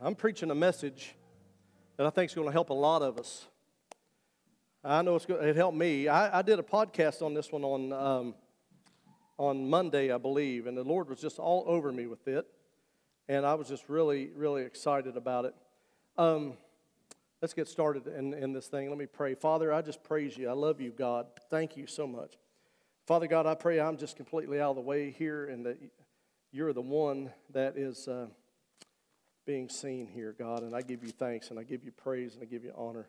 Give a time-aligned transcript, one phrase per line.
[0.00, 1.16] I'm preaching a message
[1.96, 3.48] that I think is going to help a lot of us.
[4.84, 6.06] I know it's going, it helped me.
[6.06, 8.34] I, I did a podcast on this one on, um,
[9.38, 12.46] on Monday, I believe, and the Lord was just all over me with it.
[13.28, 15.54] And I was just really, really excited about it.
[16.16, 16.52] Um,
[17.42, 18.88] let's get started in, in this thing.
[18.90, 19.34] Let me pray.
[19.34, 20.48] Father, I just praise you.
[20.48, 21.26] I love you, God.
[21.50, 22.34] Thank you so much.
[23.08, 25.78] Father God, I pray I'm just completely out of the way here and that
[26.52, 28.06] you're the one that is.
[28.06, 28.26] Uh,
[29.48, 30.62] being seen here, God.
[30.62, 33.08] And I give you thanks and I give you praise and I give you honor.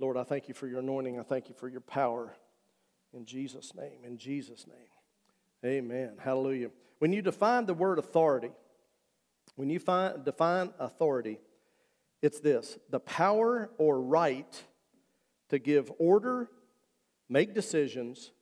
[0.00, 1.20] Lord, I thank you for your anointing.
[1.20, 2.34] I thank you for your power.
[3.14, 4.04] In Jesus' name.
[4.04, 5.70] In Jesus' name.
[5.72, 6.14] Amen.
[6.18, 6.70] Hallelujah.
[6.98, 8.50] When you define the word authority,
[9.54, 11.38] when you find, define authority,
[12.22, 14.64] it's this the power or right
[15.48, 16.50] to give order,
[17.28, 18.32] make decisions,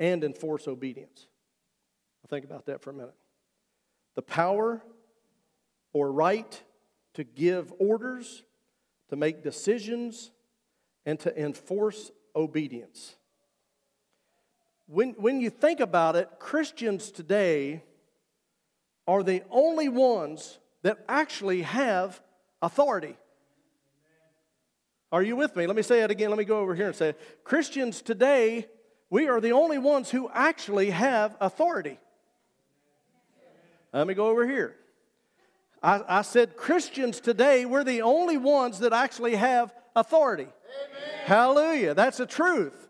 [0.00, 1.28] and enforce obedience.
[2.28, 3.14] Think about that for a minute.
[4.16, 4.82] The power
[5.92, 6.62] or right
[7.14, 8.42] to give orders,
[9.08, 10.30] to make decisions,
[11.04, 13.16] and to enforce obedience.
[14.86, 17.82] When, when you think about it, Christians today
[19.06, 22.20] are the only ones that actually have
[22.62, 23.16] authority.
[25.12, 25.66] Are you with me?
[25.66, 26.30] Let me say it again.
[26.30, 27.44] Let me go over here and say it.
[27.44, 28.68] Christians today,
[29.10, 31.98] we are the only ones who actually have authority.
[33.92, 34.76] Let me go over here.
[35.82, 40.44] I, I said, Christians today, we're the only ones that actually have authority.
[40.44, 41.24] Amen.
[41.24, 41.94] Hallelujah.
[41.94, 42.88] That's the truth.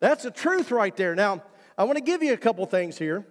[0.00, 1.14] That's the truth right there.
[1.14, 1.42] Now,
[1.78, 3.24] I want to give you a couple things here.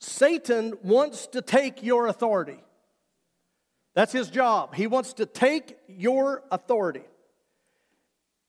[0.00, 2.58] Satan wants to take your authority.
[3.94, 4.74] That's his job.
[4.74, 7.02] He wants to take your authority.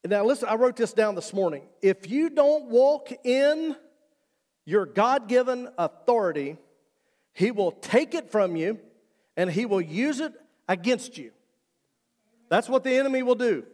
[0.06, 1.64] Now, listen, I wrote this down this morning.
[1.82, 3.76] If you don't walk in
[4.66, 6.58] your God given authority,
[7.34, 8.80] he will take it from you
[9.38, 10.34] and he will use it
[10.68, 11.32] against you.
[12.50, 13.66] That's what the enemy will do.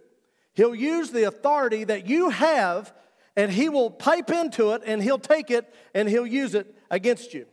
[0.53, 2.93] He'll use the authority that you have
[3.35, 7.33] and he will pipe into it and he'll take it and he'll use it against
[7.33, 7.45] you.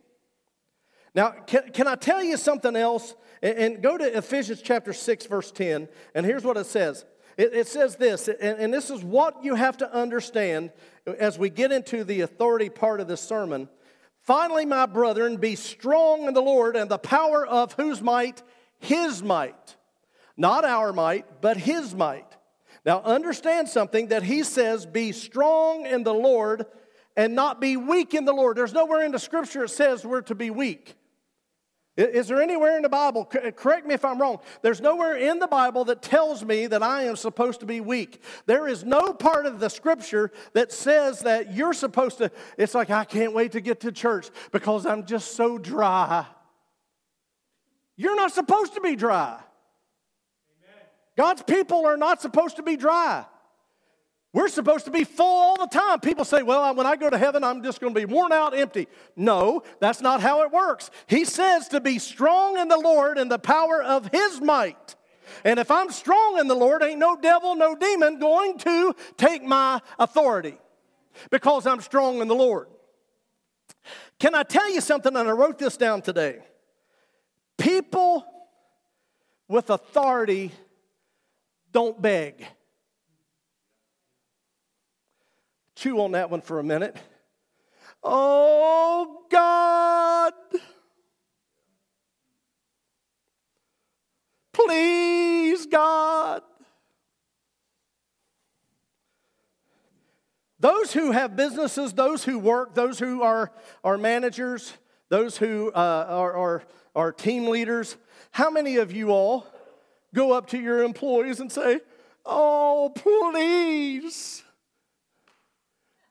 [1.15, 3.15] Now, can, can I tell you something else?
[3.41, 7.05] And, and, go to Ephesians chapter 6, verse 10, and here's what it says.
[7.37, 10.71] It, it says this, and, and this is what you have to understand
[11.05, 13.69] as we get into the authority part of this sermon.
[14.23, 18.41] Finally, my brethren, be strong in the Lord and the power of whose might?
[18.79, 19.75] His might.
[20.37, 22.25] Not our might, but his might.
[22.85, 26.65] Now, understand something that he says, be strong in the Lord
[27.15, 28.57] and not be weak in the Lord.
[28.57, 30.95] There's nowhere in the scripture it says we're to be weak.
[31.95, 35.47] Is there anywhere in the Bible, correct me if I'm wrong, there's nowhere in the
[35.47, 38.19] Bible that tells me that I am supposed to be weak.
[38.47, 42.89] There is no part of the scripture that says that you're supposed to, it's like,
[42.89, 46.25] I can't wait to get to church because I'm just so dry.
[47.95, 49.39] You're not supposed to be dry.
[51.15, 53.25] God's people are not supposed to be dry.
[54.33, 55.99] We're supposed to be full all the time.
[55.99, 58.57] People say, well, when I go to heaven, I'm just going to be worn out,
[58.57, 58.87] empty.
[59.15, 60.89] No, that's not how it works.
[61.05, 64.95] He says to be strong in the Lord and the power of His might.
[65.45, 69.43] And if I'm strong in the Lord, ain't no devil, no demon going to take
[69.43, 70.57] my authority
[71.29, 72.67] because I'm strong in the Lord.
[74.19, 75.15] Can I tell you something?
[75.15, 76.39] And I wrote this down today.
[77.57, 78.25] People
[79.47, 80.51] with authority
[81.71, 82.45] don't beg.
[85.83, 86.95] Chew on that one for a minute.
[88.01, 90.31] Oh, God.
[94.53, 96.41] Please, God.
[100.57, 103.51] Those who have businesses, those who work, those who are,
[103.83, 104.71] are managers,
[105.09, 106.63] those who uh, are, are,
[106.95, 107.97] are team leaders,
[108.31, 109.45] how many of you all
[110.15, 111.81] go up to your employees and say,
[112.25, 114.42] Oh, please,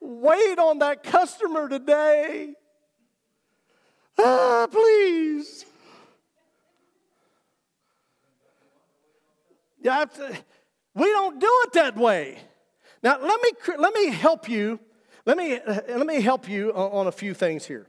[0.04, 2.54] Wait on that customer today.
[4.18, 5.64] Ah, please.
[9.80, 10.04] Yeah,
[10.94, 12.38] we don't do it that way.
[13.02, 14.80] Now, let me, let me help you.
[15.24, 17.86] Let me, let me help you on, a few things here.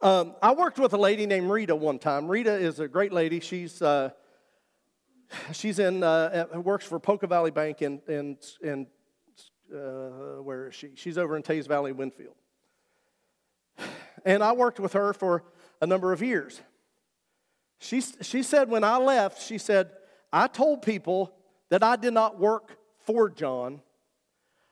[0.00, 2.28] Um, I worked with a lady named Rita one time.
[2.28, 3.40] Rita is a great lady.
[3.40, 4.10] She's, uh,
[5.52, 8.86] she's in, uh, works for Poca Valley Bank in, in, in
[9.74, 10.90] uh, where is she?
[10.94, 12.34] She's over in Teays Valley, Winfield.
[14.24, 15.44] And I worked with her for
[15.80, 16.60] a number of years.
[17.78, 19.90] She, she said when I left, she said,
[20.32, 21.32] I told people
[21.70, 23.80] that I did not work for John,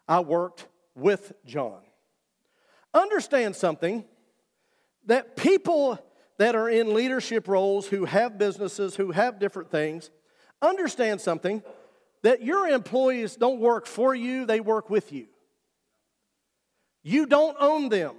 [0.06, 1.80] I worked with John.
[2.92, 4.04] Understand something
[5.06, 5.98] that people
[6.36, 10.10] that are in leadership roles who have businesses, who have different things,
[10.60, 11.62] understand something
[12.22, 15.26] that your employees don't work for you, they work with you.
[17.02, 18.16] You don't own them.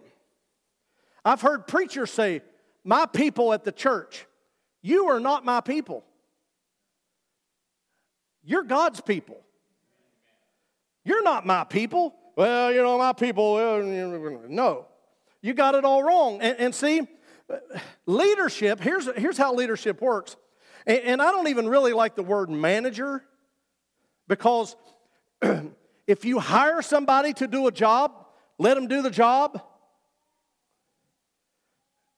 [1.23, 2.41] I've heard preachers say,
[2.83, 4.25] My people at the church,
[4.81, 6.05] you are not my people.
[8.43, 9.37] You're God's people.
[11.03, 12.15] You're not my people.
[12.35, 13.57] Well, you know, my people,
[14.47, 14.87] no.
[15.41, 16.39] You got it all wrong.
[16.41, 17.01] And, and see,
[18.05, 20.35] leadership, here's, here's how leadership works.
[20.85, 23.23] And, and I don't even really like the word manager
[24.29, 24.77] because
[26.07, 28.13] if you hire somebody to do a job,
[28.57, 29.61] let them do the job.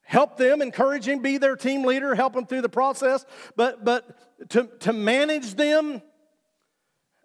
[0.03, 3.25] Help them, encourage them, be their team leader, help them through the process.
[3.55, 6.01] But, but to, to manage them,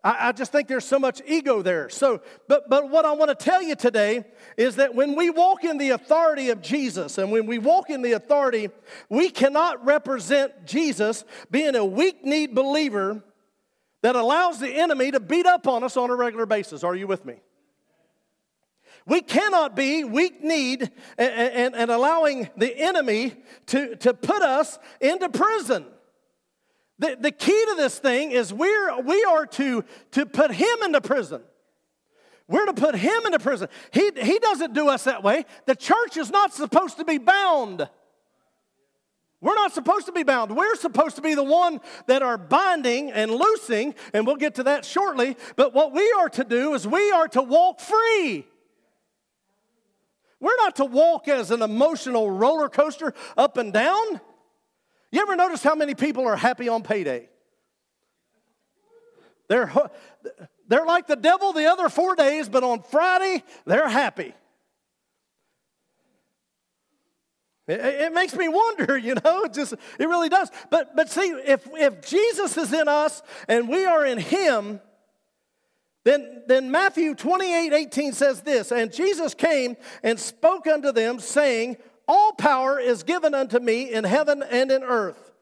[0.04, 1.88] I, I just think there's so much ego there.
[1.88, 4.24] So, but, but what I want to tell you today
[4.56, 8.02] is that when we walk in the authority of Jesus and when we walk in
[8.02, 8.70] the authority,
[9.08, 13.24] we cannot represent Jesus being a weak kneed believer
[14.02, 16.84] that allows the enemy to beat up on us on a regular basis.
[16.84, 17.36] Are you with me?
[19.06, 20.82] We cannot be weak kneed
[21.16, 23.34] and, and, and, allowing the enemy
[23.66, 25.86] to, to put us into prison.
[26.98, 31.00] The, the key to this thing is we're, we are to, to put him into
[31.00, 31.42] prison.
[32.48, 33.68] We're to put him into prison.
[33.92, 35.44] He, he doesn't do us that way.
[35.66, 37.88] The church is not supposed to be bound.
[39.46, 40.56] We're not supposed to be bound.
[40.56, 44.64] We're supposed to be the one that are binding and loosing, and we'll get to
[44.64, 45.36] that shortly.
[45.54, 48.44] But what we are to do is we are to walk free.
[50.40, 54.20] We're not to walk as an emotional roller coaster up and down.
[55.12, 57.28] You ever notice how many people are happy on payday?
[59.46, 59.72] They're,
[60.66, 64.34] they're like the devil the other four days, but on Friday, they're happy.
[67.68, 70.50] It, it, makes me wonder, you know, it just it really does.
[70.70, 74.80] But but see, if if Jesus is in us and we are in him,
[76.04, 81.78] then, then Matthew 28, 18 says this, and Jesus came and spoke unto them, saying,
[82.06, 85.32] all power is given unto me in heaven and in earth.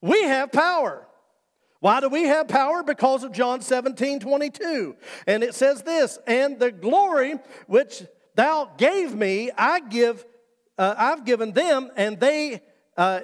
[0.00, 1.06] We have power.
[1.80, 2.82] Why do we have power?
[2.82, 4.96] Because of John 17, 22.
[5.26, 7.34] And it says this, and the glory
[7.66, 10.24] which thou gave me, I give,
[10.78, 12.62] uh, I've given them, and they,
[12.96, 13.20] uh,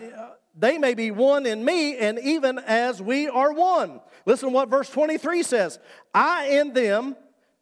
[0.57, 4.01] they may be one in me, and even as we are one.
[4.25, 5.79] Listen to what verse 23 says
[6.15, 7.17] I in them,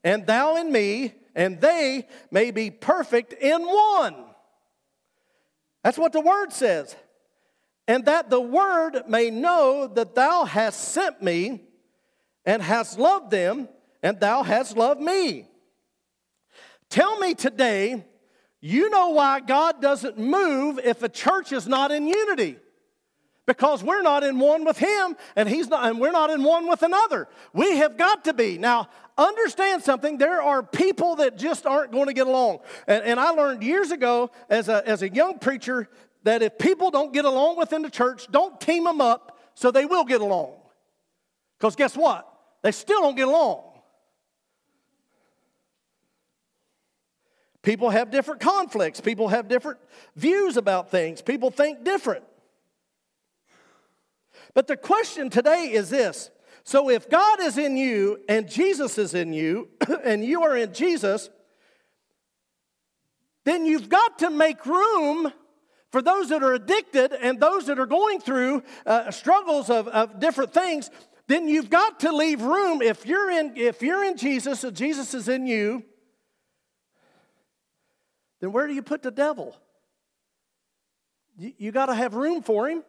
[0.04, 4.14] and thou in me, and they may be perfect in one
[5.82, 6.94] that's what the word says.
[7.88, 11.62] And that the word may know that thou hast sent me
[12.44, 13.69] and hast loved them,
[14.02, 15.48] and thou hast loved me.
[16.88, 18.04] Tell me today,
[18.60, 22.58] you know why God doesn't move if a church is not in unity.
[23.46, 26.68] Because we're not in one with him and he's not and we're not in one
[26.68, 27.26] with another.
[27.52, 28.58] We have got to be.
[28.58, 30.18] Now understand something.
[30.18, 32.60] There are people that just aren't going to get along.
[32.86, 35.88] And, and i learned years ago as a, as a young preacher
[36.22, 39.86] that if people don't get along within the church don't team them up so they
[39.86, 40.52] will get along.
[41.58, 42.28] Because guess what?
[42.62, 43.69] They still don't get along
[47.62, 49.00] people have different conflicts.
[49.00, 49.78] People have different
[50.16, 51.22] views about things.
[51.22, 52.24] People think different.
[54.54, 56.30] But the question today is this.
[56.64, 59.68] So if God is in you and Jesus is in you,
[60.04, 61.30] and you are in Jesus,
[63.44, 65.32] then you've got to make room
[65.90, 70.20] for those that are addicted and those that are going through uh, struggles of, of
[70.20, 70.90] different things
[71.30, 72.82] then you've got to leave room.
[72.82, 75.85] If you're in if you're in jesus and jesus is in you
[78.40, 79.56] then where do you put the devil
[81.37, 82.82] you, you got to have room for him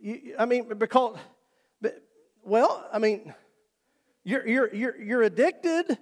[0.00, 1.16] you, I mean, because,
[2.44, 3.32] well, I mean,
[4.24, 5.98] you're, you're, you're, you're addicted.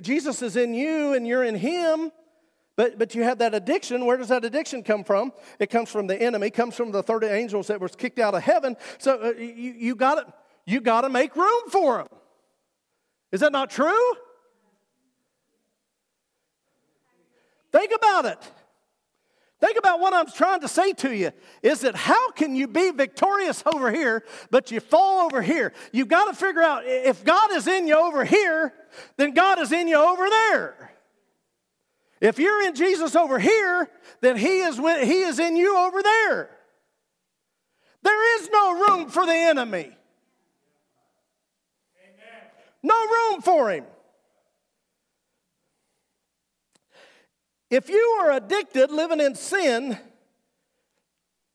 [0.00, 2.10] Jesus is in you and you're in him.
[2.76, 4.04] But, but you have that addiction.
[4.04, 5.32] Where does that addiction come from?
[5.58, 8.42] It comes from the enemy, comes from the 30 angels that were kicked out of
[8.42, 8.76] heaven.
[8.98, 12.08] So uh, you, you got you to make room for them.
[13.32, 14.14] Is that not true?
[17.76, 18.38] Think about it.
[19.60, 21.30] Think about what I'm trying to say to you
[21.62, 25.74] is that how can you be victorious over here, but you fall over here?
[25.92, 28.72] You've got to figure out if God is in you over here,
[29.18, 30.90] then God is in you over there.
[32.18, 33.90] If you're in Jesus over here,
[34.22, 36.48] then He is, with, he is in you over there.
[38.02, 39.90] There is no room for the enemy.
[42.82, 43.84] No room for him.
[47.70, 49.98] If you are addicted, living in sin,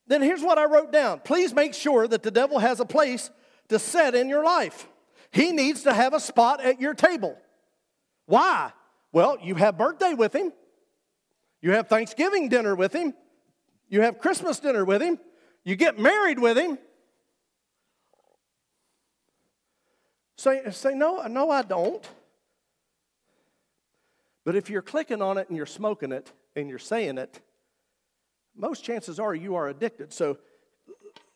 [0.08, 1.22] then here's what I wrote down.
[1.24, 3.30] Please make sure that the devil has a place
[3.70, 4.88] to set in your life.
[5.32, 7.38] He needs to have a spot at your table.
[8.26, 8.74] Why?
[9.14, 10.52] Well, you have birthday with him.
[11.62, 13.14] You have Thanksgiving dinner with him.
[13.88, 15.20] You have Christmas dinner with him.
[15.64, 16.78] You get married with him.
[20.38, 22.06] Say, say no, no, I don't.
[24.44, 27.40] But if you're clicking on it and you're smoking it and you're saying it,
[28.56, 30.12] most chances are you are addicted.
[30.14, 30.38] So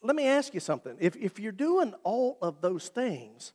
[0.01, 0.97] let me ask you something.
[0.99, 3.53] If, if you're doing all of those things,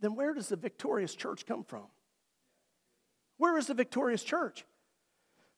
[0.00, 1.84] then where does the victorious church come from?
[3.38, 4.64] Where is the victorious church?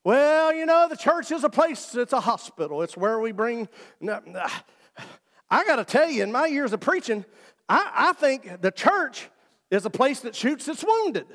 [0.05, 2.83] Well, you know, the church is a place, it's a hospital.
[2.83, 3.69] It's where we bring.
[4.09, 7.25] I got to tell you, in my years of preaching,
[7.69, 9.29] I, I think the church
[9.73, 11.27] is a place that shoots its wounded.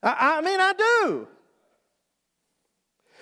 [0.00, 1.28] I, I mean, I do.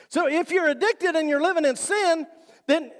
[0.09, 2.27] So if you're addicted and you're living in sin,
[2.67, 2.93] then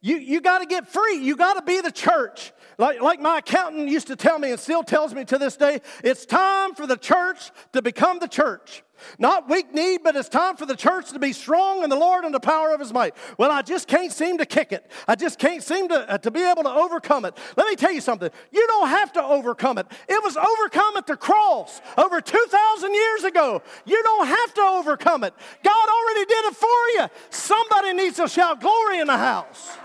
[0.00, 1.16] you, you got to get free.
[1.16, 2.52] You got to be the church.
[2.78, 5.80] Like, like my accountant used to tell me and still tells me to this day,
[6.04, 8.84] it's time for the church to become the church.
[9.18, 12.24] Not weak kneed, but it's time for the church to be strong in the Lord
[12.24, 13.14] and the power of his might.
[13.38, 14.90] Well, I just can't seem to kick it.
[15.06, 17.36] I just can't seem to, uh, to be able to overcome it.
[17.56, 18.30] Let me tell you something.
[18.52, 19.86] You don't have to overcome it.
[20.08, 23.62] It was overcome at the cross over 2,000 years ago.
[23.84, 25.34] You don't have to overcome it.
[25.62, 27.06] God already did it for you.
[27.30, 29.78] Somebody needs to shout glory in the house.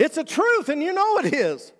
[0.00, 1.72] It's a truth, and you know it is.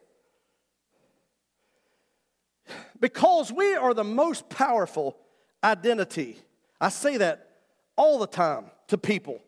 [3.00, 5.16] Because we are the most powerful
[5.64, 6.38] identity.
[6.80, 7.48] I say that
[7.96, 9.40] all the time to people.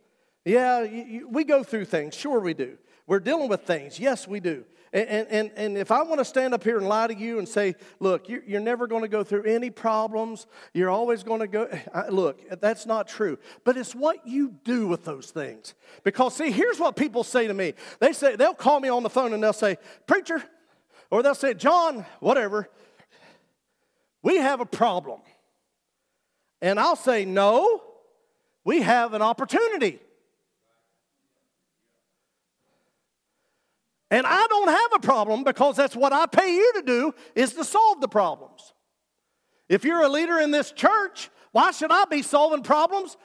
[0.44, 2.14] Yeah, you, you, we go through things.
[2.14, 2.78] Sure, we do.
[3.06, 4.00] We're dealing with things.
[4.00, 4.64] Yes, we do.
[4.94, 7.48] And, and, and if I want to stand up here and lie to you and
[7.48, 11.68] say, look, you're, never going to go through any problems, you're always going to go,
[12.10, 13.38] look, that's not true.
[13.64, 15.74] But it's what you do with those things.
[16.04, 19.10] Because, see, here's what people say to me they say, they'll call me on the
[19.10, 20.42] phone and they'll say, Preacher,
[21.10, 22.68] or they'll say, John, whatever,
[24.22, 25.20] we have a problem.
[26.60, 27.82] And I'll say, No,
[28.64, 29.98] we have an opportunity.
[34.10, 37.54] And I don't have a problem because that's what I pay you to do is
[37.54, 38.74] to solve the problems.
[39.70, 43.16] If you're a leader in this church, why should I be solving problems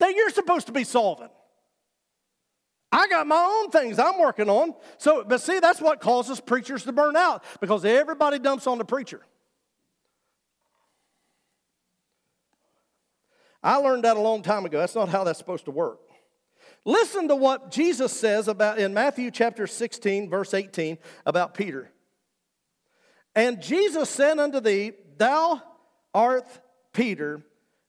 [0.00, 1.28] that you're supposed to be solving?
[2.90, 4.74] I got my own things I'm working on.
[4.98, 8.84] So, but see, that's what causes preachers to burn out because everybody dumps on the
[8.84, 9.20] preacher.
[13.64, 14.78] I learned that a long time ago.
[14.78, 15.98] That's not how that's supposed to work.
[16.84, 21.90] Listen to what Jesus says about in Matthew chapter 16, verse 18, about Peter.
[23.34, 25.62] And Jesus said unto thee, Thou
[26.12, 26.46] art
[26.92, 27.42] Peter,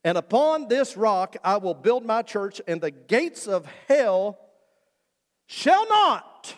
[0.05, 4.39] and upon this rock I will build my church, and the gates of hell
[5.48, 6.55] shall not.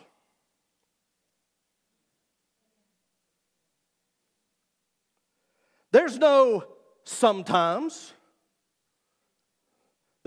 [5.91, 6.65] There's no
[7.03, 8.13] sometimes.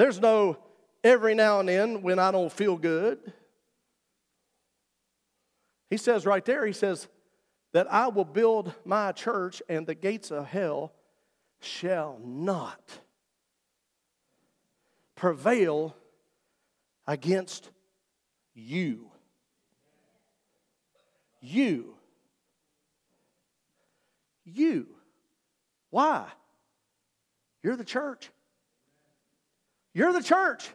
[0.01, 0.57] There's no
[1.05, 3.35] every now and then when I don't feel good.
[5.91, 7.07] He says right there, he says,
[7.73, 10.95] that I will build my church and the gates of hell
[11.61, 12.81] shall not
[15.17, 15.95] prevail
[17.07, 17.69] against
[18.55, 19.11] you.
[21.43, 21.93] You.
[24.47, 24.87] You.
[25.91, 26.25] Why?
[27.63, 28.31] You're the church.
[29.93, 30.69] You're the church.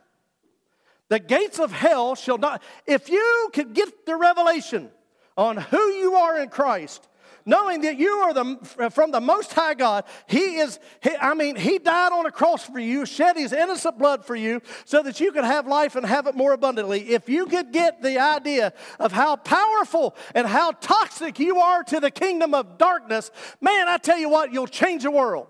[1.07, 2.63] The gates of hell shall not.
[2.85, 4.89] If you could get the revelation
[5.37, 7.07] on who you are in Christ,
[7.45, 11.55] knowing that you are the, from the Most High God, He is, he, I mean,
[11.55, 15.19] He died on a cross for you, shed His innocent blood for you, so that
[15.19, 17.09] you could have life and have it more abundantly.
[17.09, 21.99] If you could get the idea of how powerful and how toxic you are to
[21.99, 23.29] the kingdom of darkness,
[23.61, 25.47] man, I tell you what, you'll change the world.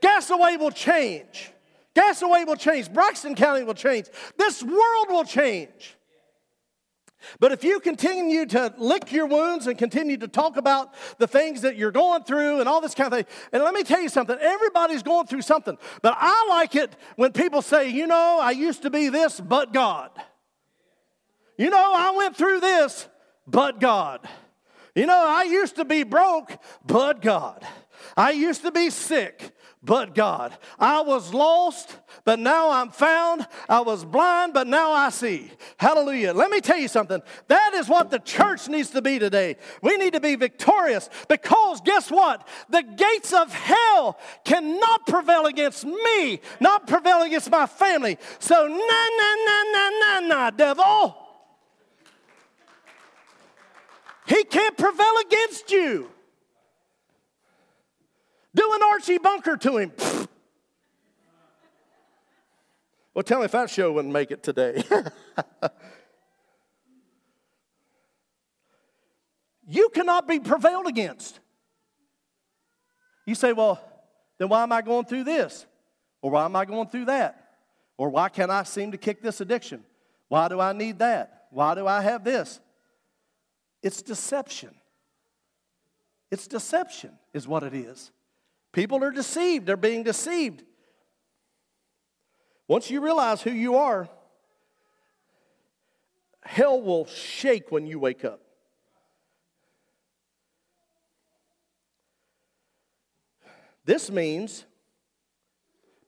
[0.00, 1.50] Gassaway will change.
[1.94, 2.92] Gassaway will change.
[2.92, 4.08] Braxton County will change.
[4.36, 5.96] This world will change.
[7.40, 11.62] But if you continue to lick your wounds and continue to talk about the things
[11.62, 14.08] that you're going through and all this kind of thing, and let me tell you
[14.08, 15.78] something, everybody's going through something.
[16.02, 19.72] But I like it when people say, you know, I used to be this, but
[19.72, 20.10] God.
[21.56, 23.08] You know, I went through this,
[23.46, 24.20] but God.
[24.94, 27.66] You know, I used to be broke, but God.
[28.16, 30.56] I used to be sick, but God.
[30.78, 33.46] I was lost, but now I'm found.
[33.68, 35.50] I was blind, but now I see.
[35.76, 36.32] Hallelujah.
[36.32, 37.20] Let me tell you something.
[37.48, 39.56] That is what the church needs to be today.
[39.82, 42.48] We need to be victorious because guess what?
[42.70, 48.18] The gates of hell cannot prevail against me, not prevail against my family.
[48.38, 51.24] So, na, na, na, na, na, na, devil.
[54.26, 56.10] He can't prevail against you.
[58.54, 59.92] Do an Archie Bunker to him.
[63.14, 64.82] Well, tell me if that show wouldn't make it today.
[69.68, 71.38] you cannot be prevailed against.
[73.26, 73.80] You say, well,
[74.38, 75.64] then why am I going through this?
[76.20, 77.40] Or why am I going through that?
[77.96, 79.84] Or why can't I seem to kick this addiction?
[80.28, 81.46] Why do I need that?
[81.50, 82.60] Why do I have this?
[83.82, 84.74] It's deception.
[86.30, 88.10] It's deception, is what it is.
[88.74, 90.64] People are deceived, they're being deceived.
[92.66, 94.08] Once you realize who you are,
[96.42, 98.40] hell will shake when you wake up.
[103.84, 104.64] This means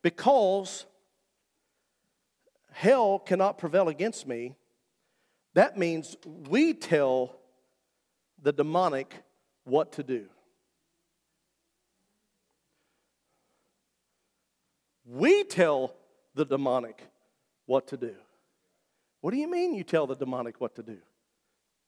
[0.03, 0.87] because
[2.73, 4.57] hell cannot prevail against me,
[5.55, 6.17] that means
[6.49, 7.37] we tell
[8.43, 9.23] the demonic
[9.63, 10.27] what to do.
[15.07, 15.95] We tell
[16.35, 17.01] the demonic
[17.67, 18.15] what to do.
[19.21, 20.99] What do you mean you tell the demonic what to do?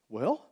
[0.09, 0.47] Well,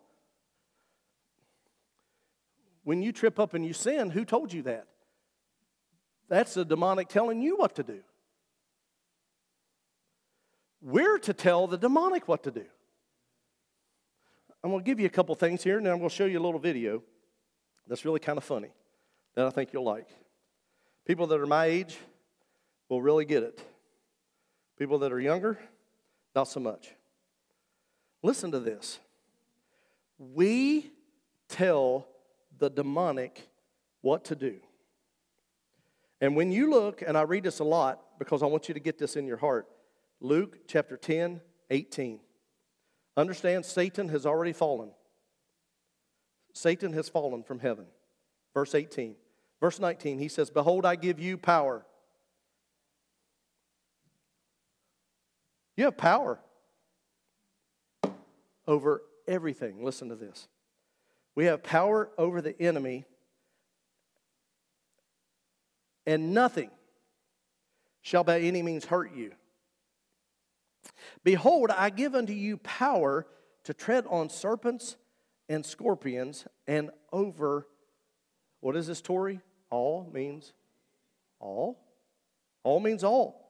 [2.85, 4.87] when you trip up and you sin, who told you that?
[6.29, 8.01] That's the demonic telling you what to do.
[10.83, 12.65] We're to tell the demonic what to do.
[14.63, 16.27] I'm going to give you a couple things here, and then I'm going to show
[16.27, 17.03] you a little video
[17.87, 18.71] that's really kind of funny
[19.35, 20.09] that I think you'll like.
[21.07, 21.97] People that are my age
[22.89, 23.61] will really get it.
[24.79, 25.59] People that are younger,
[26.35, 26.91] not so much.
[28.23, 28.99] Listen to this.
[30.19, 30.91] We
[31.49, 32.07] tell
[32.59, 33.49] the demonic
[34.01, 34.57] what to do.
[36.21, 38.81] And when you look, and I read this a lot because I want you to
[38.81, 39.67] get this in your heart
[40.21, 42.21] Luke chapter 10, 18.
[43.19, 44.91] Understand, Satan has already fallen.
[46.55, 47.85] Satan has fallen from heaven.
[48.55, 49.15] Verse 18.
[49.61, 51.85] Verse 19, he says, Behold, I give you power.
[55.77, 56.39] You have power
[58.67, 59.85] over everything.
[59.85, 60.49] Listen to this.
[61.35, 63.05] We have power over the enemy,
[66.07, 66.71] and nothing
[68.01, 69.33] shall by any means hurt you.
[71.25, 73.27] Behold, I give unto you power
[73.65, 74.97] to tread on serpents
[75.49, 77.67] and scorpions and over,
[78.61, 79.41] what is this, Tori?
[79.71, 80.53] All means
[81.41, 81.79] all.
[82.63, 83.46] All means all.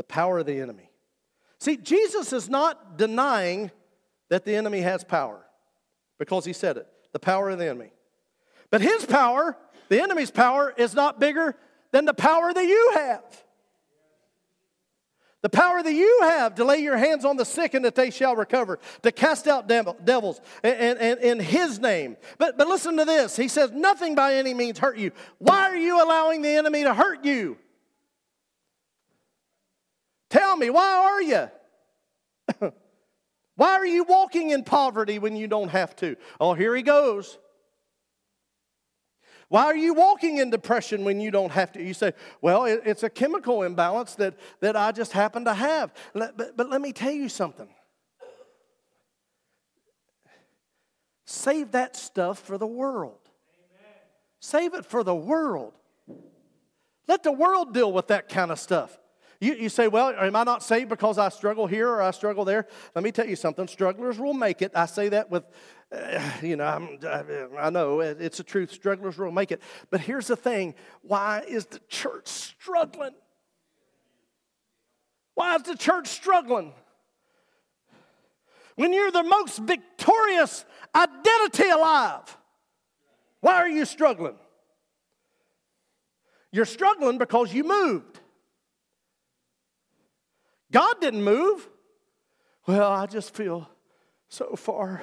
[0.00, 0.90] The power of the enemy.
[1.58, 3.70] See, Jesus is not denying
[4.30, 5.44] that the enemy has power
[6.18, 7.92] because he said it the power of the enemy.
[8.70, 9.58] But his power,
[9.90, 11.54] the enemy's power, is not bigger
[11.92, 13.22] than the power that you have.
[15.42, 18.08] The power that you have to lay your hands on the sick and that they
[18.08, 22.16] shall recover, to cast out devils in His name.
[22.38, 23.36] But, but listen to this.
[23.36, 25.12] He says, Nothing by any means hurt you.
[25.36, 27.58] Why are you allowing the enemy to hurt you?
[30.30, 31.50] Tell me, why are you?
[33.56, 36.16] why are you walking in poverty when you don't have to?
[36.40, 37.36] Oh, here he goes.
[39.48, 41.82] Why are you walking in depression when you don't have to?
[41.82, 45.92] You say, well, it's a chemical imbalance that, that I just happen to have.
[46.14, 47.68] But, but let me tell you something.
[51.26, 53.18] Save that stuff for the world.
[53.56, 53.92] Amen.
[54.38, 55.72] Save it for the world.
[57.08, 58.99] Let the world deal with that kind of stuff.
[59.40, 62.44] You, you say, well, am I not saved because I struggle here or I struggle
[62.44, 62.66] there?
[62.94, 63.66] Let me tell you something.
[63.68, 64.70] Strugglers will make it.
[64.74, 65.44] I say that with,
[65.90, 66.98] uh, you know, I'm,
[67.58, 68.70] I know it's a truth.
[68.70, 69.62] Strugglers will make it.
[69.90, 73.14] But here's the thing why is the church struggling?
[75.34, 76.74] Why is the church struggling?
[78.76, 82.36] When you're the most victorious identity alive,
[83.40, 84.36] why are you struggling?
[86.52, 88.19] You're struggling because you moved.
[90.72, 91.68] God didn't move.
[92.66, 93.68] Well, I just feel
[94.28, 95.02] so far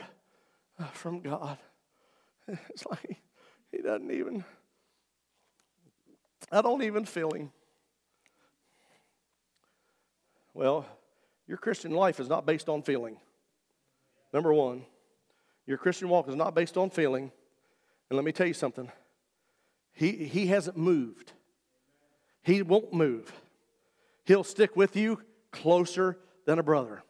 [0.79, 1.57] uh, from God.
[2.69, 3.17] It's like
[3.71, 4.45] He doesn't even,
[6.49, 7.51] I don't even feel Him.
[10.53, 10.85] Well,
[11.45, 13.17] your Christian life is not based on feeling.
[14.31, 14.85] Number one,
[15.65, 17.31] your Christian walk is not based on feeling.
[18.09, 18.89] And let me tell you something.
[19.93, 21.33] He, he hasn't moved.
[22.43, 23.31] He won't move.
[24.25, 25.21] He'll stick with you
[25.61, 27.03] closer than a brother.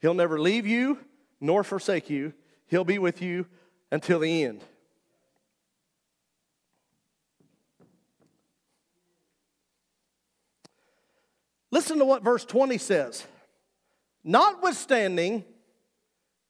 [0.00, 0.98] He'll never leave you
[1.40, 2.32] nor forsake you.
[2.66, 3.46] He'll be with you
[3.90, 4.62] until the end.
[11.70, 13.26] Listen to what verse 20 says.
[14.24, 15.44] Notwithstanding,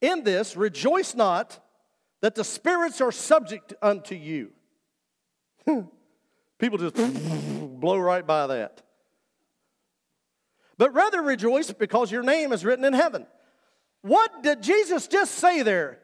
[0.00, 1.58] in this, rejoice not
[2.20, 4.52] that the spirits are subject unto you.
[6.58, 6.94] People just
[7.80, 8.82] blow right by that.
[10.78, 13.26] But rather rejoice because your name is written in heaven.
[14.02, 15.98] What did Jesus just say there?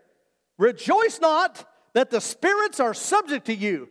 [0.58, 3.88] Rejoice not that the spirits are subject to you.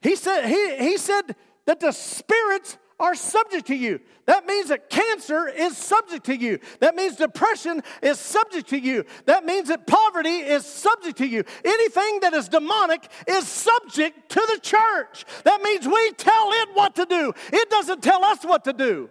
[0.00, 1.36] He said, he, he said
[1.66, 4.00] that the spirits are subject to you.
[4.26, 6.60] That means that cancer is subject to you.
[6.80, 9.04] That means depression is subject to you.
[9.26, 11.44] That means that poverty is subject to you.
[11.64, 15.24] Anything that is demonic is subject to the church.
[15.44, 19.10] That means we tell it what to do, it doesn't tell us what to do.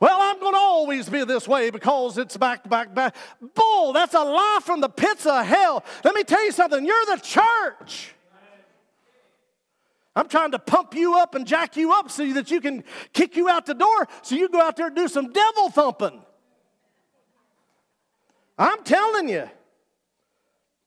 [0.00, 3.16] Well, I'm going to always be this way because it's back to back back.
[3.54, 5.84] Bull, that's a lie from the pits of hell.
[6.04, 6.84] Let me tell you something.
[6.84, 8.14] You're the church.
[10.14, 13.36] I'm trying to pump you up and jack you up so that you can kick
[13.36, 16.20] you out the door so you go out there and do some devil thumping.
[18.58, 19.48] I'm telling you,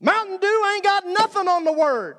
[0.02, 2.18] Mountain Dew ain't got nothing on the word.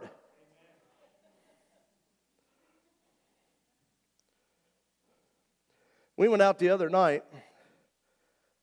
[6.23, 7.25] We went out the other night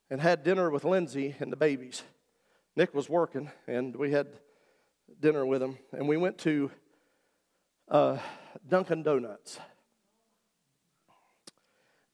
[0.10, 2.04] and had dinner with Lindsay and the babies.
[2.78, 4.28] Nick was working, and we had
[5.19, 6.72] dinner with him, and we went to
[7.91, 8.17] uh,
[8.65, 9.60] Dunkin' Donuts.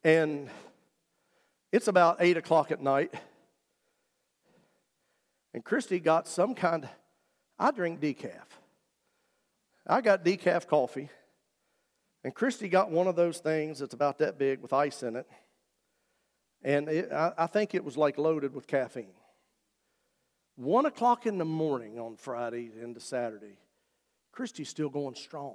[0.03, 0.49] And
[1.71, 3.13] it's about 8 o'clock at night.
[5.53, 6.89] And Christy got some kind, of,
[7.59, 8.47] I drink decaf.
[9.85, 11.11] I got decaf coffee.
[12.25, 15.27] And Christy got one of those things that's about that big with ice in it.
[16.63, 19.13] And it, I, I think it was like loaded with caffeine.
[20.55, 23.59] One o'clock in the morning on Friday into Saturday,
[24.31, 25.53] Christy's still going strong.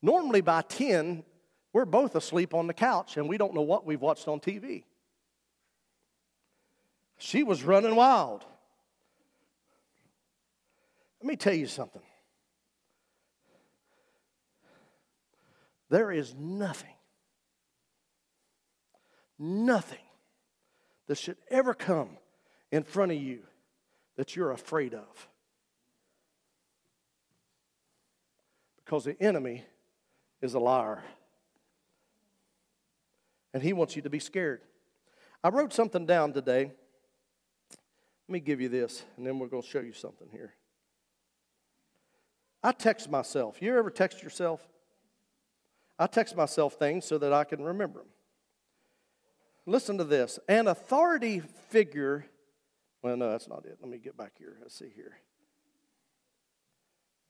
[0.00, 1.24] Normally by 10,
[1.72, 4.84] we're both asleep on the couch and we don't know what we've watched on TV.
[7.18, 8.44] She was running wild.
[11.20, 12.02] Let me tell you something.
[15.88, 16.94] There is nothing,
[19.38, 19.98] nothing
[21.06, 22.18] that should ever come
[22.72, 23.40] in front of you
[24.16, 25.28] that you're afraid of.
[28.84, 29.64] Because the enemy
[30.40, 31.02] is a liar.
[33.54, 34.62] And he wants you to be scared.
[35.42, 36.72] I wrote something down today.
[38.28, 40.54] Let me give you this, and then we're going to show you something here.
[42.62, 43.62] I text myself.
[43.62, 44.66] You ever text yourself?
[45.98, 48.08] I text myself things so that I can remember them.
[49.64, 50.38] Listen to this.
[50.48, 52.26] An authority figure,
[53.02, 53.78] well, no, that's not it.
[53.80, 54.56] Let me get back here.
[54.60, 55.18] Let's see here.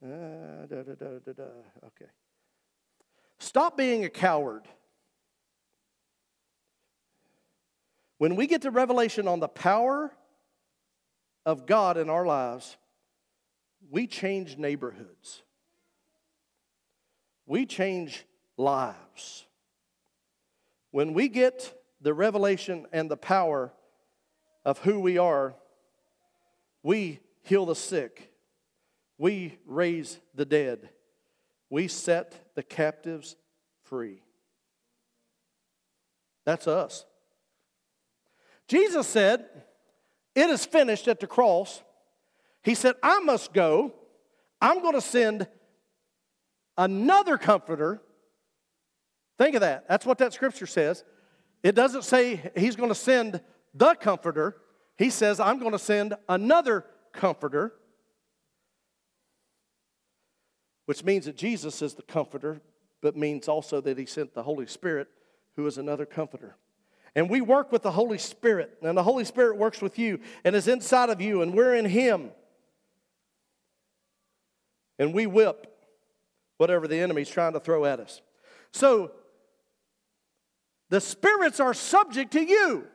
[0.04, 1.42] Uh, da, da, da,
[1.86, 2.10] okay.
[3.38, 4.64] Stop being a coward.
[8.18, 10.12] When we get to revelation on the power
[11.44, 12.76] of God in our lives,
[13.90, 15.42] we change neighborhoods.
[17.46, 18.26] We change
[18.56, 19.46] lives.
[20.90, 23.72] When we get the revelation and the power
[24.64, 25.54] of who we are,
[26.82, 28.32] we heal the sick,
[29.18, 30.90] we raise the dead,
[31.70, 33.36] we set the captives
[33.82, 34.22] free.
[36.44, 37.04] That's us.
[38.68, 39.46] Jesus said,
[40.34, 41.82] It is finished at the cross.
[42.62, 43.94] He said, I must go.
[44.60, 45.46] I'm going to send
[46.76, 48.00] another comforter.
[49.38, 49.88] Think of that.
[49.88, 51.04] That's what that scripture says.
[51.62, 53.40] It doesn't say he's going to send
[53.74, 54.56] the comforter,
[54.96, 57.74] he says, I'm going to send another comforter
[60.86, 62.60] which means that Jesus is the comforter,
[63.02, 65.08] but means also that he sent the Holy Spirit,
[65.56, 66.56] who is another comforter.
[67.14, 70.54] And we work with the Holy Spirit, and the Holy Spirit works with you and
[70.54, 72.30] is inside of you, and we're in Him.
[74.98, 75.66] And we whip
[76.56, 78.22] whatever the enemy's trying to throw at us.
[78.72, 79.12] So,
[80.90, 82.86] the spirits are subject to you.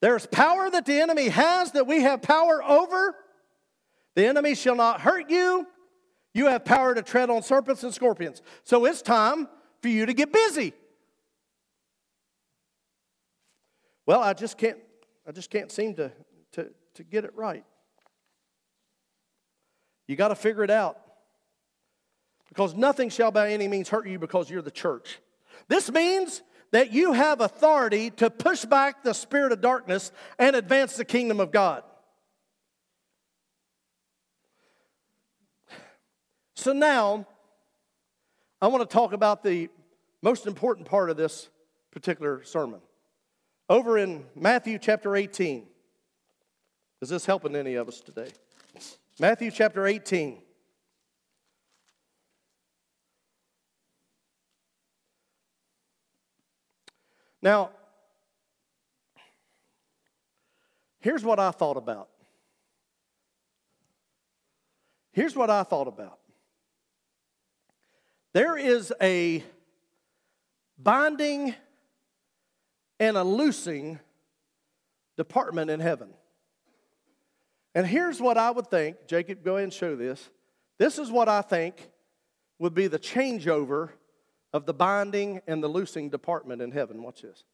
[0.00, 3.14] There's power that the enemy has that we have power over.
[4.14, 5.66] The enemy shall not hurt you.
[6.32, 8.40] You have power to tread on serpents and scorpions.
[8.64, 9.48] So it's time
[9.82, 10.72] for you to get busy.
[14.06, 14.78] Well, I just can't,
[15.26, 16.10] I just can't seem to,
[16.52, 17.64] to, to get it right.
[20.08, 20.98] You got to figure it out.
[22.48, 25.20] Because nothing shall by any means hurt you because you're the church.
[25.70, 30.96] This means that you have authority to push back the spirit of darkness and advance
[30.96, 31.84] the kingdom of God.
[36.56, 37.24] So now,
[38.60, 39.70] I want to talk about the
[40.22, 41.48] most important part of this
[41.92, 42.80] particular sermon.
[43.68, 45.66] Over in Matthew chapter 18.
[47.00, 48.30] Is this helping any of us today?
[49.20, 50.38] Matthew chapter 18.
[57.42, 57.70] Now,
[61.00, 62.08] here's what I thought about.
[65.12, 66.18] Here's what I thought about.
[68.32, 69.42] There is a
[70.78, 71.54] binding
[73.00, 73.98] and a loosing
[75.16, 76.10] department in heaven.
[77.74, 80.28] And here's what I would think Jacob, go ahead and show this.
[80.78, 81.90] This is what I think
[82.58, 83.90] would be the changeover
[84.52, 87.02] of the binding and the loosing department in heaven.
[87.02, 87.44] Watch this.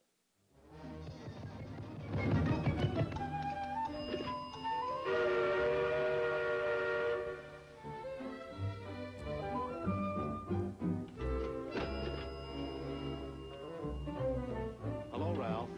[15.13, 15.69] Hello, Ralph.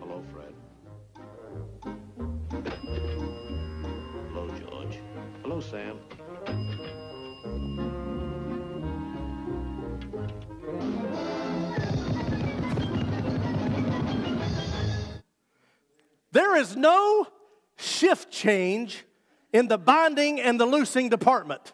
[0.00, 0.54] Hello, Fred.
[4.32, 4.98] Hello, George.
[5.42, 5.98] Hello, Sam.
[16.32, 17.26] There is no
[17.76, 19.04] shift change
[19.52, 21.72] in the binding and the loosing department.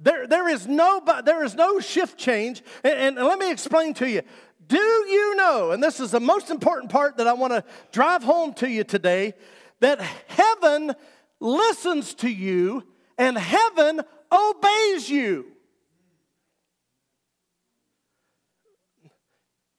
[0.00, 2.62] There, there, is, no, there is no shift change.
[2.82, 4.22] And, and let me explain to you.
[4.66, 8.22] Do you know, and this is the most important part that I want to drive
[8.22, 9.34] home to you today,
[9.80, 10.94] that heaven
[11.40, 12.84] listens to you
[13.16, 15.46] and heaven obeys you.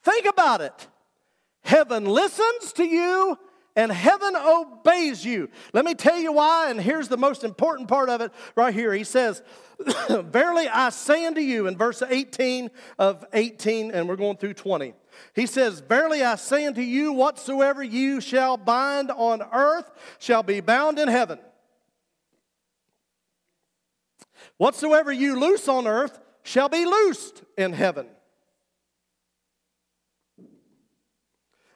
[0.03, 0.87] Think about it.
[1.65, 3.37] Heaven listens to you
[3.75, 5.49] and heaven obeys you.
[5.73, 8.93] Let me tell you why, and here's the most important part of it right here.
[8.93, 9.41] He says,
[10.09, 14.93] Verily I say unto you, in verse 18 of 18, and we're going through 20.
[15.33, 20.61] He says, Verily I say unto you, whatsoever you shall bind on earth shall be
[20.61, 21.39] bound in heaven.
[24.57, 28.07] Whatsoever you loose on earth shall be loosed in heaven.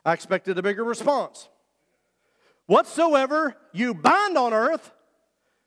[0.09, 1.47] I expected a bigger response.
[2.65, 4.91] Whatsoever you bind on earth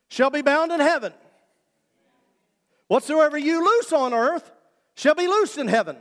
[0.08, 1.12] shall be bound in heaven.
[2.88, 4.50] Whatsoever you loose on earth
[4.96, 5.96] shall be loosed in heaven.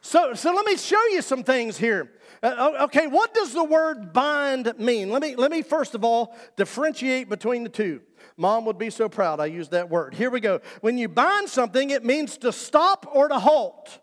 [0.00, 2.10] So, so let me show you some things here.
[2.42, 5.10] Uh, okay, what does the word bind mean?
[5.10, 8.00] Let me, let me first of all differentiate between the two.
[8.38, 10.14] Mom would be so proud I used that word.
[10.14, 10.62] Here we go.
[10.80, 14.00] When you bind something, it means to stop or to halt.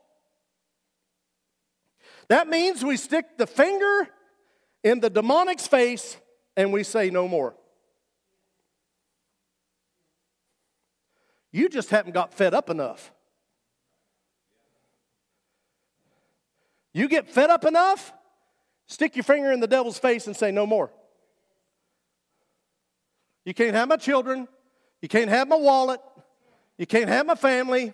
[2.29, 4.09] That means we stick the finger
[4.83, 6.17] in the demonic's face
[6.55, 7.55] and we say no more.
[11.51, 13.11] You just haven't got fed up enough.
[16.93, 18.11] You get fed up enough,
[18.87, 20.91] stick your finger in the devil's face and say, No more.
[23.45, 24.47] You can't have my children.
[25.01, 26.01] You can't have my wallet.
[26.77, 27.93] You can't have my family.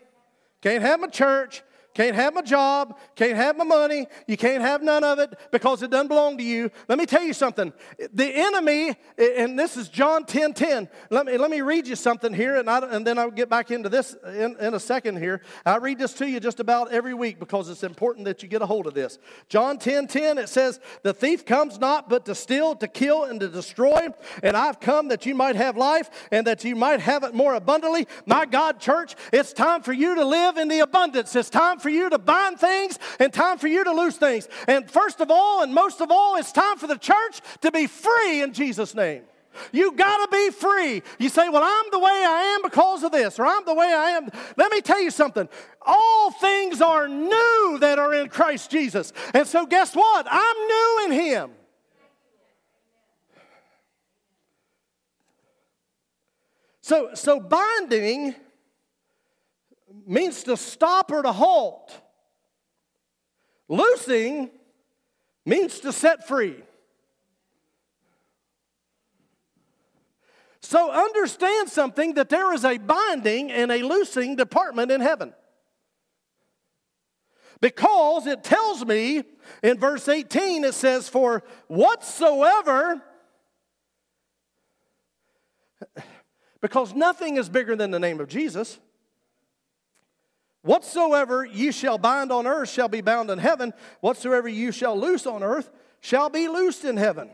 [0.61, 1.61] Can't have my church.
[1.93, 5.83] Can't have my job, can't have my money, you can't have none of it because
[5.83, 6.71] it doesn't belong to you.
[6.87, 7.71] Let me tell you something.
[8.13, 10.89] The enemy, and this is John 10 10.
[11.11, 13.69] Let me, let me read you something here, and, I, and then I'll get back
[13.69, 15.41] into this in, in a second here.
[15.65, 18.63] I read this to you just about every week because it's important that you get
[18.63, 19.19] a hold of this.
[19.47, 23.39] John 10 10, it says, The thief comes not but to steal, to kill, and
[23.39, 24.07] to destroy.
[24.41, 27.53] And I've come that you might have life and that you might have it more
[27.53, 28.07] abundantly.
[28.25, 31.35] My God, church, it's time for you to live in the abundance.
[31.35, 34.47] It's time for you to bind things and time for you to loose things.
[34.67, 37.85] And first of all, and most of all, it's time for the church to be
[37.85, 39.21] free in Jesus' name.
[39.71, 41.03] You got to be free.
[41.19, 43.85] You say, Well, I'm the way I am because of this, or I'm the way
[43.85, 44.29] I am.
[44.57, 45.47] Let me tell you something.
[45.85, 49.13] All things are new that are in Christ Jesus.
[49.33, 50.25] And so, guess what?
[50.27, 51.51] I'm new in Him.
[56.81, 58.35] So, so binding
[60.05, 61.97] means to stop or to halt.
[63.67, 64.49] Loosing
[65.45, 66.55] means to set free.
[70.61, 75.33] So understand something that there is a binding and a loosing department in heaven.
[77.59, 79.23] Because it tells me
[79.61, 83.01] in verse 18, it says, For whatsoever
[86.61, 88.79] because nothing is bigger than the name of Jesus.
[90.63, 93.73] Whatsoever ye shall bind on earth shall be bound in heaven.
[93.99, 97.29] Whatsoever you shall loose on earth shall be loosed in heaven.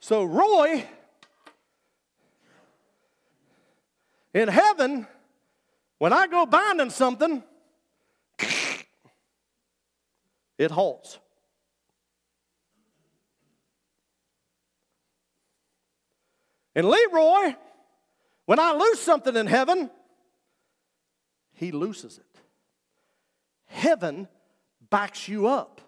[0.00, 0.86] So, Roy,
[4.32, 5.06] in heaven,
[5.98, 7.42] when I go binding something,
[10.58, 11.18] it halts.
[16.78, 17.56] And Leroy,
[18.46, 19.90] when I lose something in heaven,
[21.54, 22.40] he looses it.
[23.66, 24.28] Heaven
[24.88, 25.80] backs you up.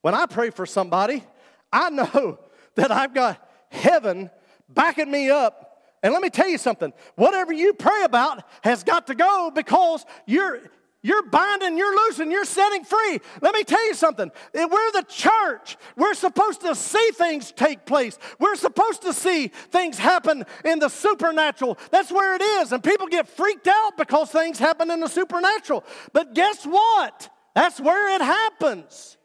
[0.00, 1.22] When I pray for somebody,
[1.70, 2.38] I know
[2.74, 4.30] that I've got heaven
[4.66, 5.84] backing me up.
[6.02, 10.06] And let me tell you something whatever you pray about has got to go because
[10.24, 10.62] you're,
[11.08, 13.20] you're binding, you're loosing, you're setting free.
[13.40, 14.30] Let me tell you something.
[14.54, 15.76] Eh, we're the church.
[15.96, 18.18] We're supposed to see things take place.
[18.38, 21.78] We're supposed to see things happen in the supernatural.
[21.90, 22.72] That's where it is.
[22.72, 25.84] And people get freaked out because things happen in the supernatural.
[26.12, 27.30] But guess what?
[27.54, 29.17] That's where it happens.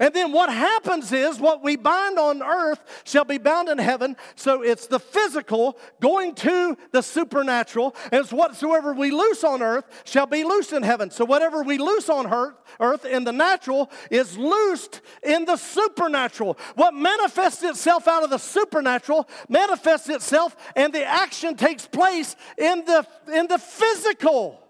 [0.00, 4.16] And then what happens is what we bind on earth shall be bound in heaven.
[4.34, 7.94] So it's the physical going to the supernatural.
[8.12, 11.10] And it's whatsoever we loose on earth shall be loosed in heaven.
[11.10, 16.58] So whatever we loose on earth, earth in the natural is loosed in the supernatural.
[16.74, 22.84] What manifests itself out of the supernatural manifests itself and the action takes place in
[22.84, 24.63] the, in the physical.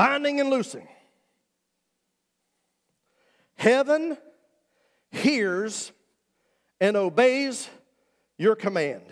[0.00, 0.88] Binding and loosing.
[3.56, 4.16] Heaven
[5.10, 5.92] hears
[6.80, 7.68] and obeys
[8.38, 9.02] your command.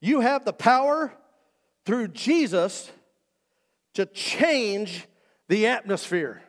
[0.00, 1.12] You have the power
[1.84, 2.90] through Jesus
[3.94, 5.06] to change
[5.46, 6.42] the atmosphere.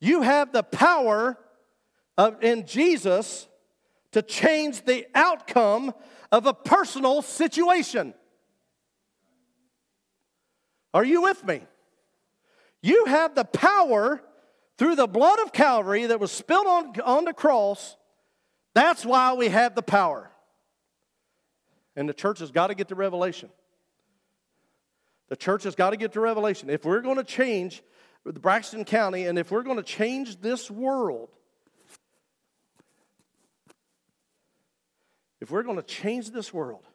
[0.00, 1.38] You have the power
[2.18, 3.48] of, in Jesus
[4.12, 5.94] to change the outcome
[6.30, 8.12] of a personal situation.
[10.94, 11.62] Are you with me?
[12.82, 14.22] You have the power
[14.78, 17.96] through the blood of Calvary that was spilled on, on the cross.
[18.74, 20.30] That's why we have the power.
[21.96, 23.48] And the church has got to get the revelation.
[25.28, 26.70] The church has got to get the revelation.
[26.70, 27.82] If we're going to change
[28.24, 31.30] Braxton County and if we're going to change this world,
[35.40, 36.86] if we're going to change this world,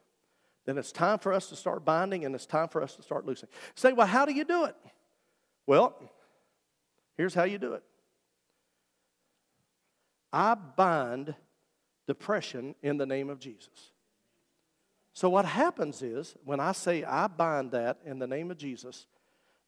[0.64, 3.26] then it's time for us to start binding and it's time for us to start
[3.26, 3.48] loosing.
[3.74, 4.76] Say, well, how do you do it?
[5.66, 5.94] Well,
[7.16, 7.82] here's how you do it
[10.32, 11.34] I bind
[12.06, 13.92] depression in the name of Jesus.
[15.14, 19.06] So, what happens is when I say I bind that in the name of Jesus,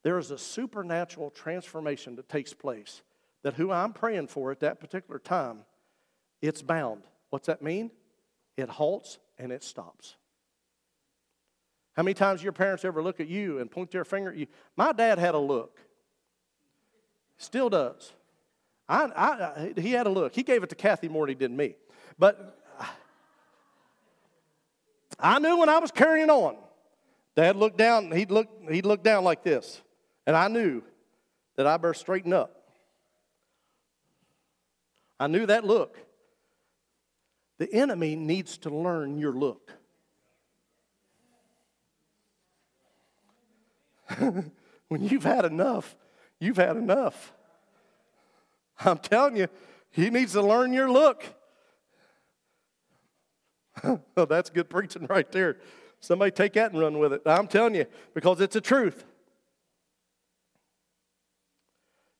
[0.03, 3.01] there is a supernatural transformation that takes place.
[3.43, 5.59] That who I'm praying for at that particular time,
[6.41, 7.03] it's bound.
[7.29, 7.91] What's that mean?
[8.57, 10.15] It halts and it stops.
[11.95, 14.47] How many times your parents ever look at you and point their finger at you?
[14.75, 15.79] My dad had a look.
[17.37, 18.13] Still does.
[18.87, 20.35] I, I, he had a look.
[20.35, 21.75] He gave it to Kathy more than he did me.
[22.19, 22.59] But
[25.19, 26.57] I knew when I was carrying on.
[27.35, 29.81] Dad looked down, he'd look, he'd look down like this.
[30.27, 30.83] And I knew
[31.55, 32.63] that I better straighten up.
[35.19, 35.97] I knew that look.
[37.57, 39.71] The enemy needs to learn your look.
[44.87, 45.95] when you've had enough,
[46.39, 47.33] you've had enough.
[48.79, 49.47] I'm telling you,
[49.91, 51.23] he needs to learn your look.
[53.83, 55.57] oh, that's good preaching right there.
[55.99, 57.21] Somebody take that and run with it.
[57.25, 59.05] I'm telling you, because it's a truth.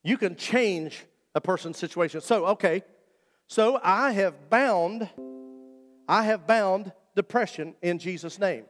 [0.04, 2.22] You can change a person's situation.
[2.22, 2.84] So, okay,
[3.48, 5.10] so I have bound,
[6.08, 8.66] I have bound depression in Jesus' name.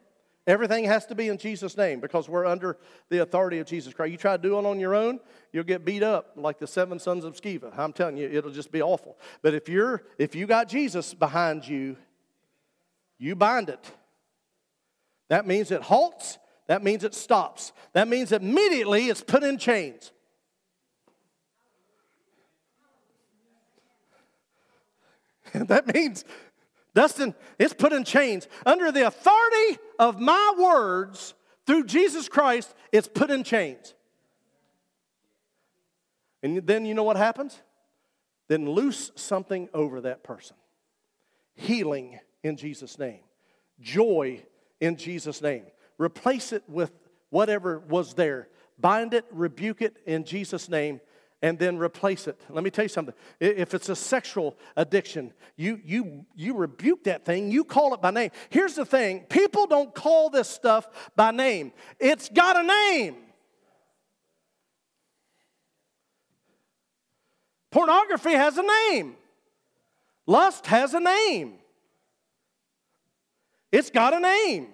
[0.48, 2.78] Everything has to be in Jesus' name because we're under
[3.10, 4.12] the authority of Jesus Christ.
[4.12, 5.20] You try to do it on your own,
[5.52, 7.76] you'll get beat up like the seven sons of Sceva.
[7.78, 9.18] I'm telling you, it'll just be awful.
[9.42, 11.98] But if you're if you got Jesus behind you,
[13.18, 13.92] you bind it.
[15.30, 16.38] That means it halts.
[16.68, 17.72] That means it stops.
[17.94, 20.12] That means immediately it's put in chains.
[25.54, 26.26] that means
[26.96, 28.48] Dustin, it's put in chains.
[28.66, 31.36] Under the authority of my words
[31.68, 33.94] through Jesus Christ, it's put in chains.
[36.42, 37.62] And then you know what happens?
[38.48, 40.56] Then loose something over that person.
[41.56, 43.20] Healing in Jesus' name.
[43.82, 44.44] Joy
[44.80, 45.66] in Jesus' name.
[45.98, 46.92] Replace it with
[47.30, 48.48] whatever was there.
[48.80, 51.02] Bind it, rebuke it in Jesus' name,
[51.42, 52.40] and then replace it.
[52.50, 53.14] Let me tell you something.
[53.40, 58.12] If it's a sexual addiction, you, you, you rebuke that thing, you call it by
[58.12, 58.32] name.
[58.50, 63.18] Here's the thing people don't call this stuff by name, it's got a name.
[67.72, 69.18] Pornography has a name.
[70.26, 71.56] Lust has a name.
[73.70, 74.70] It's got a name.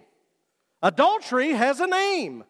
[0.84, 2.44] Adultery has a name.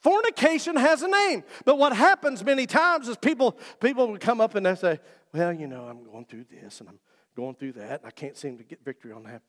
[0.00, 1.44] Fornication has a name.
[1.64, 4.98] But what happens many times is people, people will come up and they say,
[5.32, 6.98] Well, you know, I'm going through this and I'm
[7.36, 9.42] going through that, and I can't seem to get victory on that.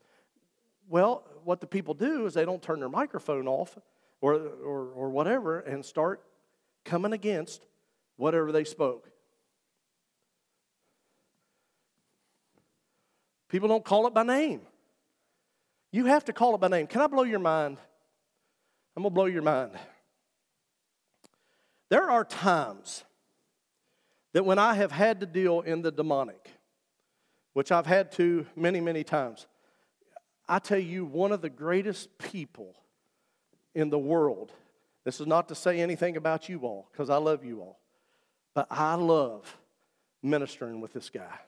[0.87, 3.77] Well, what the people do is they don't turn their microphone off
[4.19, 6.21] or, or, or whatever and start
[6.83, 7.65] coming against
[8.17, 9.09] whatever they spoke.
[13.47, 14.61] People don't call it by name.
[15.91, 16.87] You have to call it by name.
[16.87, 17.77] Can I blow your mind?
[18.95, 19.71] I'm going to blow your mind.
[21.91, 23.03] There are times
[24.31, 26.49] that when I have had to deal in the demonic,
[27.51, 29.45] which I've had to many, many times,
[30.47, 32.77] I tell you, one of the greatest people
[33.75, 34.53] in the world,
[35.03, 37.81] this is not to say anything about you all, because I love you all,
[38.53, 39.57] but I love
[40.23, 41.39] ministering with this guy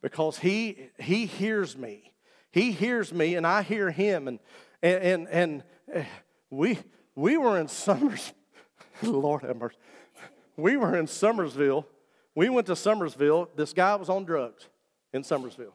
[0.00, 2.14] because he, he hears me.
[2.52, 4.28] He hears me and I hear him.
[4.28, 4.38] And,
[4.82, 6.04] and, and, and eh,
[6.48, 6.78] we,
[7.14, 8.32] we were in Summers,
[9.10, 9.76] Lord have mercy.
[10.56, 11.84] We were in Summersville.
[12.34, 13.48] We went to Summersville.
[13.56, 14.68] This guy was on drugs
[15.12, 15.72] in Summersville.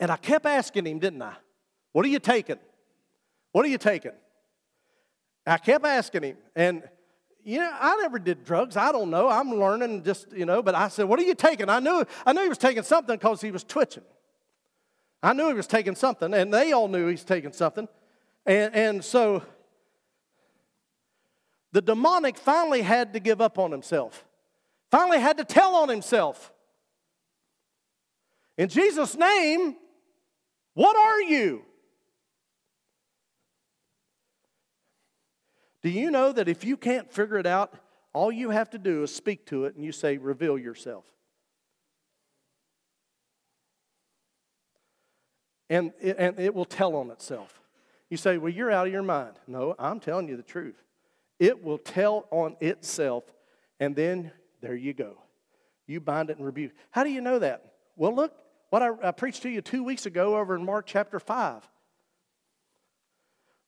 [0.00, 1.34] And I kept asking him, didn't I?
[1.92, 2.58] What are you taking?
[3.52, 4.12] What are you taking?
[5.46, 6.36] I kept asking him.
[6.56, 6.82] And,
[7.44, 8.76] you know, I never did drugs.
[8.76, 9.28] I don't know.
[9.28, 11.68] I'm learning just, you know, but I said, What are you taking?
[11.68, 14.02] I knew, I knew he was taking something because he was twitching.
[15.22, 17.88] I knew he was taking something, and they all knew he's taking something.
[18.46, 19.42] And, and so
[21.72, 24.24] the demonic finally had to give up on himself,
[24.90, 26.52] finally had to tell on himself.
[28.56, 29.76] In Jesus' name,
[30.74, 31.62] what are you?
[35.82, 37.74] Do you know that if you can't figure it out,
[38.12, 41.04] all you have to do is speak to it and you say, reveal yourself?
[45.68, 47.63] And it, and it will tell on itself.
[48.10, 49.34] You say, Well, you're out of your mind.
[49.46, 50.82] No, I'm telling you the truth.
[51.38, 53.24] It will tell on itself,
[53.80, 55.18] and then there you go.
[55.86, 56.72] You bind it and rebuke.
[56.90, 57.74] How do you know that?
[57.96, 58.32] Well, look
[58.70, 61.68] what I, I preached to you two weeks ago over in Mark chapter 5.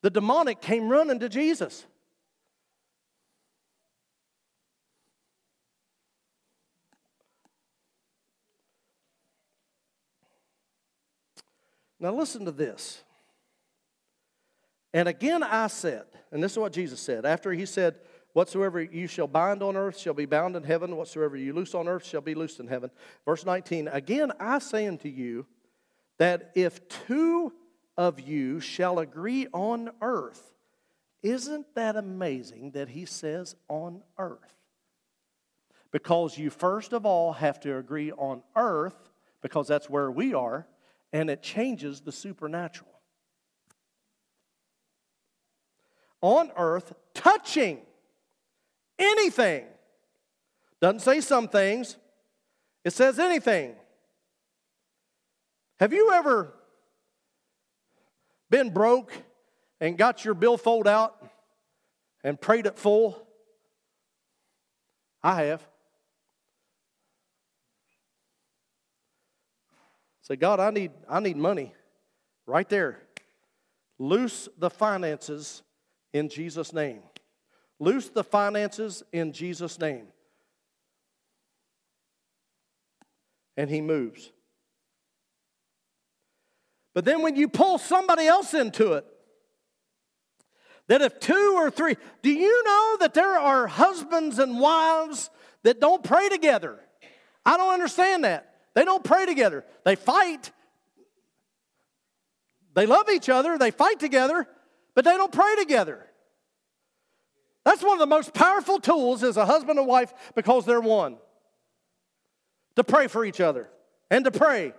[0.03, 1.85] The demonic came running to Jesus.
[11.99, 13.03] Now, listen to this.
[14.97, 17.97] And again I said, and this is what Jesus said, after he said,
[18.33, 21.87] Whatsoever you shall bind on earth shall be bound in heaven, whatsoever you loose on
[21.87, 22.91] earth shall be loosed in heaven.
[23.27, 25.45] Verse 19, again I say unto you
[26.17, 27.53] that if two
[27.99, 30.55] of you shall agree on earth,
[31.23, 34.39] isn't that amazing that he says on earth?
[35.93, 39.11] Because you first of all have to agree on earth,
[39.43, 40.67] because that's where we are,
[41.13, 42.96] and it changes the supernatural.
[46.21, 47.81] On earth touching
[48.99, 49.65] anything.
[50.81, 51.97] Doesn't say some things,
[52.85, 53.75] it says anything.
[55.79, 56.53] Have you ever
[58.49, 59.13] been broke
[59.81, 61.17] and got your billfold out
[62.25, 63.27] and prayed it full?
[65.23, 65.67] I have.
[70.23, 71.73] Say, God, I need, I need money
[72.47, 73.03] right there.
[73.99, 75.63] Loose the finances
[76.17, 77.03] in Jesus' name.
[77.79, 80.07] Loose the finances in Jesus' name.
[83.57, 84.33] And he moves.
[86.95, 89.05] But then when you pull somebody else into it,
[90.89, 95.31] that if two or three, do you know that there are husbands and wives
[95.65, 96.79] that don't pray together?
[97.45, 98.55] I don't understand that.
[98.75, 99.65] They don't pray together.
[99.85, 100.53] They fight.
[102.75, 104.47] They love each other, they fight together,
[104.97, 106.05] but they don't pray together.
[107.65, 111.19] That's one of the most powerful tools as a husband and wife because they're one.
[112.77, 113.69] To pray for each other
[114.11, 114.73] and to pray.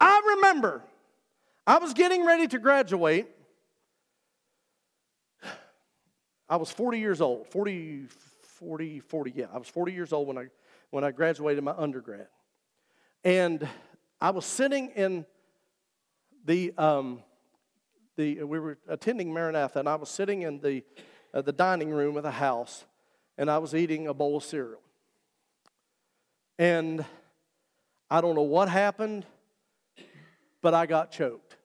[0.00, 0.82] I remember
[1.66, 3.28] I was getting ready to graduate.
[6.48, 8.06] I was 40 years old, 40,
[8.58, 10.46] 40, 40, yeah, I was 40 years old when I,
[10.90, 12.28] when I graduated my undergrad.
[13.22, 13.68] And
[14.20, 15.26] I was sitting in
[16.44, 17.22] the, um,
[18.18, 20.82] the we were attending Maranatha, and I was sitting in the,
[21.32, 22.84] uh, the dining room of the house,
[23.38, 24.82] and I was eating a bowl of cereal.
[26.58, 27.06] And
[28.10, 29.24] I don't know what happened,
[30.60, 31.56] but I got choked.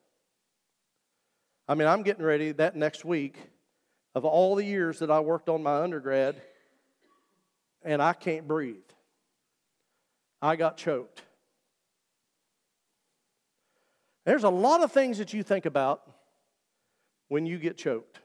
[1.68, 3.36] I mean, I'm getting ready that next week
[4.14, 6.40] of all the years that I worked on my undergrad,
[7.82, 8.76] and I can't breathe.
[10.42, 11.24] I got choked.
[14.26, 16.13] There's a lot of things that you think about
[17.34, 18.20] when you get choked.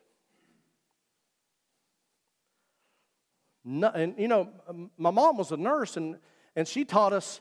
[3.65, 4.51] No, and you know,
[4.99, 6.19] my mom was a nurse, and,
[6.55, 7.41] and she taught us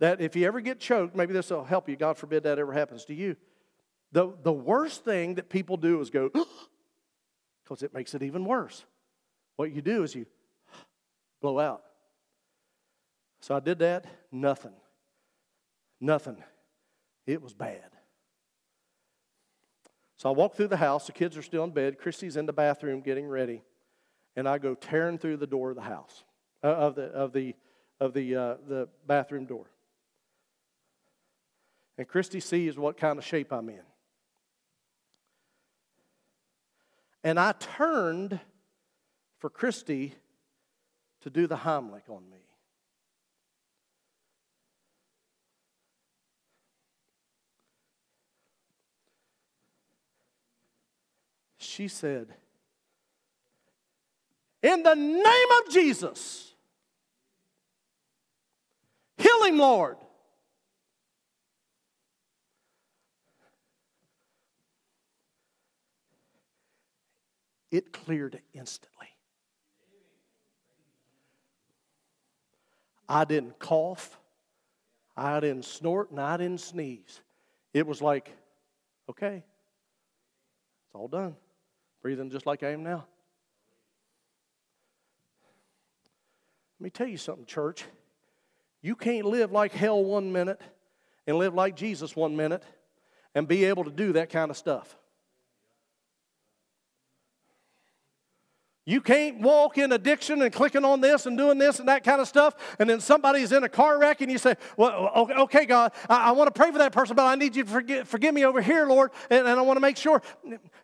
[0.00, 1.94] that if you ever get choked, maybe this will help you.
[1.94, 3.36] God forbid that ever happens to you.
[4.10, 6.30] The, the worst thing that people do is go,
[7.62, 8.84] because it makes it even worse.
[9.54, 10.26] What you do is you
[11.40, 11.84] blow out.
[13.40, 14.74] So I did that, nothing.
[16.00, 16.42] Nothing.
[17.24, 17.93] It was bad.
[20.16, 22.52] So I walk through the house, the kids are still in bed, Christy's in the
[22.52, 23.62] bathroom getting ready,
[24.36, 26.24] and I go tearing through the door of the house,
[26.62, 27.54] uh, of the, of the,
[28.00, 29.66] of the, uh, the bathroom door.
[31.98, 33.82] And Christy sees what kind of shape I'm in.
[37.22, 38.38] And I turned
[39.38, 40.14] for Christy
[41.22, 42.43] to do the Heimlich on me.
[51.74, 52.28] She said,
[54.62, 56.54] In the name of Jesus,
[59.18, 59.96] heal him, Lord.
[67.72, 69.08] it cleared instantly.
[73.08, 74.20] I didn't cough,
[75.16, 77.20] I didn't snort, and I didn't sneeze.
[77.72, 78.30] It was like,
[79.10, 81.34] okay, it's all done.
[82.04, 83.06] Breathing just like I am now.
[86.78, 87.82] Let me tell you something, church.
[88.82, 90.60] You can't live like hell one minute
[91.26, 92.62] and live like Jesus one minute
[93.34, 94.98] and be able to do that kind of stuff.
[98.86, 102.20] You can't walk in addiction and clicking on this and doing this and that kind
[102.20, 105.92] of stuff, and then somebody's in a car wreck and you say, Well, okay, God,
[106.08, 108.34] I, I want to pray for that person, but I need you to forgive, forgive
[108.34, 110.20] me over here, Lord, and, and I want to make sure.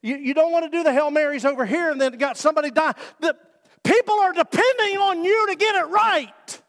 [0.01, 2.71] You, you don't want to do the Hail Marys over here and then got somebody
[2.71, 2.95] die.
[3.21, 3.37] The,
[3.85, 6.63] people are depending on you to get it right.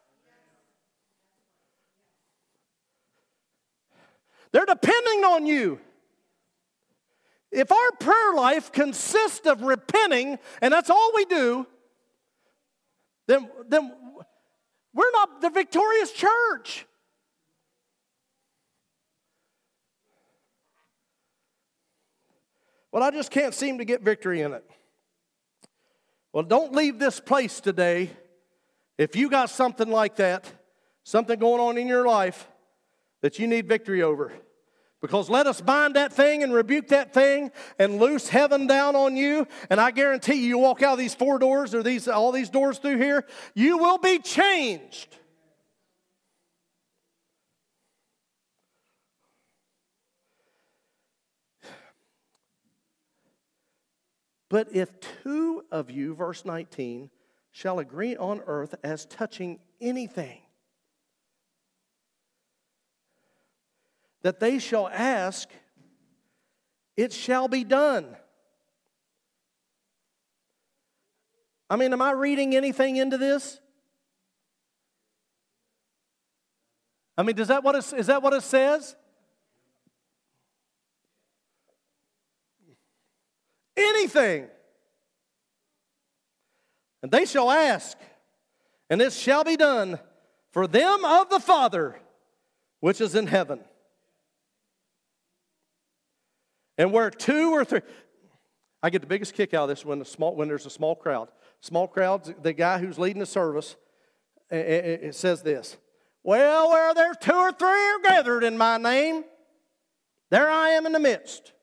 [4.52, 5.80] They're depending on you.
[7.52, 11.68] If our prayer life consists of repenting, and that's all we do,
[13.28, 13.92] then, then
[14.94, 16.86] we're not the victorious church.
[22.92, 24.70] Well, I just can't seem to get victory in it.
[26.34, 28.12] Well, don't leave this place today
[28.98, 30.52] if you got something like that,
[31.04, 32.48] something going on in your life
[33.22, 34.32] that you need victory over.
[35.02, 39.18] Because let us bind that thing and rebuke that thing and loose heaven down on
[39.18, 39.48] you.
[39.72, 42.50] And I guarantee you, you walk out of these four doors or these all these
[42.50, 43.26] doors through here,
[43.56, 45.18] you will be changed.
[54.50, 54.92] But if
[55.24, 57.10] two of you, verse 19,
[57.52, 60.42] shall agree on earth as touching anything
[64.24, 65.50] that they shall ask,
[66.96, 68.16] it shall be done.
[71.70, 73.60] I mean, am I reading anything into this?
[77.18, 78.96] I mean, does that what it, is that what it says?
[83.78, 84.48] Anything.
[87.02, 87.98] And they shall ask,
[88.90, 90.00] and it shall be done
[90.52, 92.00] for them of the Father
[92.82, 93.62] which is in heaven.
[96.82, 97.82] And where two or three,
[98.82, 100.96] I get the biggest kick out of this when, the small, when there's a small
[100.96, 101.30] crowd.
[101.60, 103.76] Small crowds, the guy who's leading the service,
[104.50, 105.78] eh, eh, eh, it says this
[106.24, 109.26] Well, where there's two or three are gathered in my name,
[110.32, 111.54] there I am in the midst.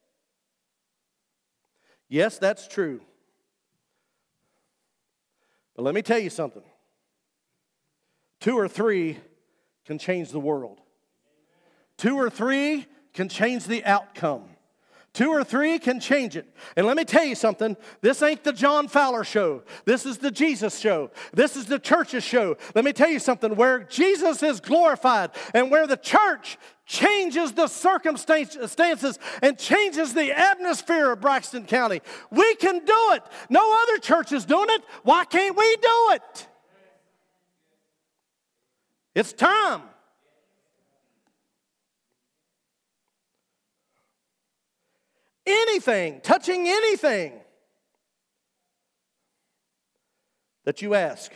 [2.08, 3.00] Yes, that's true.
[5.74, 6.62] But let me tell you something
[8.38, 9.18] two or three
[9.84, 10.80] can change the world,
[11.96, 14.44] two or three can change the outcome.
[15.14, 16.46] Two or three can change it.
[16.76, 19.62] And let me tell you something this ain't the John Fowler show.
[19.84, 21.10] This is the Jesus show.
[21.32, 22.56] This is the church's show.
[22.74, 27.66] Let me tell you something where Jesus is glorified and where the church changes the
[27.66, 32.00] circumstances and changes the atmosphere of Braxton County.
[32.30, 33.22] We can do it.
[33.50, 34.82] No other church is doing it.
[35.02, 36.48] Why can't we do it?
[39.14, 39.82] It's time.
[45.48, 47.32] Anything, touching anything
[50.64, 51.32] that you ask.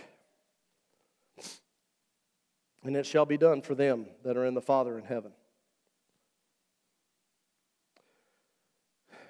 [2.84, 5.32] And it shall be done for them that are in the Father in heaven.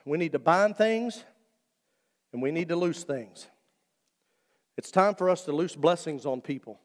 [0.04, 1.22] We need to bind things
[2.32, 3.46] and we need to loose things.
[4.76, 6.80] It's time for us to loose blessings on people.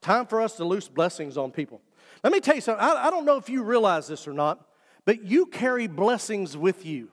[0.00, 1.82] Time for us to loose blessings on people.
[2.24, 2.84] Let me tell you something.
[2.84, 4.66] I, I don't know if you realize this or not,
[5.04, 7.10] but you carry blessings with you.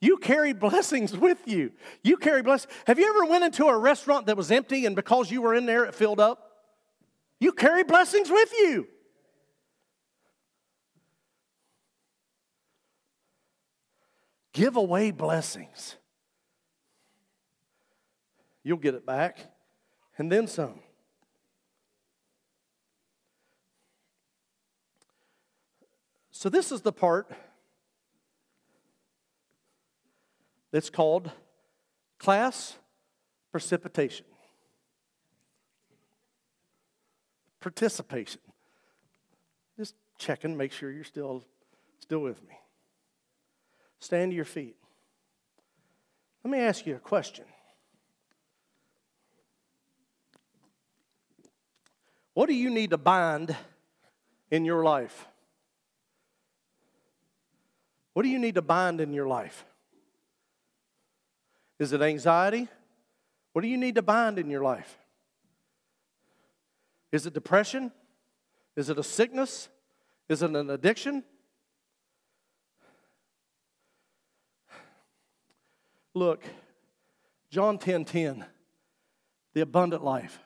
[0.00, 1.72] You carry blessings with you.
[2.02, 2.72] You carry blessings.
[2.86, 5.66] Have you ever went into a restaurant that was empty and because you were in
[5.66, 6.46] there it filled up?
[7.38, 8.86] You carry blessings with you.
[14.52, 15.96] Give away blessings.
[18.62, 19.38] You'll get it back
[20.18, 20.80] and then some.
[26.40, 27.30] So, this is the part
[30.70, 31.30] that's called
[32.18, 32.78] class
[33.52, 34.24] precipitation.
[37.60, 38.40] Participation.
[39.76, 41.44] Just checking, make sure you're still,
[41.98, 42.54] still with me.
[43.98, 44.76] Stand to your feet.
[46.42, 47.44] Let me ask you a question.
[52.32, 53.54] What do you need to bind
[54.50, 55.26] in your life?
[58.20, 59.64] What do you need to bind in your life?
[61.78, 62.68] Is it anxiety?
[63.54, 64.98] What do you need to bind in your life?
[67.12, 67.90] Is it depression?
[68.76, 69.70] Is it a sickness?
[70.28, 71.24] Is it an addiction?
[76.12, 76.44] Look,
[77.48, 78.44] John 10 10,
[79.54, 80.40] the abundant life.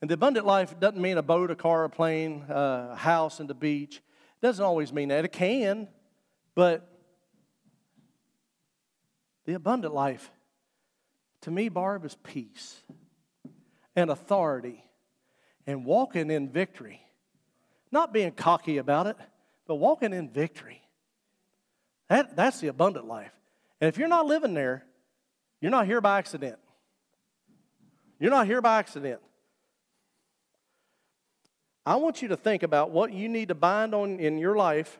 [0.00, 3.50] And the abundant life doesn't mean a boat, a car, a plane, a house, and
[3.50, 3.96] the beach.
[3.96, 5.26] It doesn't always mean that.
[5.26, 5.88] It can.
[6.54, 6.88] But
[9.44, 10.30] the abundant life,
[11.42, 12.82] to me, Barb, is peace
[13.96, 14.84] and authority
[15.66, 17.00] and walking in victory.
[17.90, 19.16] Not being cocky about it,
[19.66, 20.82] but walking in victory.
[22.08, 23.32] That, that's the abundant life.
[23.80, 24.84] And if you're not living there,
[25.60, 26.58] you're not here by accident.
[28.18, 29.20] You're not here by accident.
[31.86, 34.98] I want you to think about what you need to bind on in your life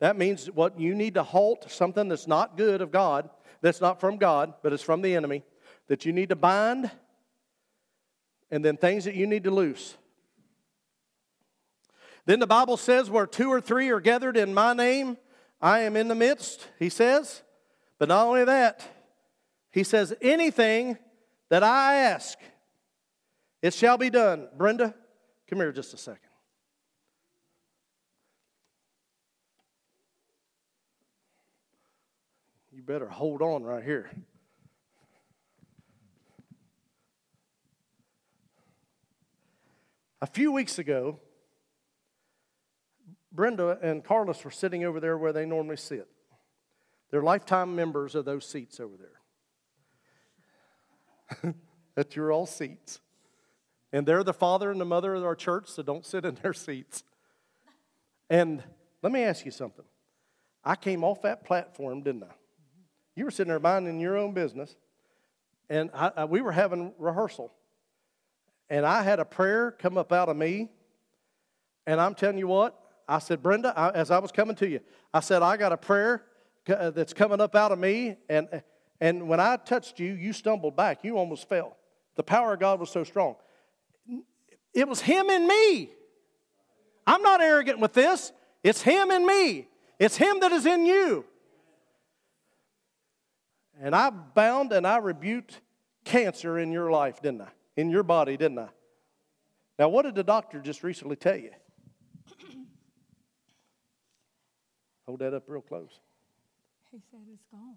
[0.00, 3.28] that means what you need to halt something that's not good of God,
[3.60, 5.44] that's not from God, but it's from the enemy,
[5.88, 6.90] that you need to bind,
[8.50, 9.96] and then things that you need to loose.
[12.24, 15.18] Then the Bible says, where two or three are gathered in my name,
[15.60, 17.42] I am in the midst, he says.
[17.98, 18.82] But not only that,
[19.70, 20.96] he says, anything
[21.50, 22.38] that I ask,
[23.60, 24.48] it shall be done.
[24.56, 24.94] Brenda,
[25.48, 26.30] come here just a second.
[32.79, 34.10] you better hold on right here.
[40.20, 41.20] A few weeks ago,
[43.30, 46.08] Brenda and Carlos were sitting over there where they normally sit.
[47.12, 48.96] They're lifetime members of those seats over
[51.44, 51.54] there.
[51.94, 52.98] That's your all seats.
[53.92, 56.54] And they're the father and the mother of our church, so don't sit in their
[56.54, 57.04] seats.
[58.28, 58.64] And
[59.00, 59.84] let me ask you something.
[60.64, 62.34] I came off that platform, didn't I?
[63.20, 64.74] You were sitting there minding your own business,
[65.68, 67.52] and I, I, we were having rehearsal.
[68.70, 70.70] And I had a prayer come up out of me,
[71.86, 74.80] and I'm telling you what, I said, Brenda, I, as I was coming to you,
[75.12, 76.24] I said, I got a prayer
[76.66, 78.48] uh, that's coming up out of me, and,
[79.02, 81.04] and when I touched you, you stumbled back.
[81.04, 81.76] You almost fell.
[82.16, 83.36] The power of God was so strong.
[84.72, 85.90] It was Him in me.
[87.06, 88.32] I'm not arrogant with this.
[88.64, 89.68] It's Him in me.
[89.98, 91.26] It's Him that is in you.
[93.80, 95.60] And I bound and I rebuked
[96.04, 97.48] cancer in your life, didn't I?
[97.76, 98.68] In your body, didn't I?
[99.78, 101.52] Now, what did the doctor just recently tell you?
[105.06, 105.98] Hold that up real close.
[106.92, 107.76] He said it's gone.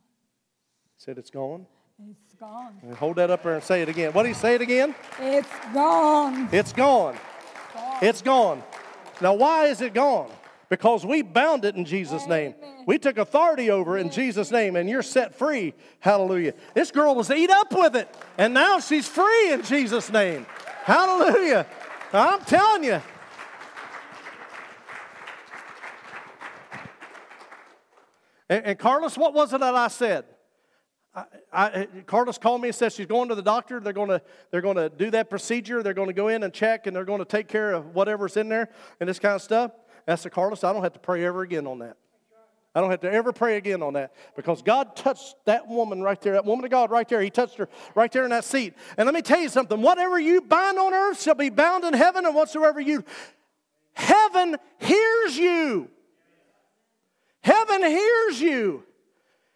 [0.97, 1.65] Said it's gone?
[2.09, 2.73] It's gone.
[2.81, 4.11] And hold that up there and say it again.
[4.13, 4.95] What do you say it again?
[5.19, 6.49] It's gone.
[6.51, 7.15] It's gone.
[7.73, 7.97] gone.
[8.01, 8.63] It's gone.
[9.21, 10.31] Now, why is it gone?
[10.69, 12.55] Because we bound it in Jesus' name.
[12.85, 15.73] We took authority over it in Jesus' name, and you're set free.
[15.99, 16.53] Hallelujah.
[16.73, 20.45] This girl was eat up with it, and now she's free in Jesus' name.
[20.83, 21.65] Hallelujah.
[22.11, 23.01] I'm telling you.
[28.49, 30.25] And, and Carlos, what was it that I said?
[31.15, 33.79] I, I, Carlos called me and said she's going to the doctor.
[33.79, 35.83] They're going to they're going to do that procedure.
[35.83, 38.35] They're going to go in and check, and they're going to take care of whatever's
[38.35, 39.71] in there and this kind of stuff.
[40.07, 41.97] I said, Carlos, I don't have to pray ever again on that.
[42.75, 46.19] I don't have to ever pray again on that because God touched that woman right
[46.19, 47.21] there, that woman of God right there.
[47.21, 48.73] He touched her right there in that seat.
[48.97, 51.93] And let me tell you something whatever you bind on earth shall be bound in
[51.93, 53.03] heaven, and whatsoever you.
[53.93, 55.89] Heaven hears you.
[57.41, 58.83] Heaven hears you.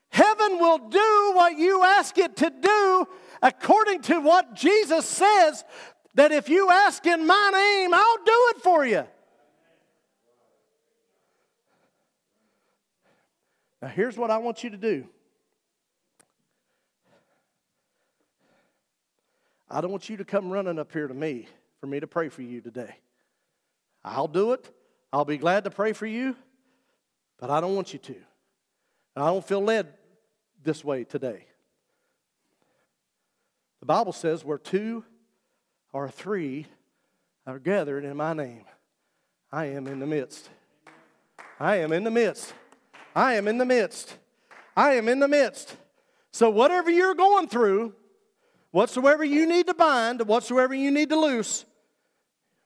[0.09, 3.07] Heaven will do what you ask it to do
[3.41, 5.63] according to what Jesus says
[6.13, 9.05] that if you ask in my name, I'll do it for you.
[13.82, 15.05] Now, here's what I want you to do
[19.69, 21.47] I don't want you to come running up here to me
[21.80, 22.95] for me to pray for you today.
[24.03, 24.71] I'll do it,
[25.11, 26.36] I'll be glad to pray for you,
[27.39, 28.15] but I don't want you to.
[29.15, 29.88] I don't feel led
[30.63, 31.45] this way today.
[33.80, 35.03] The Bible says where two
[35.91, 36.67] or three
[37.45, 38.65] are gathered in my name,
[39.51, 40.49] I am in the midst.
[41.59, 42.53] I am in the midst.
[43.18, 44.15] I am in the midst.
[44.76, 45.76] I am in the midst.
[46.32, 47.95] So, whatever you're going through,
[48.70, 51.65] whatsoever you need to bind, whatsoever you need to loose,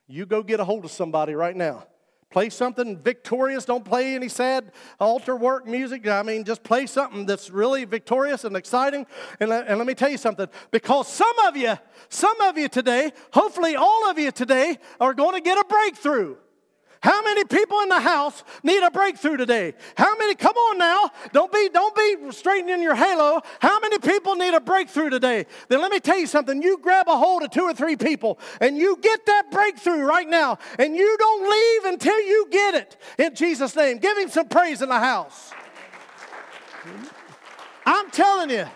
[0.07, 1.87] you go get a hold of somebody right now.
[2.31, 3.63] Play something victorious.
[3.63, 6.05] Don't play any sad altar work music.
[6.05, 9.05] I mean, just play something that's really victorious and exciting.
[9.39, 11.77] And let, and let me tell you something because some of you,
[12.09, 16.35] some of you today, hopefully all of you today, are going to get a breakthrough.
[17.01, 19.73] How many people in the house need a breakthrough today?
[19.97, 20.35] How many?
[20.35, 21.09] Come on now.
[21.33, 23.41] Don't be, don't be straightening your halo.
[23.59, 25.47] How many people need a breakthrough today?
[25.67, 26.61] Then let me tell you something.
[26.61, 30.29] You grab a hold of two or three people and you get that breakthrough right
[30.29, 30.59] now.
[30.77, 33.97] And you don't leave until you get it in Jesus' name.
[33.97, 35.51] Give him some praise in the house.
[37.83, 38.67] I'm telling you.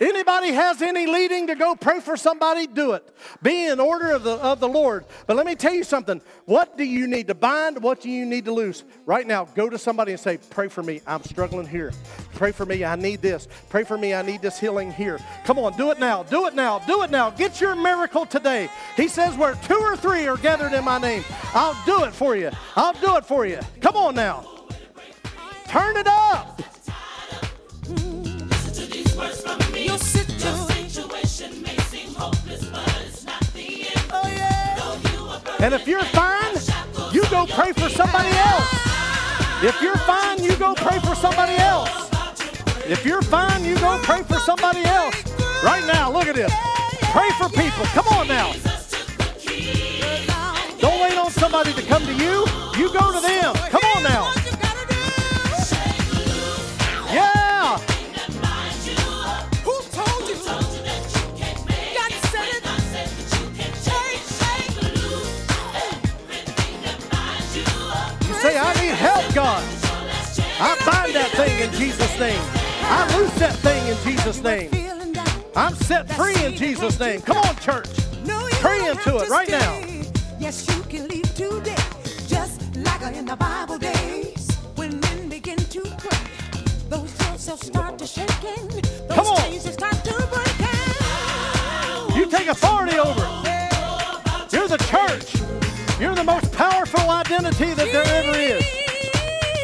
[0.00, 3.08] Anybody has any leading to go pray for somebody, do it.
[3.42, 5.06] Be in order of the, of the Lord.
[5.26, 6.20] But let me tell you something.
[6.44, 7.82] What do you need to bind?
[7.82, 8.84] What do you need to loose?
[9.06, 11.00] Right now, go to somebody and say, Pray for me.
[11.06, 11.92] I'm struggling here.
[12.34, 12.84] Pray for me.
[12.84, 13.48] I need this.
[13.70, 14.12] Pray for me.
[14.12, 15.18] I need this healing here.
[15.44, 16.22] Come on, do it now.
[16.24, 16.78] Do it now.
[16.80, 17.30] Do it now.
[17.30, 18.68] Get your miracle today.
[18.96, 21.24] He says, Where two or three are gathered in my name,
[21.54, 22.50] I'll do it for you.
[22.74, 23.60] I'll do it for you.
[23.80, 24.44] Come on now.
[25.68, 26.56] Turn it up.
[35.66, 36.54] And if you're fine,
[37.12, 38.68] you go pray for somebody else.
[39.64, 41.90] If you're fine, you go pray for somebody else.
[42.86, 45.16] If you're fine, you go pray for somebody else.
[45.64, 46.52] Right now, look at this.
[47.10, 47.84] Pray for people.
[47.86, 48.52] Come on now.
[50.78, 52.44] Don't wait on somebody to come to you.
[52.78, 53.54] You go to them.
[53.70, 53.85] Come
[68.46, 69.62] say, I need help, God.
[70.58, 72.40] I bind that thing in Jesus' name.
[72.82, 74.70] I loose that thing in Jesus' name.
[75.56, 77.22] I'm set free in Jesus' name.
[77.22, 77.88] Come on, church.
[78.60, 79.80] Pray into it right now.
[80.38, 81.76] Yes, you can leave today,
[82.26, 84.50] just like in the Bible days.
[84.76, 86.18] When men begin to pray,
[86.88, 87.12] those
[87.48, 88.68] will start to shaking.
[88.68, 89.60] Those Come on.
[89.60, 92.16] start to breaking.
[92.16, 94.52] You take authority over it.
[94.52, 95.34] You're the church.
[95.98, 96.45] You're the most
[97.36, 98.64] identity that there ever is.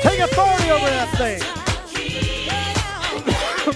[0.03, 1.41] Take authority over that thing.
[3.65, 3.73] You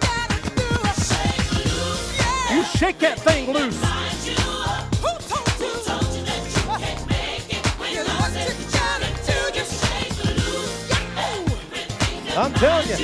[0.00, 0.68] gotta do.
[2.54, 3.76] You shake that thing loose.
[5.02, 5.68] Who told you?
[7.84, 9.38] Here's what you gotta do.
[9.52, 10.88] Just shake loose.
[12.36, 12.96] I'm telling you.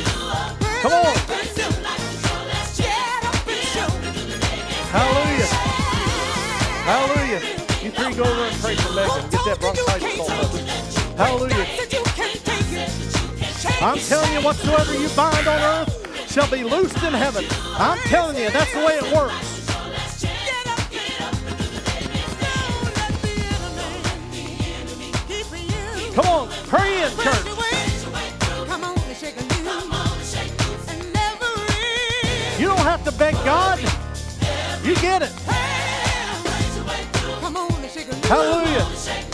[0.80, 1.39] Come on.
[6.90, 7.38] Hallelujah.
[7.84, 9.30] You three go over and pray for Megan.
[9.30, 11.22] Get that bronchitis of her.
[11.22, 11.66] Hallelujah.
[13.80, 17.44] I'm telling you, whatsoever you bind on earth shall be loosed in heaven.
[17.78, 19.36] I'm telling you, that's the way it works.
[26.16, 27.46] Come on, pray in church.
[28.66, 29.60] Come on and shake a loose.
[32.58, 33.78] You don't have to beg God.
[34.82, 35.39] You get it.
[38.30, 39.29] Hallelujah.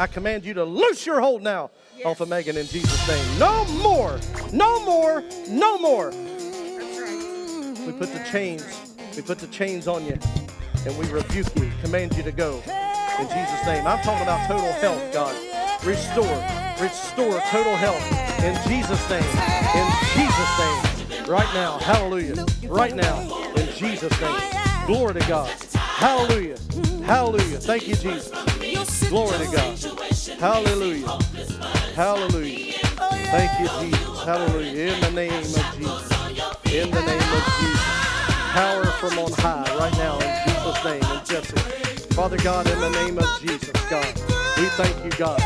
[0.00, 1.70] I command you to loose your hold now
[2.06, 3.38] off of Megan in Jesus' name.
[3.38, 4.18] No more,
[4.50, 6.08] no more, no more.
[7.84, 8.64] We put the chains,
[9.14, 10.18] we put the chains on you,
[10.86, 12.62] and we rebuke you, command you to go.
[13.18, 13.86] In Jesus' name.
[13.86, 15.36] I'm talking about total health, God.
[15.84, 16.44] Restore,
[16.80, 18.02] restore total health.
[18.42, 19.22] In Jesus' name.
[19.74, 21.30] In Jesus' name.
[21.30, 21.76] Right now.
[21.76, 22.46] Hallelujah.
[22.66, 23.52] Right now.
[23.54, 24.40] In Jesus' name.
[24.86, 25.50] Glory to God.
[25.74, 26.56] Hallelujah.
[27.04, 27.58] Hallelujah.
[27.58, 28.49] Thank you, Jesus.
[29.08, 29.78] Glory to God.
[30.38, 31.06] Hallelujah.
[31.94, 32.72] Hallelujah.
[33.30, 34.24] Thank you, Jesus.
[34.24, 34.94] Hallelujah.
[34.94, 36.10] In the name of Jesus.
[36.72, 38.00] In the name of Jesus.
[38.52, 41.02] Power from on high right now in Jesus' name.
[41.04, 41.56] And Jesse.
[42.14, 44.06] Father God, in the name of Jesus, God,
[44.56, 45.40] we thank you, God,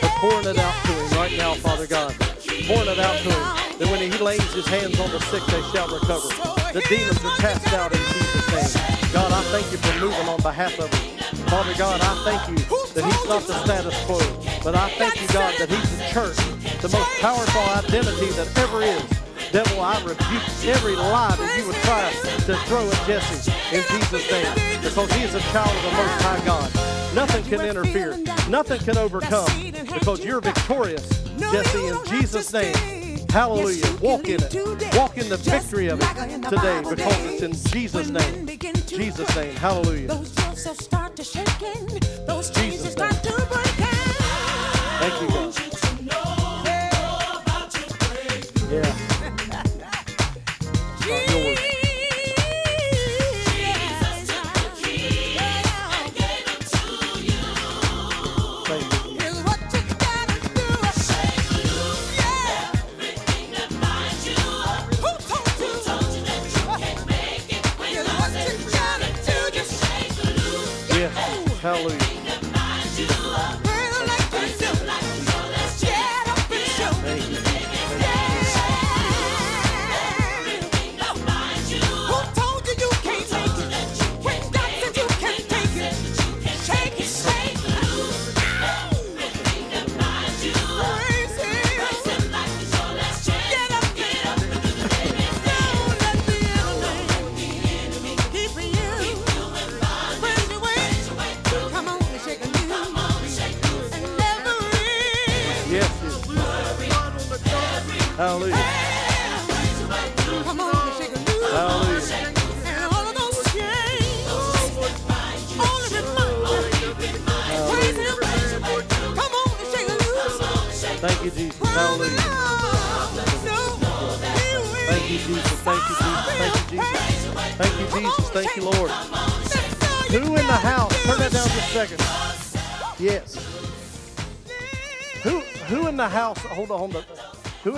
[0.00, 2.14] for pouring it out to him right now, Father God.
[2.66, 3.78] Pouring it out to him.
[3.78, 6.28] That when he lays his hands on the sick, they shall recover.
[6.72, 9.12] The demons are cast out in Jesus' name.
[9.12, 11.19] God, I thank you for moving on behalf of him.
[11.50, 14.20] Father God, I thank you that he's not the status quo,
[14.62, 16.36] but I thank you, God, that he's the church,
[16.80, 19.02] the most powerful identity that ever is.
[19.50, 22.12] Devil, I rebuke every lie that you would try
[22.46, 26.22] to throw at Jesse in Jesus' name, because he is a child of the Most
[26.22, 26.70] High God.
[27.16, 28.16] Nothing can interfere,
[28.48, 29.50] nothing can overcome,
[29.92, 32.76] because you're victorious, Jesse, in Jesus' name.
[33.30, 33.86] Hallelujah.
[34.00, 34.54] Walk in it.
[34.94, 38.46] Walk in the victory of it today, because it's in Jesus' name.
[38.86, 39.56] Jesus' name.
[39.56, 40.08] Hallelujah.
[41.20, 42.00] To shaking.
[42.24, 44.16] Those chains start to break out.
[45.00, 45.49] Thank you.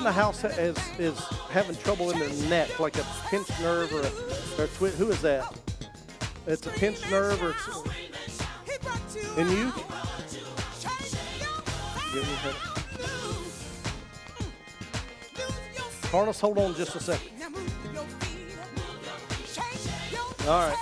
[0.03, 1.16] In the house is is
[1.48, 4.98] having trouble in their neck, like a pinched nerve or a, or a twist?
[4.98, 5.57] Who is that?
[6.48, 7.55] It's a pinched nerve or
[9.40, 9.72] and you?
[16.11, 17.30] Carlos, hold on just a second.
[20.48, 20.81] All right.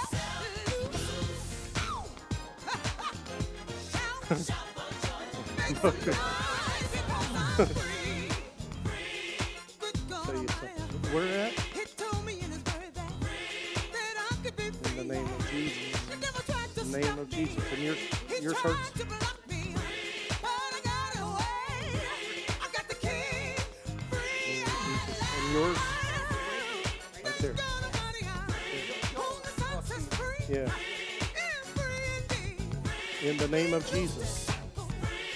[33.23, 34.49] In the name of Jesus.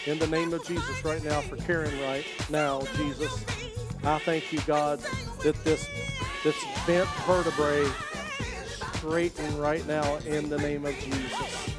[0.06, 3.44] In the name of Jesus, right now, for Karen, right now, Jesus,
[4.02, 5.00] I thank you, God,
[5.42, 5.86] that this
[6.42, 6.56] this
[6.86, 7.86] bent vertebrae
[8.94, 11.74] straighten right now in the name of Jesus.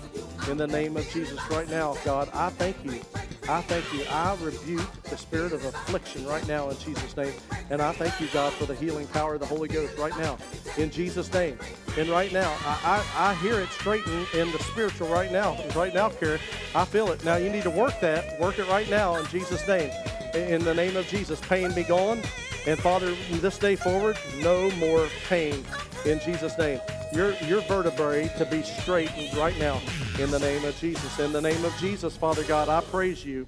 [0.48, 3.02] In the name of Jesus, right now, God, I thank you.
[3.50, 4.06] I thank you.
[4.10, 7.34] I rebuke the spirit of affliction right now in Jesus' name.
[7.72, 10.38] And I thank you, God, for the healing power of the Holy Ghost right now
[10.78, 11.58] in Jesus' name.
[11.98, 15.58] And right now, I, I, I hear it straighten in the spiritual right now.
[15.74, 16.42] Right now, Karen,
[16.74, 17.24] I feel it.
[17.24, 18.38] Now, you need to work that.
[18.40, 19.92] Work it right now in Jesus' name.
[20.34, 22.22] In the name of Jesus, pain be gone.
[22.68, 25.64] And Father, this day forward, no more pain
[26.04, 26.82] in Jesus' name.
[27.14, 29.80] Your, your vertebrae to be straightened right now
[30.20, 31.20] in the name of Jesus.
[31.20, 33.48] In the name of Jesus, Father God, I praise you.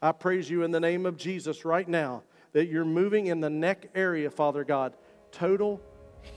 [0.00, 2.22] I praise you in the name of Jesus right now
[2.52, 4.94] that you're moving in the neck area, Father God.
[5.30, 5.78] Total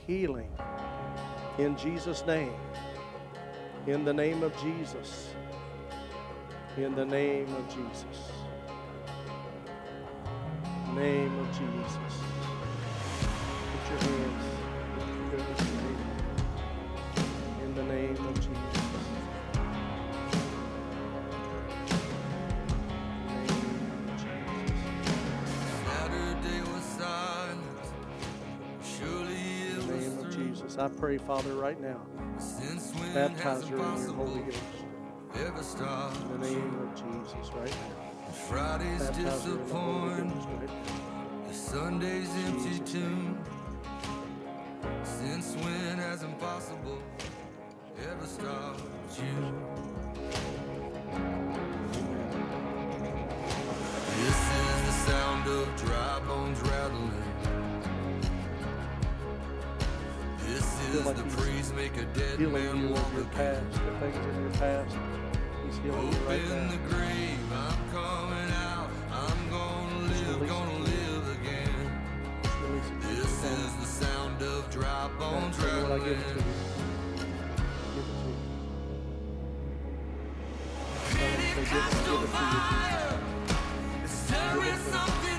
[0.06, 0.50] healing
[1.60, 2.54] in Jesus' name.
[3.86, 5.34] In the name of Jesus.
[6.76, 8.32] In the name of Jesus.
[10.94, 12.14] Name of Jesus.
[13.70, 14.44] Put your hands.
[17.62, 18.69] In the name of Jesus.
[30.80, 32.00] I pray, Father, right now.
[32.38, 35.46] Since when Baptize has her in your Holy impossible Ghost.
[35.46, 36.16] ever stopped?
[36.22, 38.32] In the name of Jesus, right now.
[38.32, 43.38] Friday's Baptize her in the Holy disappointment, right the Sunday's empty tomb.
[45.02, 46.98] Since when has impossible
[48.10, 48.80] ever stopped
[49.18, 49.52] you?
[54.16, 57.29] This is the sound of dry bones rattling.
[60.90, 64.42] Feel like he's praise make a dead Healing you of your past, the things in
[64.42, 64.96] your past.
[65.66, 66.70] He's healing you right now.
[66.70, 68.90] the grave, I'm coming out.
[69.12, 72.02] I'm gonna live, gonna live again.
[73.02, 76.44] This is the sound of dry bones Tell you what, I give it to you.
[77.94, 78.36] Give it to you.
[81.10, 81.70] Tell give, it-
[82.04, 83.20] give it Fire,
[84.02, 85.29] it's stirring something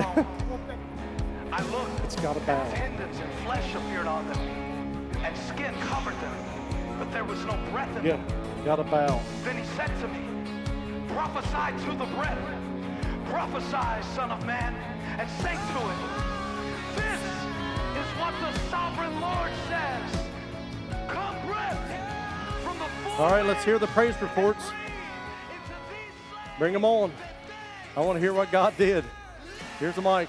[1.52, 2.70] I looked, It's got a bow.
[2.72, 4.38] tendons and flesh appeared on them,
[5.24, 6.36] and skin covered them,
[6.98, 8.16] but there was no breath in Yeah.
[8.16, 8.64] them.
[8.64, 9.20] Got a bow.
[9.44, 10.20] Then he said to me,
[11.08, 12.38] Prophesy to the breath.
[13.30, 14.74] Prophesy, Son of Man,
[15.18, 15.98] and say to it,
[16.96, 17.20] This
[18.00, 20.28] is what the sovereign Lord says.
[21.08, 24.66] Come, breath, from the All right, let's hear the praise reports.
[24.66, 26.58] into these slaves.
[26.58, 27.12] Bring them on.
[27.96, 29.04] I want to hear what God did.
[29.80, 30.28] Here's the mic.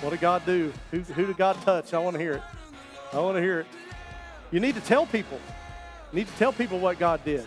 [0.00, 0.72] What did God do?
[0.90, 1.94] Who, who did God touch?
[1.94, 2.42] I want to hear it.
[3.12, 3.66] I want to hear it.
[4.50, 5.38] You need to tell people.
[6.12, 7.46] You need to tell people what God did.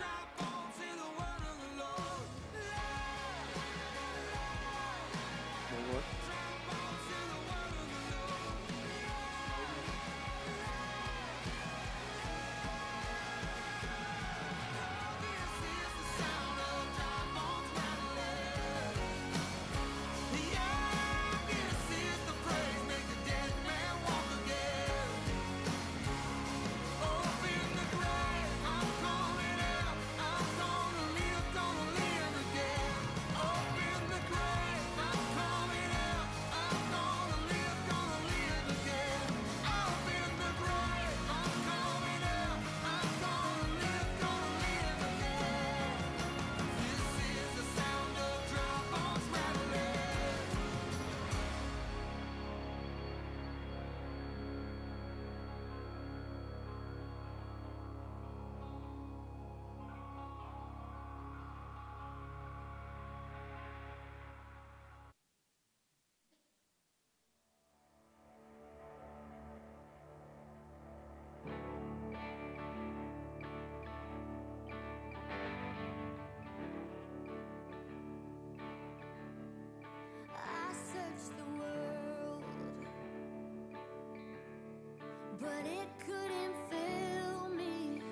[85.40, 88.02] But it couldn't fill me.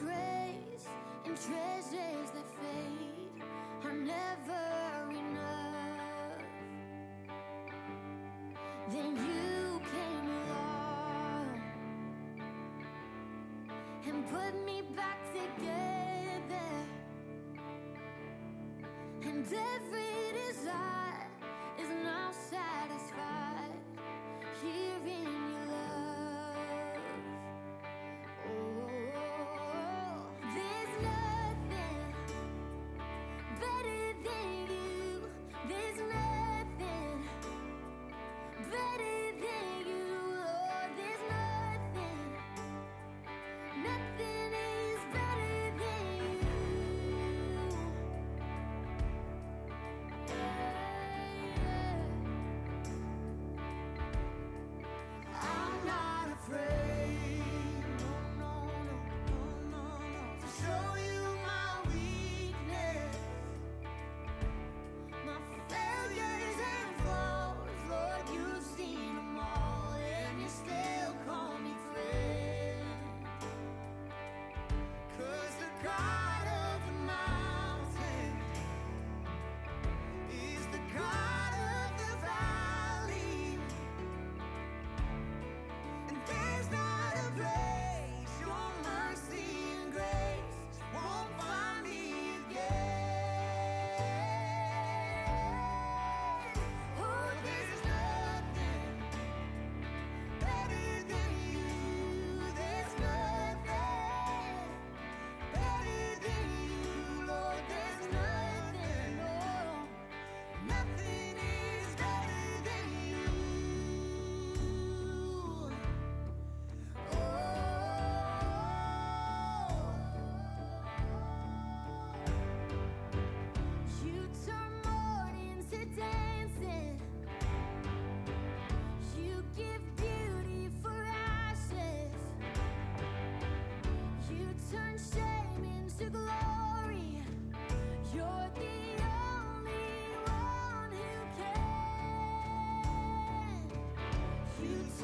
[0.00, 0.86] Praise
[1.24, 3.42] and treasures that fade
[3.84, 4.66] are never
[5.10, 6.42] enough.
[8.90, 11.46] Then you came along
[14.06, 16.70] and put me back together.
[19.22, 20.13] And every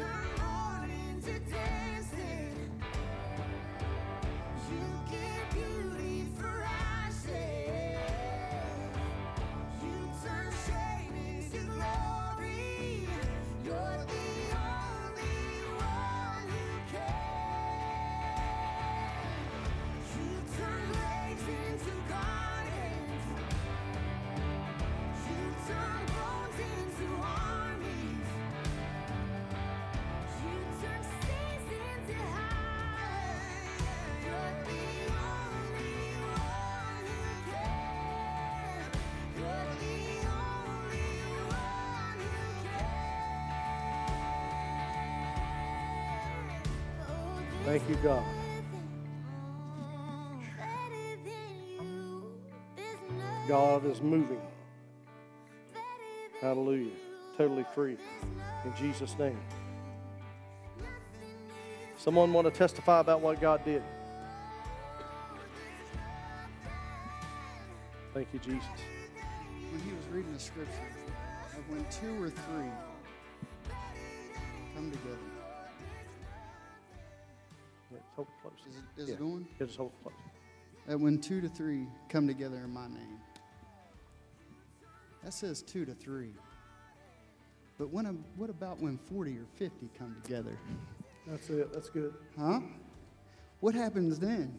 [0.00, 0.39] turn
[47.70, 48.24] Thank you, God.
[53.46, 54.40] God is moving.
[56.40, 56.90] Hallelujah.
[57.38, 57.96] Totally free.
[58.64, 59.38] In Jesus' name.
[61.96, 63.84] Someone want to testify about what God did?
[68.12, 68.64] Thank you, Jesus.
[69.70, 70.72] when he was reading the scripture
[71.56, 72.72] of when two or three
[74.74, 75.29] come together.
[78.68, 79.14] Is it, is Yeah.
[79.14, 79.46] it going?
[79.58, 80.14] Yeah, just hold it close.
[80.86, 83.18] That when two to three come together in my name.
[85.22, 86.32] That says two to three.
[87.78, 90.58] But when, a- what about when 40 or 50 come together?
[91.26, 91.72] That's it.
[91.72, 92.14] That's good.
[92.38, 92.60] Huh?
[93.60, 94.58] What happens then?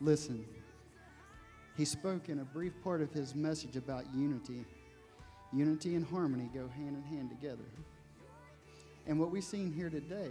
[0.00, 0.44] Listen,
[1.76, 4.64] he spoke in a brief part of his message about unity.
[5.52, 7.64] Unity and harmony go hand in hand together.
[9.06, 10.30] And what we've seen here today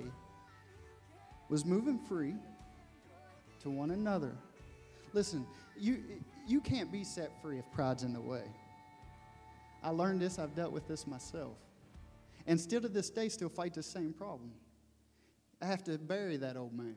[1.49, 2.35] was moving free
[3.63, 4.35] to one another.
[5.13, 5.45] Listen,
[5.77, 6.03] you,
[6.47, 8.43] you can't be set free if pride's in the way.
[9.83, 11.57] I learned this, I've dealt with this myself.
[12.47, 14.51] And still to this day, still fight the same problem.
[15.61, 16.95] I have to bury that old man.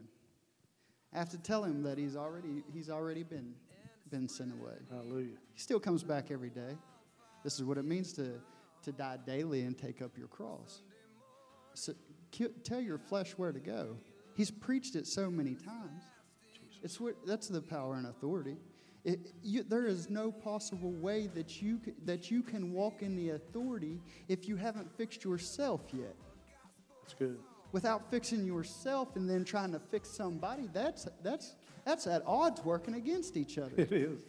[1.14, 3.54] I have to tell him that he's already, he's already been,
[4.10, 4.74] been sent away.
[4.90, 5.36] Hallelujah.
[5.54, 6.76] He still comes back every day.
[7.44, 8.40] This is what it means to,
[8.82, 10.82] to die daily and take up your cross.
[11.74, 11.92] So,
[12.64, 13.96] tell your flesh where to go.
[14.36, 16.02] He's preached it so many times.
[16.86, 18.56] It's what, that's the power and authority.
[19.04, 23.30] It, you, there is no possible way that you, that you can walk in the
[23.30, 26.14] authority if you haven't fixed yourself yet
[27.02, 27.40] That's good.
[27.72, 32.94] without fixing yourself and then trying to fix somebody, that's, that's, that's at odds working
[32.94, 33.72] against each other.
[33.76, 34.20] It is.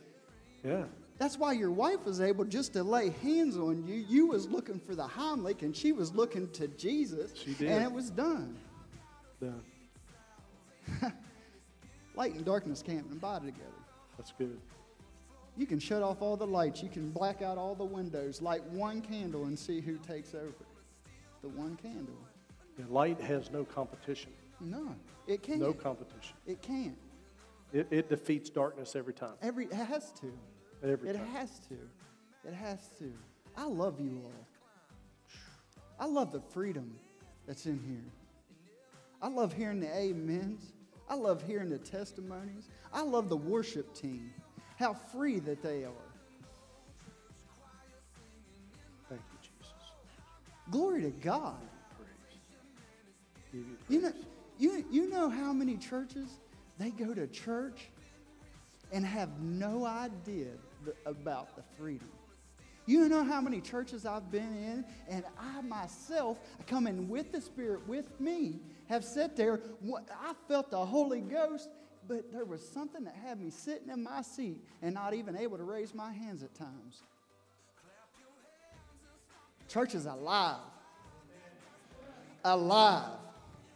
[0.65, 0.85] Yeah.
[1.19, 4.03] That's why your wife was able just to lay hands on you.
[4.09, 7.35] You was looking for the Heimlich and she was looking to Jesus.
[7.35, 7.69] She did.
[7.69, 8.57] And it was done.
[9.39, 9.61] Done.
[12.17, 13.69] Light and darkness can't abide together.
[14.17, 14.59] That's good.
[15.55, 16.81] You can shut off all the lights.
[16.81, 18.41] You can black out all the windows.
[18.41, 20.65] Light one candle and see who takes over.
[21.43, 22.17] The one candle.
[22.77, 24.31] Yeah, light has no competition.
[24.59, 24.95] No,
[25.27, 25.59] it can't.
[25.59, 26.35] No competition.
[26.47, 26.97] it can't.
[27.71, 29.33] It, it defeats darkness every time.
[29.43, 30.33] Every it has to.
[30.83, 31.27] Every it time.
[31.27, 31.75] has to.
[32.47, 33.13] It has to.
[33.55, 34.47] I love you all.
[35.99, 36.95] I love the freedom
[37.45, 38.11] that's in here.
[39.21, 40.73] I love hearing the amens.
[41.09, 42.67] I love hearing the testimonies.
[42.93, 44.33] I love the worship team.
[44.77, 45.91] How free that they are.
[49.09, 49.73] Thank you, Jesus.
[50.69, 51.55] Glory to God.
[53.53, 54.13] You You know,
[54.59, 56.29] you, you know how many churches
[56.77, 57.89] they go to church
[58.91, 60.51] and have no idea
[60.85, 62.09] th- about the freedom.
[62.85, 67.41] You know how many churches I've been in, and I myself, come in with the
[67.41, 68.59] Spirit with me,
[68.89, 69.59] have sat there.
[70.11, 71.69] I felt the Holy Ghost,
[72.07, 75.57] but there was something that had me sitting in my seat and not even able
[75.57, 77.03] to raise my hands at times.
[79.67, 80.57] Church is alive.
[82.45, 83.19] Alive.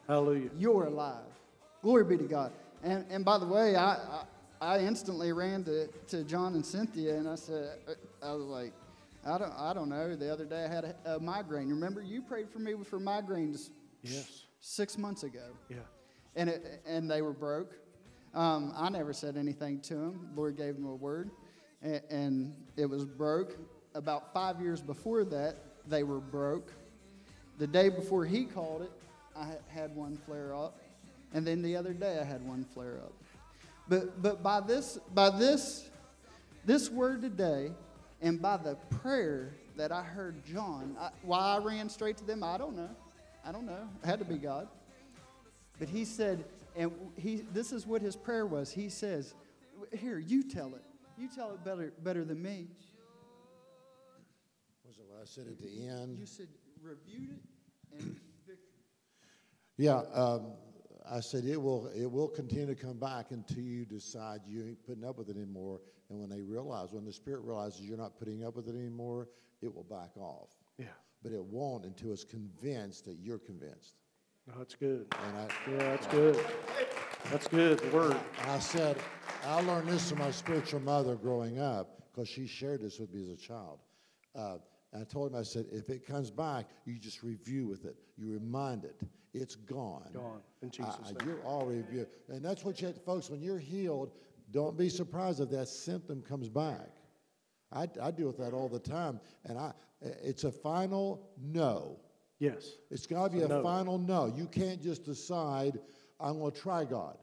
[0.08, 0.50] Hallelujah.
[0.58, 1.26] You're alive.
[1.82, 2.54] Glory be to God.
[2.84, 4.24] And, and by the way, I, I,
[4.62, 7.94] I instantly ran to, to John and Cynthia and I said, uh,
[8.26, 8.72] I was like,
[9.26, 10.16] I don't, I don't know.
[10.16, 11.70] The other day I had a, a migraine.
[11.70, 13.70] Remember, you prayed for me for migraines
[14.04, 14.46] Yes.
[14.62, 15.44] Six months ago.
[15.70, 15.78] Yeah.
[16.36, 17.76] And, it, and they were broke.
[18.34, 20.30] Um, I never said anything to them.
[20.36, 21.32] Lord gave them a word.
[21.82, 23.58] And, and it was broke.
[23.94, 25.58] About five years before that,
[25.88, 26.72] they were broke.
[27.58, 28.92] The day before he called it,
[29.36, 30.80] I had one flare up.
[31.34, 33.14] And then the other day, I had one flare up.
[33.90, 35.90] But, but by, this, by this,
[36.66, 37.72] this word today,
[38.22, 42.44] and by the prayer that I heard John, I, why I ran straight to them,
[42.44, 42.90] I don't know.
[43.46, 43.88] I don't know.
[44.04, 44.68] It had to be God.
[45.80, 46.44] But he said,
[46.76, 48.72] and he, this is what his prayer was.
[48.72, 49.34] He says,
[49.92, 50.84] Here, you tell it.
[51.18, 52.68] You tell it better, better than me.
[54.86, 56.18] Was it what I said at the end?
[56.18, 56.48] You said,
[56.82, 58.02] reviewed it and
[58.48, 58.66] victory.
[59.78, 60.54] Yeah, um,
[61.10, 64.86] I said it will it will continue to come back until you decide you ain't
[64.86, 65.82] putting up with it anymore.
[66.10, 69.30] And when they realize, when the spirit realizes you're not putting up with it anymore,
[69.62, 70.50] it will back off.
[70.78, 70.86] Yeah.
[71.24, 73.96] But it won't until it's convinced that you're convinced.
[74.48, 75.06] No, that's good.
[75.28, 76.46] And I, Yeah, that's good.
[77.30, 77.80] That's good.
[77.80, 78.18] The word.
[78.48, 78.98] I said,
[79.46, 83.22] I learned this from my spiritual mother growing up because she shared this with me
[83.22, 83.80] as a child.
[84.36, 84.58] Uh,
[85.00, 87.96] I told him, I said, if it comes back, you just review with it.
[88.18, 89.00] You remind it.
[89.34, 90.10] It's gone.
[90.14, 91.16] Gone, in Jesus' name.
[91.26, 92.08] You're already reviewed.
[92.28, 94.12] And that's what you have, folks, when you're healed,
[94.52, 96.90] don't be surprised if that symptom comes back.
[97.72, 99.22] I, I deal with that all the time.
[99.46, 99.72] And I,
[100.02, 102.00] it's a final no.
[102.40, 102.72] Yes.
[102.90, 103.62] It's got to be a no.
[103.62, 104.26] final no.
[104.26, 105.80] You can't just decide,
[106.20, 107.18] I'm going to try God.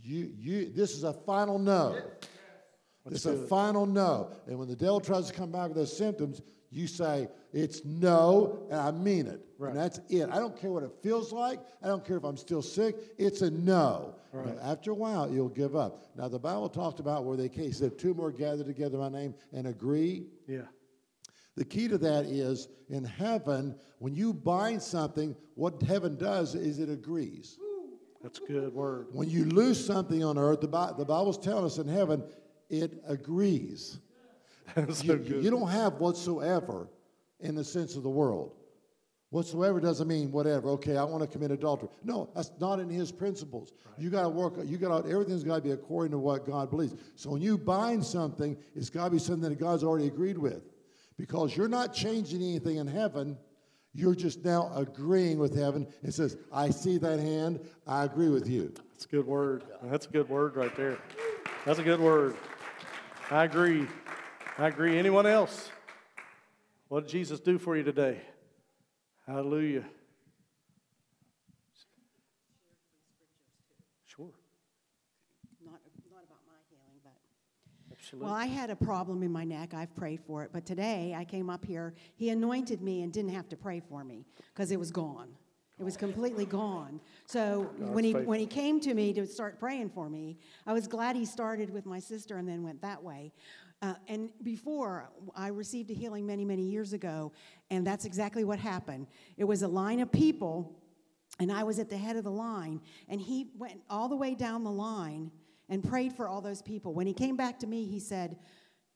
[0.00, 1.98] You, you, this is a final no.
[3.10, 4.32] It's a final no.
[4.46, 8.66] And when the devil tries to come back with those symptoms, you say, it's no,
[8.70, 9.40] and I mean it.
[9.58, 9.70] Right.
[9.70, 10.28] And that's it.
[10.30, 11.60] I don't care what it feels like.
[11.82, 12.96] I don't care if I'm still sick.
[13.16, 14.14] It's a no.
[14.34, 16.04] Now, after a while, you'll give up.
[16.14, 19.08] Now, the Bible talked about where they came, said, two more gather together in my
[19.08, 20.26] name and agree.
[20.46, 20.60] Yeah.
[21.58, 26.78] The key to that is in heaven, when you bind something, what heaven does is
[26.78, 27.58] it agrees.
[28.22, 29.08] That's a good word.
[29.10, 32.22] When you lose something on earth, the, Bi- the Bible's telling us in heaven,
[32.70, 33.98] it agrees.
[34.76, 35.44] That's so You, good.
[35.44, 36.88] you don't have whatsoever
[37.40, 38.54] in the sense of the world.
[39.30, 40.68] Whatsoever doesn't mean whatever.
[40.70, 41.88] Okay, I want to commit adultery.
[42.04, 43.72] No, that's not in His principles.
[43.98, 44.54] You got to work.
[44.64, 45.10] You got to.
[45.10, 46.94] Everything's got to be according to what God believes.
[47.16, 50.62] So when you bind something, it's got to be something that God's already agreed with,
[51.18, 53.36] because you're not changing anything in heaven.
[53.92, 55.86] You're just now agreeing with heaven.
[56.02, 57.60] It says, "I see that hand.
[57.86, 59.64] I agree with you." That's a good word.
[59.82, 60.98] That's a good word right there.
[61.64, 62.36] That's a good word.
[63.30, 63.86] I agree.
[64.56, 64.96] I agree.
[64.98, 65.70] Anyone else?
[66.88, 68.20] What did Jesus do for you today?
[69.26, 69.84] Hallelujah.
[74.06, 74.32] Sure.
[75.64, 75.80] not,
[76.10, 77.96] not about my healing, but.
[78.08, 78.26] Absolutely.
[78.26, 79.74] Well, I had a problem in my neck.
[79.74, 80.48] I've prayed for it.
[80.50, 81.92] But today I came up here.
[82.16, 84.24] He anointed me and didn't have to pray for me
[84.54, 85.28] because it was gone.
[85.78, 87.02] It was completely gone.
[87.26, 90.88] So when he, when he came to me to start praying for me, I was
[90.88, 93.30] glad he started with my sister and then went that way.
[93.82, 97.30] Uh, and before, I received a healing many, many years ago,
[97.70, 99.06] and that's exactly what happened.
[99.36, 100.80] It was a line of people
[101.40, 104.34] and I was at the head of the line, and he went all the way
[104.34, 105.30] down the line
[105.68, 106.94] and prayed for all those people.
[106.94, 108.36] When he came back to me, he said,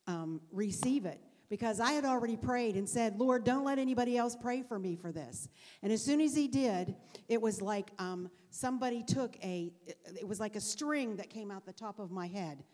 [0.07, 1.20] um, Receive it.
[1.49, 4.97] Because I had already prayed and said, Lord, don't let anybody else pray for me
[4.97, 5.51] for this.
[5.82, 6.94] And as soon as he did,
[7.28, 9.70] it was like um, somebody took a,
[10.19, 12.65] it was like a string that came out the top of my head,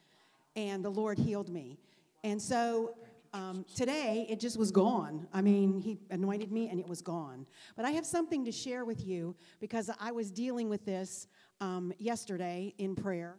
[0.55, 1.77] and the Lord healed me.
[2.23, 2.95] And so
[3.33, 5.27] um, today, it just was gone.
[5.33, 7.47] I mean, he anointed me and it was gone.
[7.77, 11.27] But I have something to share with you because I was dealing with this
[11.61, 13.37] um, yesterday in prayer.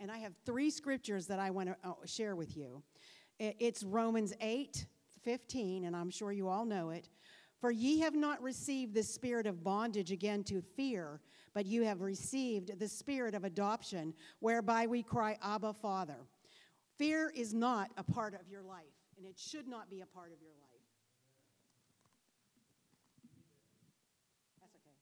[0.00, 2.82] And I have three scriptures that I want to uh, share with you.
[3.38, 4.86] It's Romans 8
[5.22, 7.08] 15, and I'm sure you all know it.
[7.60, 11.20] For ye have not received the spirit of bondage again to fear,
[11.54, 16.18] but you have received the spirit of adoption, whereby we cry, Abba, Father.
[16.96, 20.32] Fear is not a part of your life, and it should not be a part
[20.32, 20.68] of your life.
[24.60, 24.94] That's okay.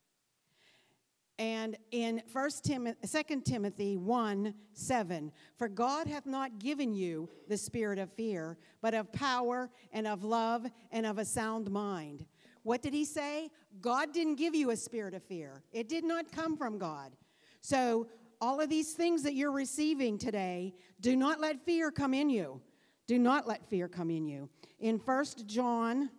[1.38, 7.58] And in 1 Timothy, 2 Timothy 1 7, for God hath not given you the
[7.58, 12.24] spirit of fear, but of power and of love and of a sound mind.
[12.62, 13.50] What did he say?
[13.80, 17.12] God didn't give you a spirit of fear, it did not come from God.
[17.60, 18.08] So,
[18.40, 22.60] all of these things that you're receiving today, do not let fear come in you.
[23.06, 24.48] Do not let fear come in you.
[24.78, 26.10] In 1 John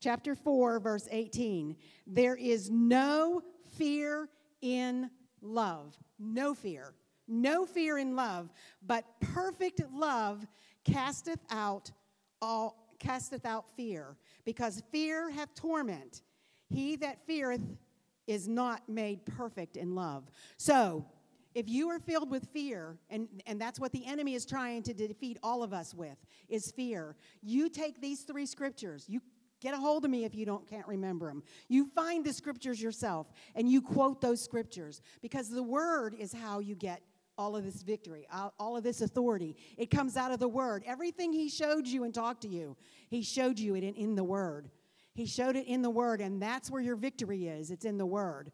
[0.00, 1.76] chapter 4 verse 18,
[2.06, 3.42] there is no
[3.76, 4.28] fear
[4.62, 5.10] in
[5.42, 5.96] love.
[6.18, 6.94] No fear.
[7.28, 8.52] No fear in love,
[8.86, 10.46] but perfect love
[10.84, 11.90] casteth out
[12.40, 16.22] all casteth out fear, because fear hath torment.
[16.68, 17.62] He that feareth
[18.26, 20.30] is not made perfect in love.
[20.56, 21.04] So,
[21.54, 24.92] if you are filled with fear, and, and that's what the enemy is trying to
[24.92, 26.18] defeat all of us with,
[26.50, 29.06] is fear, you take these three scriptures.
[29.08, 29.20] You
[29.60, 31.42] get a hold of me if you don't can't remember them.
[31.68, 36.58] You find the scriptures yourself and you quote those scriptures because the word is how
[36.58, 37.02] you get
[37.38, 38.26] all of this victory,
[38.58, 39.56] all of this authority.
[39.76, 40.82] It comes out of the word.
[40.86, 42.76] Everything he showed you and talked to you,
[43.08, 44.70] he showed you it in, in the word.
[45.12, 47.70] He showed it in the word, and that's where your victory is.
[47.70, 48.52] It's in the word.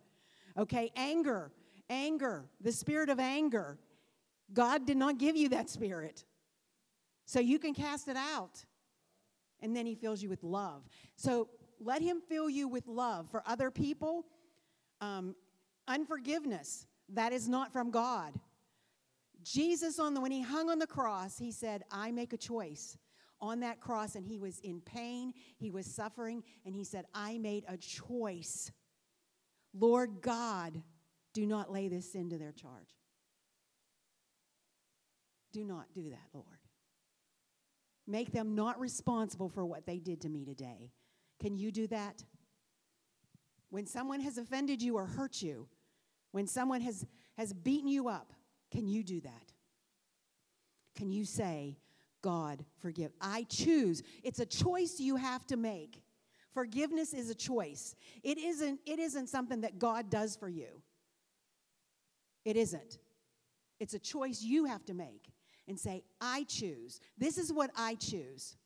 [0.56, 1.50] Okay, anger,
[1.90, 3.78] anger, the spirit of anger.
[4.52, 6.24] God did not give you that spirit.
[7.24, 8.64] So you can cast it out.
[9.62, 10.82] And then he fills you with love.
[11.16, 11.48] So
[11.80, 14.26] let him fill you with love for other people.
[15.00, 15.34] Um,
[15.88, 18.34] unforgiveness, that is not from God.
[19.42, 22.96] Jesus, on the, when he hung on the cross, he said, I make a choice
[23.40, 27.38] on that cross, and he was in pain, he was suffering, and he said, I
[27.38, 28.70] made a choice.
[29.74, 30.80] Lord God,
[31.34, 32.96] do not lay this sin to their charge.
[35.52, 36.61] Do not do that, Lord.
[38.12, 40.90] Make them not responsible for what they did to me today.
[41.40, 42.22] Can you do that?
[43.70, 45.66] When someone has offended you or hurt you,
[46.30, 47.06] when someone has,
[47.38, 48.34] has beaten you up,
[48.70, 49.52] can you do that?
[50.94, 51.78] Can you say,
[52.20, 53.12] God, forgive?
[53.18, 54.02] I choose.
[54.22, 56.02] It's a choice you have to make.
[56.52, 57.94] Forgiveness is a choice.
[58.22, 60.82] It isn't, it isn't something that God does for you.
[62.44, 62.98] It isn't.
[63.80, 65.31] It's a choice you have to make
[65.68, 67.00] and say, I choose.
[67.18, 68.56] This is what I choose.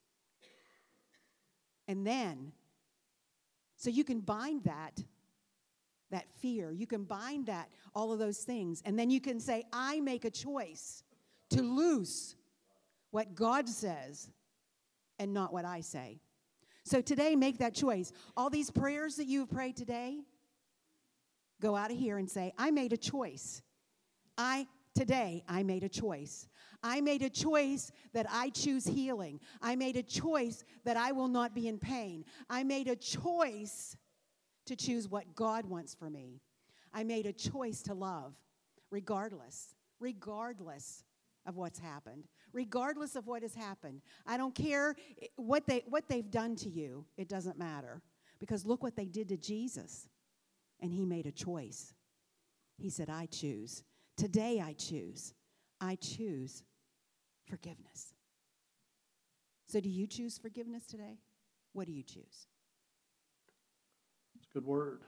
[1.89, 2.53] And then,
[3.77, 5.03] so you can bind that,
[6.11, 6.73] that fear.
[6.73, 8.83] You can bind that, all of those things.
[8.85, 11.03] And then you can say, I make a choice
[11.51, 12.35] to loose
[13.11, 14.29] what God says
[15.19, 16.21] and not what I say.
[16.85, 18.13] So today, make that choice.
[18.37, 20.21] All these prayers that you've prayed today,
[21.61, 23.63] go out of here and say, I made a choice.
[24.39, 26.49] I today I made a choice.
[26.87, 29.41] I made a choice that I choose healing.
[29.61, 32.25] I made a choice that I will not be in pain.
[32.49, 33.97] I made a choice
[34.67, 36.41] to choose what God wants for me.
[36.95, 38.35] I made a choice to love
[38.93, 41.03] regardless, regardless
[41.45, 44.01] of what's happened, regardless of what has happened.
[44.25, 44.95] I don't care
[45.35, 47.05] what they what they've done to you.
[47.17, 48.01] It doesn't matter
[48.39, 50.09] because look what they did to Jesus.
[50.81, 51.95] And he made a choice.
[52.79, 53.83] He said, I choose.
[54.17, 55.35] Today I choose.
[55.81, 56.63] I choose
[57.49, 58.15] forgiveness.
[59.67, 61.19] So, do you choose forgiveness today?
[61.73, 62.47] What do you choose?
[64.37, 65.03] It's a good word.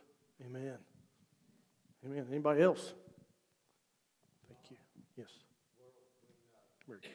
[0.44, 0.78] Amen.
[2.04, 2.26] Amen.
[2.30, 2.94] Anybody else?
[4.48, 4.76] Thank you.
[5.16, 5.28] Yes.
[6.86, 7.10] Very good.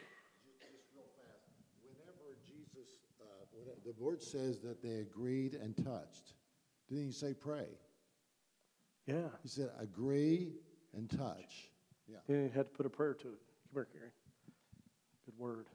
[0.59, 1.49] Just real fast.
[1.81, 2.89] Whenever Jesus,
[3.21, 6.33] uh, when the word says that they agreed and touched,
[6.89, 7.67] didn't he say pray?
[9.05, 9.29] Yeah.
[9.41, 10.53] He said agree
[10.95, 11.69] and touch.
[12.07, 12.17] Yeah.
[12.27, 13.41] You had to put a prayer to it.
[13.73, 14.11] Come here, Gary.
[15.25, 15.65] Good word.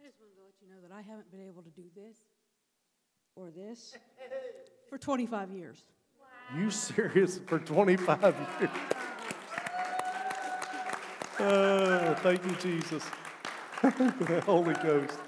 [0.00, 2.16] I just wanted to let you know that I haven't been able to do this
[3.36, 3.96] or this
[4.90, 5.84] for 25 years.
[6.56, 8.22] You serious for 25
[8.60, 8.70] years?
[11.38, 13.04] Oh, thank you, Jesus.
[14.44, 15.18] Holy Ghost.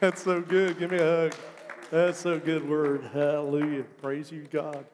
[0.00, 0.78] That's so good.
[0.78, 1.34] Give me a hug.
[1.90, 3.10] That's so good word.
[3.12, 3.84] Hallelujah.
[4.00, 4.84] Praise you, God.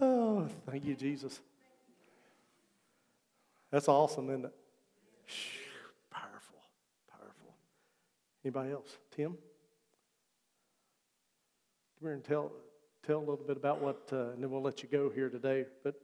[0.00, 1.40] Oh, thank you, Jesus.
[3.70, 4.57] That's awesome, isn't it?
[6.10, 6.58] Powerful.
[7.10, 7.54] Powerful.
[8.44, 8.96] Anybody else?
[9.14, 9.32] Tim?
[11.98, 12.52] Come here and tell,
[13.06, 15.64] tell a little bit about what, uh, and then we'll let you go here today.
[15.82, 15.94] But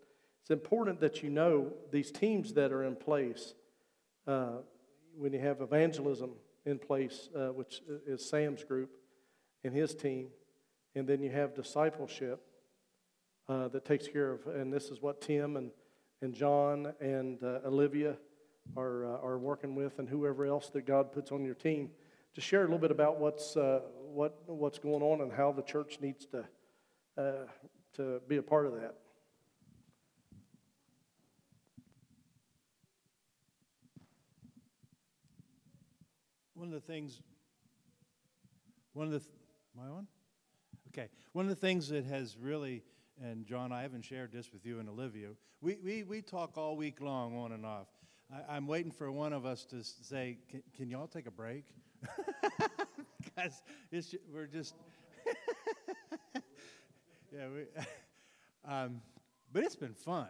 [0.41, 3.55] it's important that you know these teams that are in place.
[4.27, 4.59] Uh,
[5.17, 6.31] when you have evangelism
[6.67, 8.91] in place, uh, which is Sam's group
[9.63, 10.29] and his team,
[10.95, 12.41] and then you have discipleship
[13.49, 15.71] uh, that takes care of, and this is what Tim and,
[16.23, 18.17] and John and uh, Olivia
[18.77, 21.91] are, uh, are working with, and whoever else that God puts on your team.
[22.35, 23.81] to share a little bit about what's, uh,
[24.13, 26.45] what, what's going on and how the church needs to,
[27.17, 27.47] uh,
[27.95, 28.95] to be a part of that.
[36.55, 37.21] One of the things,
[38.95, 39.31] one of the, th-
[39.79, 40.07] am?
[40.89, 41.09] Okay.
[41.33, 42.83] One of the things that has really,
[43.23, 45.29] and John, I haven't shared this with you and Olivia,
[45.61, 47.89] we, we, we talk all week long on and off.
[48.35, 51.65] I, I'm waiting for one of us to say, can, can y'all take a break?
[53.25, 53.63] Because
[54.33, 54.75] we're just,
[57.33, 57.63] yeah, we,
[58.71, 59.01] um,
[59.53, 60.29] but it's been fun.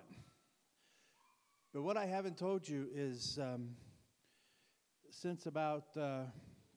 [1.74, 3.70] But what I haven't told you is, um,
[5.10, 6.22] since about uh,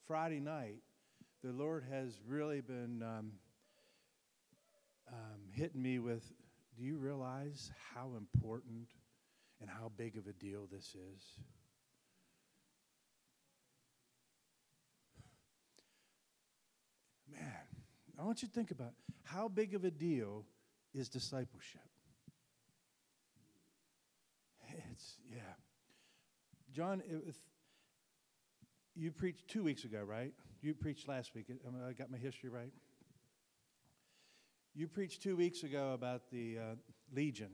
[0.05, 0.79] Friday night,
[1.43, 3.31] the Lord has really been um,
[5.07, 6.33] um, hitting me with
[6.77, 8.89] do you realize how important
[9.61, 11.23] and how big of a deal this is?
[17.31, 17.41] Man,
[18.19, 18.93] I want you to think about
[19.23, 20.45] how big of a deal
[20.93, 21.81] is discipleship.
[24.91, 25.39] It's, yeah.
[26.73, 27.01] John,
[28.95, 30.33] you preached two weeks ago, right?
[30.61, 31.45] You preached last week.
[31.49, 32.71] I I got my history right?
[34.73, 36.75] You preached two weeks ago about the uh,
[37.11, 37.49] legion,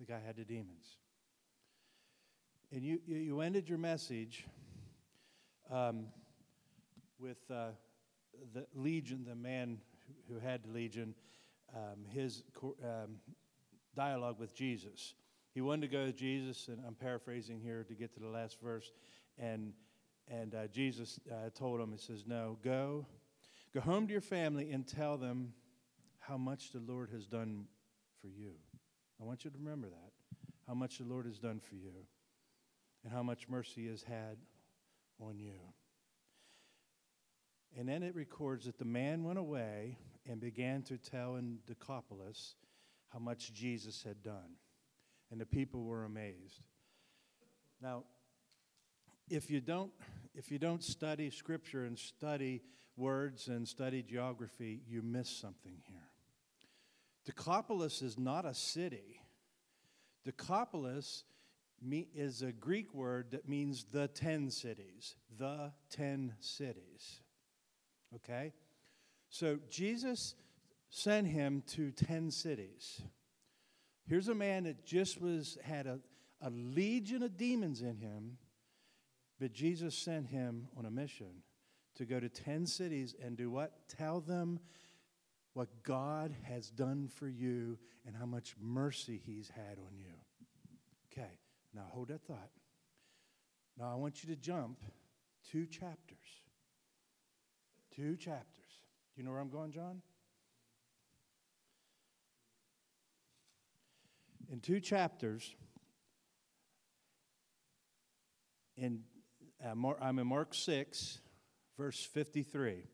[0.00, 0.96] the guy had the demons.
[2.72, 4.46] And you, you, ended your message
[5.70, 6.06] um,
[7.18, 7.68] with uh,
[8.52, 11.14] the legion, the man who, who had the legion,
[11.74, 13.16] um, his um,
[13.94, 15.14] dialogue with Jesus.
[15.52, 18.60] He wanted to go to Jesus, and I'm paraphrasing here to get to the last
[18.60, 18.90] verse.
[19.38, 19.72] And
[20.28, 23.06] and uh, Jesus uh, told him, He says, No, go,
[23.72, 25.52] go home to your family and tell them
[26.18, 27.66] how much the Lord has done
[28.20, 28.52] for you.
[29.20, 30.12] I want you to remember that.
[30.66, 32.06] How much the Lord has done for you
[33.04, 34.38] and how much mercy has had
[35.20, 35.60] on you.
[37.78, 42.54] And then it records that the man went away and began to tell in Decapolis
[43.12, 44.56] how much Jesus had done.
[45.30, 46.62] And the people were amazed.
[47.80, 48.04] Now,
[49.28, 49.90] if you don't
[50.34, 52.62] if you don't study scripture and study
[52.96, 56.10] words and study geography you miss something here
[57.24, 59.20] decapolis is not a city
[60.24, 61.24] Decapolis
[62.14, 65.16] is a Greek word that means the 10 cities.
[65.36, 67.20] The 10 cities.
[68.16, 68.52] Okay?
[69.28, 70.34] So Jesus
[70.90, 73.02] sent him to 10 cities.
[74.06, 75.98] Here's a man that just was had a,
[76.40, 78.38] a legion of demons in him,
[79.40, 81.42] but Jesus sent him on a mission
[81.96, 83.88] to go to 10 cities and do what?
[83.88, 84.60] Tell them
[85.54, 90.12] what God has done for you and how much mercy he's had on you.
[91.12, 91.30] Okay,
[91.74, 92.50] now hold that thought.
[93.78, 94.78] Now I want you to jump
[95.50, 96.18] two chapters.
[97.94, 98.64] Two chapters.
[99.14, 100.02] Do you know where I'm going, John?
[104.50, 105.54] In two chapters,
[108.76, 109.00] in,
[109.64, 111.20] uh, Mar- I'm in Mark 6,
[111.78, 112.84] verse 53.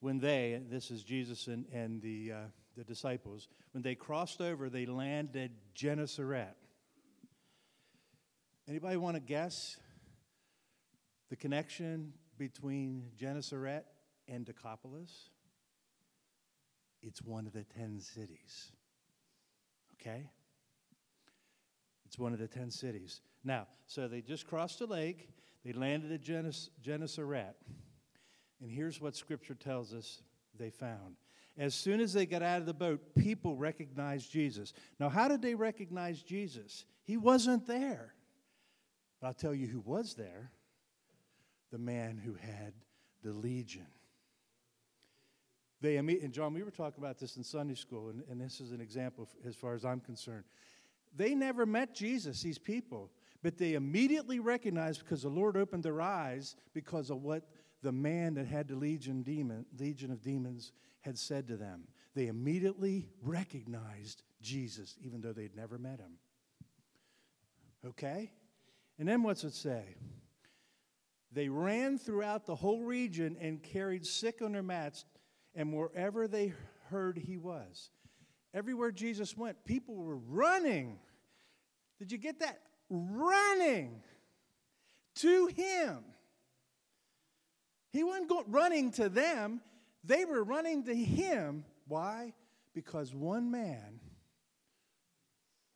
[0.00, 2.36] When they, this is Jesus and, and the, uh,
[2.76, 6.56] the disciples, when they crossed over, they landed Gennesaret.
[8.68, 9.76] Anybody want to guess
[11.30, 13.84] the connection between Gennesaret
[14.26, 15.30] and Decapolis?
[17.02, 18.72] It's one of the ten cities.
[20.00, 20.30] Okay?
[22.06, 23.20] It's one of the ten cities.
[23.44, 25.28] Now, so they just crossed the lake,
[25.64, 27.54] they landed at Gennes- Gennesaret.
[28.60, 30.22] And here's what scripture tells us
[30.56, 31.16] they found.
[31.56, 34.72] As soon as they got out of the boat, people recognized Jesus.
[34.98, 36.84] Now, how did they recognize Jesus?
[37.04, 38.14] He wasn't there.
[39.20, 40.50] But I'll tell you who was there
[41.70, 42.72] the man who had
[43.22, 43.86] the legion.
[45.80, 48.72] They and John, we were talking about this in Sunday school, and, and this is
[48.72, 50.44] an example as far as I'm concerned.
[51.16, 53.10] They never met Jesus, these people,
[53.42, 57.42] but they immediately recognized because the Lord opened their eyes because of what
[57.82, 60.72] the man that had the legion demon, legion of demons
[61.04, 61.84] had said to them.
[62.14, 66.12] They immediately recognized Jesus, even though they'd never met him.
[67.86, 68.32] Okay?
[68.98, 69.96] And then what's it say?
[71.32, 75.04] They ran throughout the whole region and carried sick on their mats,
[75.54, 76.54] and wherever they
[76.90, 77.90] heard he was.
[78.54, 80.98] Everywhere Jesus went, people were running.
[81.98, 82.60] Did you get that?
[82.88, 84.02] Running
[85.16, 85.98] to him.
[87.90, 89.60] He wasn't running to them,
[90.04, 91.64] they were running to him.
[91.88, 92.32] Why?
[92.74, 94.00] Because one man,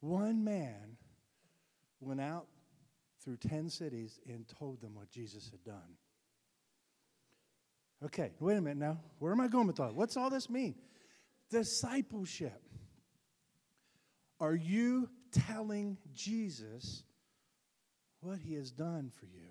[0.00, 0.96] one man
[2.00, 2.46] went out
[3.22, 5.96] through 10 cities and told them what Jesus had done.
[8.04, 8.98] Okay, wait a minute now.
[9.18, 9.92] Where am I going with all?
[9.92, 10.76] What's all this mean?
[11.50, 12.62] Discipleship.
[14.40, 17.02] Are you telling Jesus
[18.20, 19.50] what he has done for you?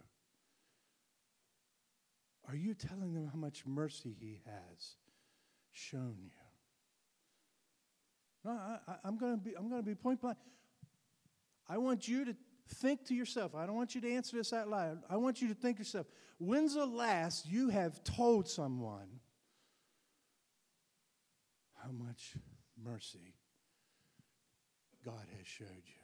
[2.48, 4.95] Are you telling them how much mercy he has
[5.72, 6.32] shown you?
[8.45, 9.53] No, I, I'm going to be.
[9.57, 10.38] I'm going to be point blank.
[11.68, 12.36] I want you to
[12.76, 13.53] think to yourself.
[13.53, 14.99] I don't want you to answer this out loud.
[15.10, 16.07] I want you to think to yourself.
[16.40, 19.19] When's the last you have told someone
[21.84, 22.36] how much
[22.82, 23.36] mercy
[25.03, 26.02] God has showed you?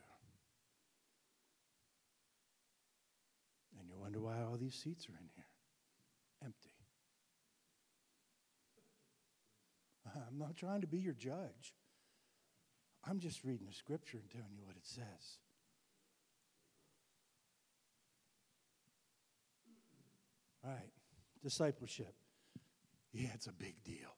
[3.80, 5.46] And you wonder why all these seats are in here
[6.44, 6.70] empty.
[10.16, 11.74] I'm not trying to be your judge.
[13.06, 15.38] I'm just reading the scripture and telling you what it says.
[20.64, 20.92] All right,
[21.42, 22.14] discipleship.
[23.12, 24.16] Yeah, it's a big deal.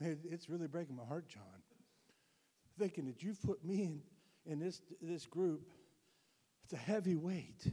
[0.00, 1.62] It- It's really breaking my heart, John.
[2.78, 4.02] Thinking that you've put me in,
[4.46, 5.70] in this, this group,
[6.64, 7.66] it's a heavy weight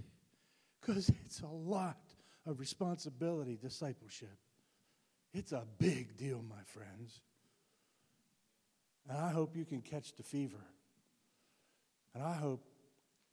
[0.79, 2.01] because it's a lot
[2.45, 4.37] of responsibility, discipleship.
[5.33, 7.21] It's a big deal, my friends.
[9.09, 10.63] And I hope you can catch the fever.
[12.13, 12.63] And I hope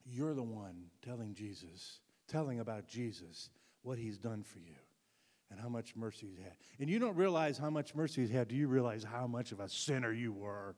[0.04, 3.50] you're the one telling Jesus, telling about Jesus,
[3.82, 4.76] what he's done for you
[5.50, 6.54] and how much mercy he's had.
[6.78, 8.48] And you don't realize how much mercy he's had.
[8.48, 10.76] Do you realize how much of a sinner you were?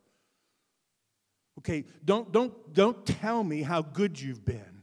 [1.59, 4.83] Okay, don't, don't, don't tell me how good you've been.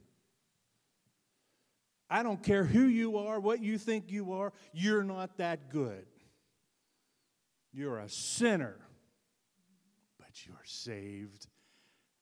[2.09, 6.05] I don't care who you are, what you think you are, you're not that good.
[7.73, 8.77] You're a sinner,
[10.17, 11.47] but you're saved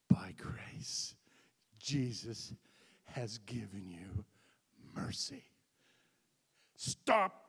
[0.09, 1.15] by grace.
[1.80, 2.53] Jesus
[3.05, 4.26] has given you
[4.95, 5.43] mercy.
[6.76, 7.45] Stop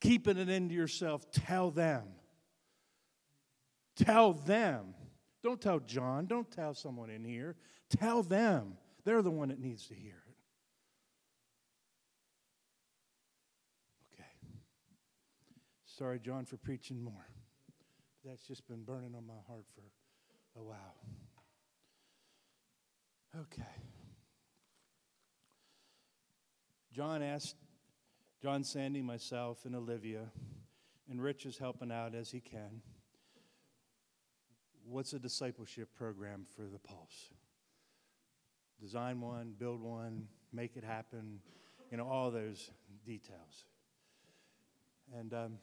[0.00, 1.30] keeping it into yourself.
[1.30, 2.04] Tell them.
[3.96, 4.94] Tell them.
[5.42, 6.26] Don't tell John.
[6.26, 7.56] Don't tell someone in here.
[7.88, 8.74] Tell them.
[9.04, 10.36] They're the one that needs to hear it.
[14.14, 14.28] Okay.
[16.00, 17.26] Sorry, John, for preaching more.
[18.24, 20.96] That's just been burning on my heart for a while.
[23.38, 23.68] Okay.
[26.90, 27.56] John asked,
[28.40, 30.30] John Sandy, myself, and Olivia,
[31.10, 32.80] and Rich is helping out as he can.
[34.86, 37.34] What's a discipleship program for the Pulse?
[38.80, 41.40] Design one, build one, make it happen,
[41.90, 42.70] you know, all those
[43.04, 43.66] details.
[45.14, 45.58] And um,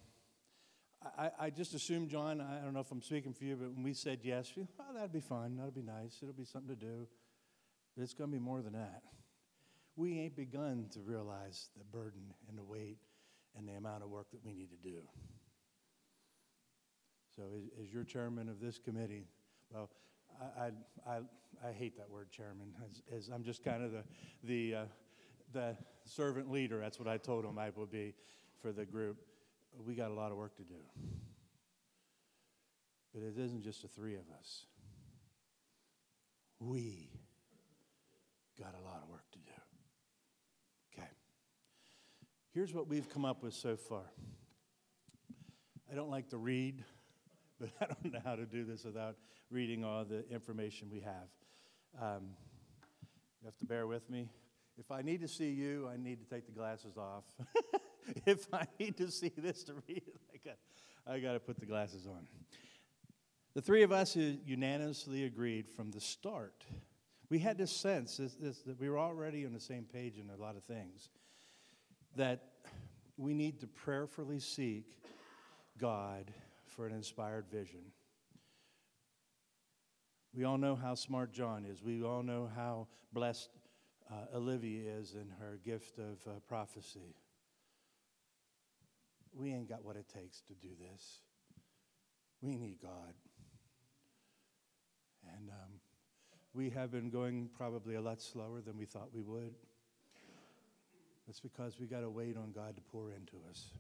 [1.18, 3.84] I, I just assumed, John, I don't know if I'm speaking for you, but when
[3.84, 5.58] we said yes, we, oh, that'd be fun.
[5.58, 6.18] That'd be nice.
[6.22, 7.08] It'll be something to do.
[7.96, 9.04] But it's going to be more than that.
[9.96, 12.98] We ain't begun to realize the burden and the weight
[13.58, 15.02] and the amount of work that we need to do.
[17.36, 19.26] So, as, as your chairman of this committee,
[19.72, 19.90] well,
[20.60, 20.72] I,
[21.08, 21.20] I,
[21.68, 24.04] I, hate that word chairman, as, as I'm just kind of the,
[24.44, 24.86] the, uh,
[25.54, 26.80] the servant leader.
[26.80, 28.14] That's what I told him I would be
[28.62, 29.18] for the group.
[29.86, 30.76] We got a lot of work to do.
[33.14, 34.66] But it isn't just the three of us.
[36.60, 37.10] We
[38.60, 39.52] got a lot of work to do.
[40.94, 41.08] Okay.
[42.54, 44.04] Here's what we've come up with so far.
[45.92, 46.84] I don't like to read,
[47.60, 49.16] but I don't know how to do this without
[49.50, 51.30] reading all the information we have.
[52.02, 52.30] Um,
[53.42, 54.30] you have to bear with me.
[54.78, 57.24] If I need to see you, I need to take the glasses off.
[58.26, 60.58] if I need to see this to read it, I got,
[61.16, 62.28] I got to put the glasses on.
[63.54, 66.64] The three of us unanimously agreed from the start.
[67.30, 70.30] We had this sense this, this, that we were already on the same page in
[70.30, 71.10] a lot of things,
[72.16, 72.44] that
[73.18, 74.86] we need to prayerfully seek
[75.78, 76.32] God
[76.66, 77.82] for an inspired vision.
[80.36, 81.82] We all know how smart John is.
[81.82, 83.50] We all know how blessed
[84.12, 87.16] uh, Olivia is in her gift of uh, prophecy.
[89.38, 91.20] We ain't got what it takes to do this.
[92.42, 93.14] We need God.
[95.36, 95.80] And um,
[96.54, 99.54] we have been going probably a lot slower than we thought we would.
[101.28, 103.72] That's because we got to wait on God to pour into us.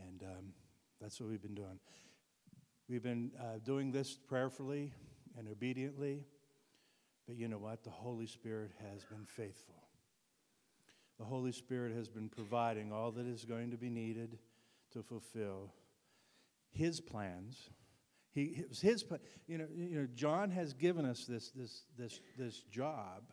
[0.00, 0.52] And um,
[1.00, 1.80] that's what we've been doing.
[2.88, 4.92] We've been uh, doing this prayerfully
[5.36, 6.24] and obediently.
[7.26, 7.82] But you know what?
[7.82, 9.77] The Holy Spirit has been faithful.
[11.18, 14.38] The Holy Spirit has been providing all that is going to be needed
[14.92, 15.72] to fulfill
[16.70, 17.70] His plans.
[18.38, 19.04] He, it was his,
[19.46, 23.24] you know, you know, John has given us this, this, this, this job,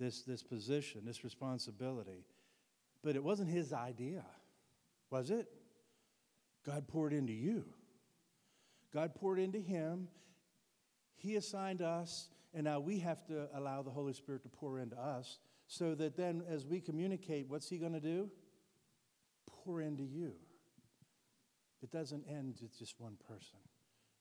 [0.00, 2.24] this, this position, this responsibility,
[3.02, 4.24] but it wasn't his idea,
[5.10, 5.46] was it?
[6.66, 7.64] God poured into you.
[8.92, 10.08] God poured into him.
[11.16, 14.98] He assigned us, and now we have to allow the Holy Spirit to pour into
[14.98, 18.30] us so that then as we communicate, what's he going to do?
[19.46, 20.32] Pour into you.
[21.82, 23.58] It doesn't end with just one person,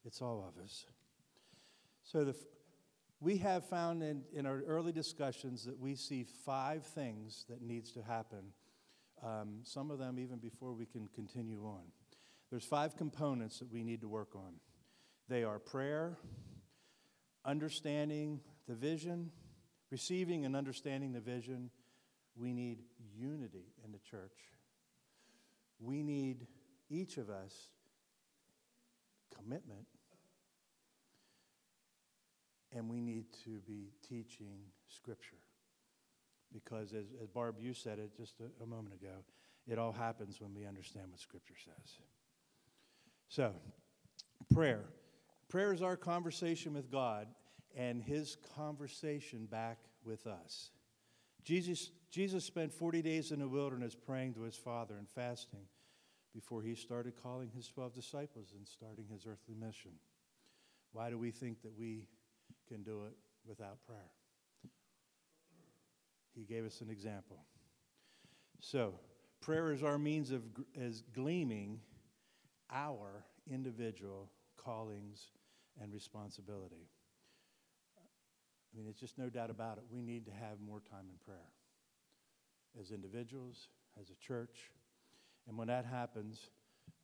[0.05, 0.85] it's all of us.
[2.03, 2.35] So the,
[3.21, 7.91] we have found in, in our early discussions that we see five things that needs
[7.93, 8.51] to happen.
[9.23, 11.83] Um, some of them even before we can continue on.
[12.51, 14.55] There's five components that we need to work on.
[15.29, 16.17] They are prayer,
[17.45, 19.31] understanding the vision,
[19.93, 21.69] receiving and understanding the vision.
[22.35, 22.79] We need
[23.15, 24.39] unity in the church.
[25.79, 26.47] We need
[26.89, 27.53] each of us
[29.37, 29.85] commitment.
[32.75, 34.57] And we need to be teaching
[34.87, 35.37] Scripture.
[36.51, 39.23] Because, as, as Barb, you said it just a, a moment ago,
[39.67, 41.97] it all happens when we understand what Scripture says.
[43.29, 43.53] So,
[44.51, 44.85] prayer.
[45.49, 47.27] Prayer is our conversation with God
[47.75, 50.71] and his conversation back with us.
[51.43, 55.67] Jesus, Jesus spent 40 days in the wilderness praying to his Father and fasting
[56.33, 59.91] before he started calling his 12 disciples and starting his earthly mission.
[60.93, 62.07] Why do we think that we
[62.67, 64.11] can do it without prayer?
[66.33, 67.37] He gave us an example.
[68.59, 68.93] So,
[69.41, 70.43] prayer is our means of
[70.79, 71.79] as gleaming
[72.71, 75.31] our individual callings
[75.81, 76.89] and responsibility.
[78.73, 79.83] I mean, it's just no doubt about it.
[79.91, 81.51] We need to have more time in prayer
[82.79, 83.67] as individuals,
[84.01, 84.71] as a church.
[85.47, 86.49] And when that happens,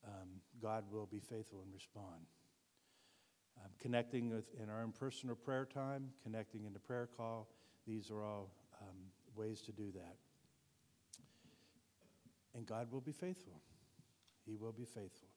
[0.06, 2.26] um, God will be faithful and respond.
[3.58, 7.50] Um, connecting with, in our own personal prayer time, connecting in the prayer call,
[7.86, 8.50] these are all
[8.82, 8.96] um,
[9.36, 10.16] ways to do that.
[12.56, 13.62] And God will be faithful.
[14.46, 15.28] He will be faithful.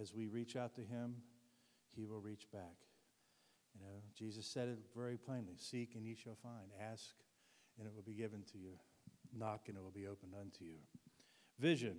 [0.00, 1.16] As we reach out to Him,
[1.96, 2.76] He will reach back.
[3.74, 6.70] You know, Jesus said it very plainly Seek and ye shall find.
[6.80, 7.14] Ask
[7.78, 8.72] and it will be given to you.
[9.36, 10.78] Knock and it will be opened unto you.
[11.58, 11.96] Vision.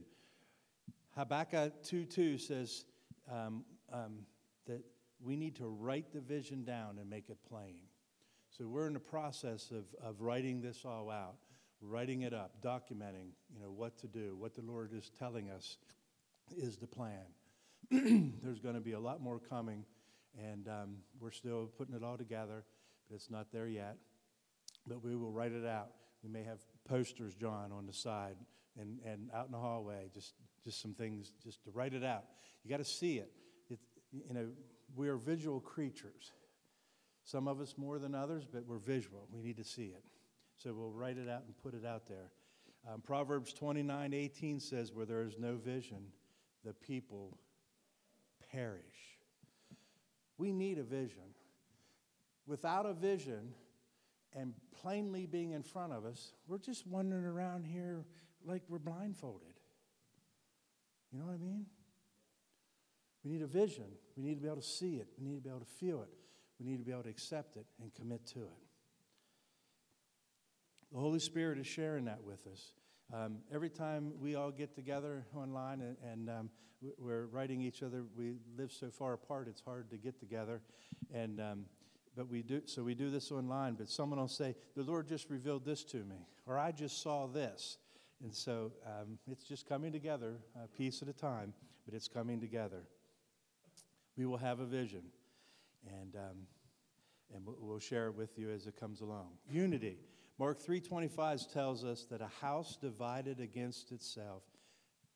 [1.15, 2.85] Habakkuk 2 2 says
[3.31, 4.25] um, um,
[4.67, 4.83] that
[5.23, 7.75] we need to write the vision down and make it plain.
[8.49, 11.35] So we're in the process of, of writing this all out,
[11.81, 15.77] writing it up, documenting, you know, what to do, what the Lord is telling us
[16.55, 17.25] is the plan.
[17.91, 19.85] There's going to be a lot more coming,
[20.41, 22.63] and um, we're still putting it all together,
[23.09, 23.97] but it's not there yet.
[24.87, 25.89] But we will write it out.
[26.23, 28.35] We may have posters, John, on the side
[28.79, 30.33] and, and out in the hallway, just,
[30.63, 32.23] just some things just to write it out.
[32.63, 33.31] You got to see it.
[33.69, 33.79] it.
[34.11, 34.47] You know,
[34.95, 36.31] we are visual creatures.
[37.23, 39.27] Some of us more than others, but we're visual.
[39.31, 40.03] We need to see it.
[40.57, 42.31] So we'll write it out and put it out there.
[42.91, 46.07] Um, Proverbs 29 18 says, Where there is no vision,
[46.63, 47.37] the people
[48.51, 49.14] perish.
[50.37, 51.23] We need a vision.
[52.47, 53.53] Without a vision
[54.33, 58.05] and plainly being in front of us, we're just wandering around here
[58.45, 59.59] like we're blindfolded.
[61.11, 61.65] You know what I mean?
[63.23, 63.85] We need a vision.
[64.15, 65.07] We need to be able to see it.
[65.17, 66.09] We need to be able to feel it.
[66.59, 68.65] We need to be able to accept it and commit to it.
[70.91, 72.71] The Holy Spirit is sharing that with us.
[73.13, 76.49] Um, every time we all get together online and, and um,
[76.97, 80.61] we're writing each other, we live so far apart, it's hard to get together.
[81.13, 81.65] And, um,
[82.15, 83.75] but we do, so we do this online.
[83.75, 87.27] But someone will say, The Lord just revealed this to me, or I just saw
[87.27, 87.77] this.
[88.23, 91.53] And so um, it's just coming together, a piece at a time,
[91.85, 92.83] but it's coming together.
[94.17, 95.03] We will have a vision,
[96.01, 96.37] and, um,
[97.33, 99.37] and we'll- we'll share it with you as it comes along.
[99.49, 99.99] Unity.
[100.37, 104.43] Mark 3.25 tells us that a house divided against itself,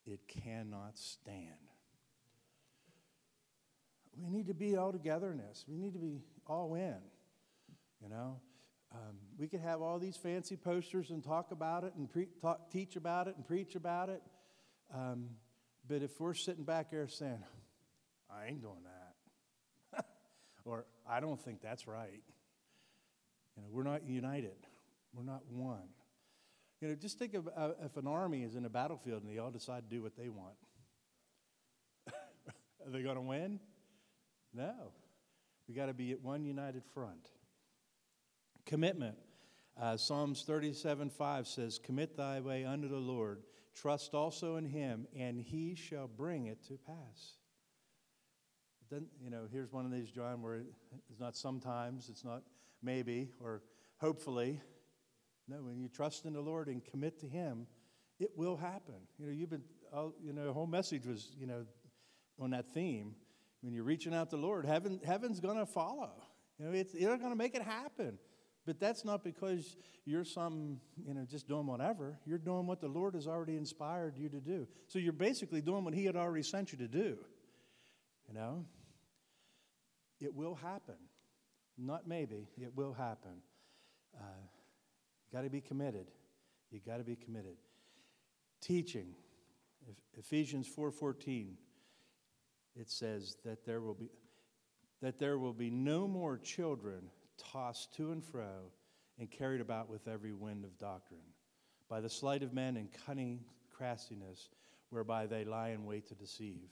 [0.06, 1.56] it cannot stand.
[4.18, 5.66] We need to be all togetherness.
[5.68, 6.98] We need to be all in,
[8.02, 8.40] you know.
[8.94, 12.72] Um, we could have all these fancy posters and talk about it and pre- talk,
[12.72, 14.22] teach about it and preach about it.
[14.94, 15.30] Um,
[15.88, 17.44] but if we're sitting back there saying,
[18.32, 18.84] I ain't doing
[19.94, 20.06] that,
[20.66, 22.24] or I don't think that's right,
[23.56, 24.69] you know, we're not united.
[25.14, 25.90] We're not one.
[26.82, 29.40] You know, just think of uh, if an army is in a battlefield and they
[29.40, 30.56] all decide to do what they want.
[32.86, 33.60] Are they going to win?
[34.54, 34.74] No.
[35.68, 37.30] We got to be at one united front.
[38.66, 39.18] Commitment.
[39.80, 45.08] Uh, Psalms 37 5 says, Commit thy way unto the Lord, trust also in him,
[45.18, 47.38] and he shall bring it to pass.
[48.90, 50.62] Then, you know, here's one of these, John, where
[51.10, 52.42] it's not sometimes, it's not
[52.82, 53.62] maybe, or
[53.98, 54.60] hopefully.
[55.50, 57.66] No, when you trust in the Lord and commit to Him,
[58.20, 58.96] it will happen.
[59.18, 59.64] You know, you've been,
[60.22, 61.66] you know, the whole message was, you know,
[62.40, 63.16] on that theme.
[63.62, 66.12] When you're reaching out to the Lord, heaven, heaven's going to follow.
[66.58, 68.20] You know, it's, you're going to make it happen.
[68.66, 72.20] But that's not because you're some, you know, just doing whatever.
[72.26, 74.68] You're doing what the Lord has already inspired you to do.
[74.88, 77.18] So you're basically doing what He had already sent you to do.
[78.28, 78.66] You know?
[80.22, 80.96] It will happen.
[81.78, 83.42] Not maybe, it will happen.
[84.14, 84.26] Uh,
[85.30, 86.08] you got to be committed.
[86.72, 87.58] You got to be committed.
[88.62, 89.14] Teaching.
[90.18, 91.56] Ephesians 4:14
[92.76, 94.10] it says that there will be
[95.02, 98.72] that there will be no more children tossed to and fro
[99.18, 101.22] and carried about with every wind of doctrine
[101.90, 103.40] by the sleight of men and cunning
[103.72, 104.50] craftiness
[104.90, 106.70] whereby they lie in wait to deceive.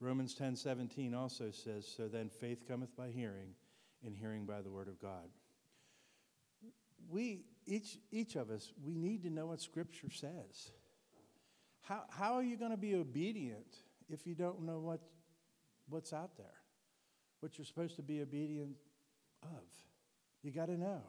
[0.00, 3.54] Romans 10:17 also says so then faith cometh by hearing
[4.04, 5.30] and hearing by the word of God.
[7.08, 10.70] We each each of us we need to know what scripture says.
[11.82, 13.76] How how are you going to be obedient
[14.08, 15.00] if you don't know what
[15.88, 16.46] what's out there?
[17.40, 18.76] What you're supposed to be obedient
[19.42, 19.62] of?
[20.42, 21.02] You got to know.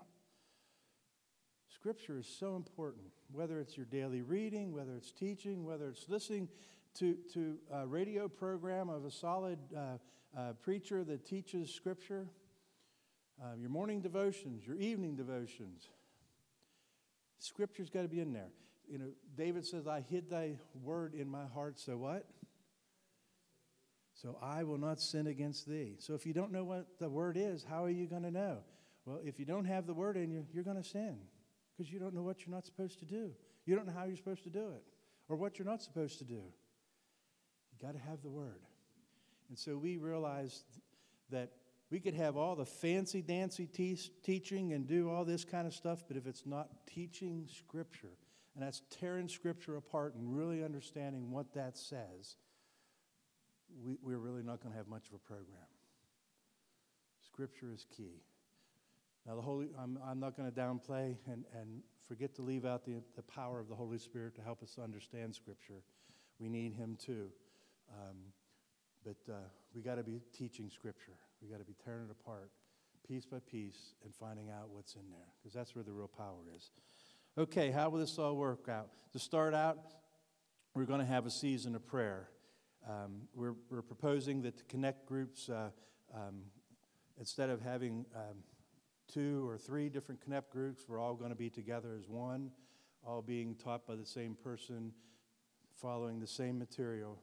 [1.73, 6.49] Scripture is so important, whether it's your daily reading, whether it's teaching, whether it's listening
[6.95, 9.97] to, to a radio program of a solid uh,
[10.37, 12.27] uh, preacher that teaches Scripture,
[13.43, 15.89] um, your morning devotions, your evening devotions.
[17.39, 18.49] Scripture's got to be in there.
[18.87, 22.25] You know, David says, I hid thy word in my heart, so what?
[24.13, 25.95] So I will not sin against thee.
[25.99, 28.59] So if you don't know what the word is, how are you going to know?
[29.05, 31.17] Well, if you don't have the word in you, you're going to sin
[31.75, 33.31] because you don't know what you're not supposed to do.
[33.65, 34.83] You don't know how you're supposed to do it
[35.27, 36.33] or what you're not supposed to do.
[36.33, 38.61] You got to have the word.
[39.49, 40.63] And so we realized
[41.31, 41.51] that
[41.91, 45.73] we could have all the fancy dancy te- teaching and do all this kind of
[45.73, 48.17] stuff, but if it's not teaching Scripture,
[48.55, 52.37] and that's tearing Scripture apart and really understanding what that says,
[53.83, 55.57] we, we're really not going to have much of a program.
[57.23, 58.21] Scripture is key.
[59.27, 62.85] Now, the Holy, I'm, I'm not going to downplay and, and forget to leave out
[62.85, 65.83] the, the power of the Holy Spirit to help us understand Scripture.
[66.39, 67.29] We need Him too.
[67.91, 68.17] Um,
[69.03, 69.37] but uh,
[69.75, 71.17] we got to be teaching Scripture.
[71.41, 72.51] We got to be tearing it apart
[73.07, 76.41] piece by piece and finding out what's in there because that's where the real power
[76.55, 76.71] is.
[77.37, 78.89] Okay, how will this all work out?
[79.13, 79.77] To start out,
[80.73, 82.29] we're going to have a season of prayer.
[82.87, 85.69] Um, we're, we're proposing that the connect groups, uh,
[86.13, 86.43] um,
[87.19, 88.37] instead of having um,
[89.11, 92.51] two or three different connect groups, we're all going to be together as one,
[93.05, 94.91] all being taught by the same person,
[95.75, 97.19] following the same material.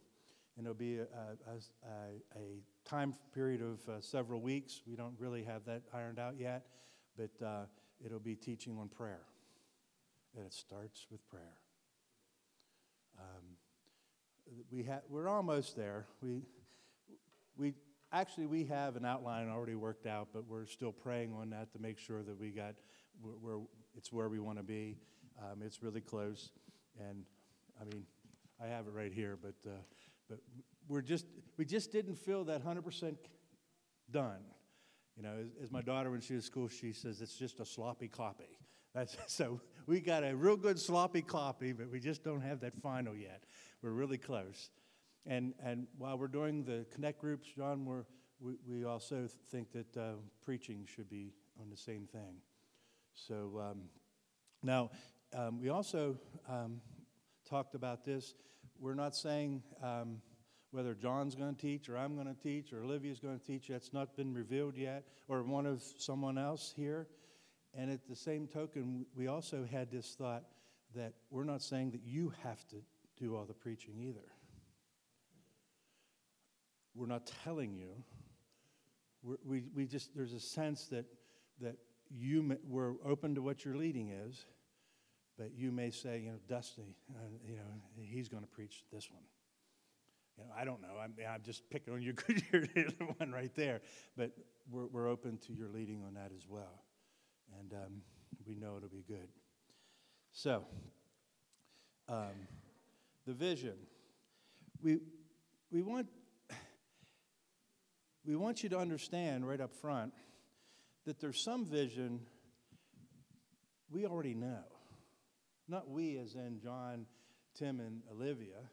[0.57, 1.57] And it'll be a, a,
[1.89, 4.83] a, a time period of uh, several weeks.
[4.87, 6.67] We don't really have that ironed out yet,
[7.17, 7.65] but uh,
[8.05, 9.23] it'll be teaching on prayer.
[10.37, 11.59] And it starts with prayer.
[13.19, 13.57] Um,
[14.71, 16.07] we ha- we're almost there.
[16.23, 16.43] We,
[17.57, 17.75] we
[18.13, 21.79] actually we have an outline already worked out, but we're still praying on that to
[21.79, 22.75] make sure that we got
[23.21, 23.59] where
[23.97, 24.99] it's where we want to be.
[25.41, 26.51] Um, it's really close,
[26.99, 27.25] and
[27.81, 28.05] I mean,
[28.63, 29.77] I have it right here, but uh,
[30.29, 30.39] but
[30.93, 33.17] we're just we just didn't feel that 100%
[34.11, 34.41] done.
[35.17, 37.65] You know, as, as my daughter when she was school, she says it's just a
[37.65, 38.59] sloppy copy.
[38.95, 42.75] That's so we got a real good sloppy copy, but we just don't have that
[42.83, 43.45] final yet.
[43.83, 44.71] We're really close.
[45.27, 48.05] And and while we're doing the connect groups, John, we're,
[48.41, 50.13] we we also think that uh,
[50.45, 52.37] preaching should be on the same thing.
[53.15, 53.83] So um,
[54.63, 54.91] now
[55.35, 56.81] um, we also um,
[57.49, 58.35] talked about this.
[58.79, 60.21] We're not saying um,
[60.73, 63.69] whether John's going to teach or I'm going to teach or Olivia's going to teach.
[63.69, 67.07] That's not been revealed yet, or one of someone else here.
[67.75, 70.45] And at the same token, we also had this thought
[70.95, 72.77] that we're not saying that you have to
[73.19, 74.27] do all the preaching either.
[76.95, 77.91] We're not telling you.
[79.23, 81.07] We're, we we just there's a sense that
[81.61, 81.77] that
[82.11, 84.45] you may, we're open to what your leading is,
[85.39, 87.63] but you may say, you know, Dusty, uh, you know,
[88.03, 89.23] he's going to preach this one.
[90.37, 90.99] You know, I don't know.
[91.03, 93.81] I'm, I'm just picking on your good you're the one right there,
[94.17, 94.33] but
[94.71, 96.83] we're we're open to your leading on that as well,
[97.61, 98.03] and um,
[98.47, 99.29] we know it'll be good.
[100.33, 100.65] So,
[102.09, 102.49] um,
[103.27, 103.75] the vision.
[104.83, 104.99] We
[105.71, 106.09] we want
[108.25, 110.13] we want you to understand right up front
[111.05, 112.21] that there's some vision
[113.91, 114.65] we already know.
[115.69, 117.07] Not we, as in John,
[117.55, 118.71] Tim, and Olivia.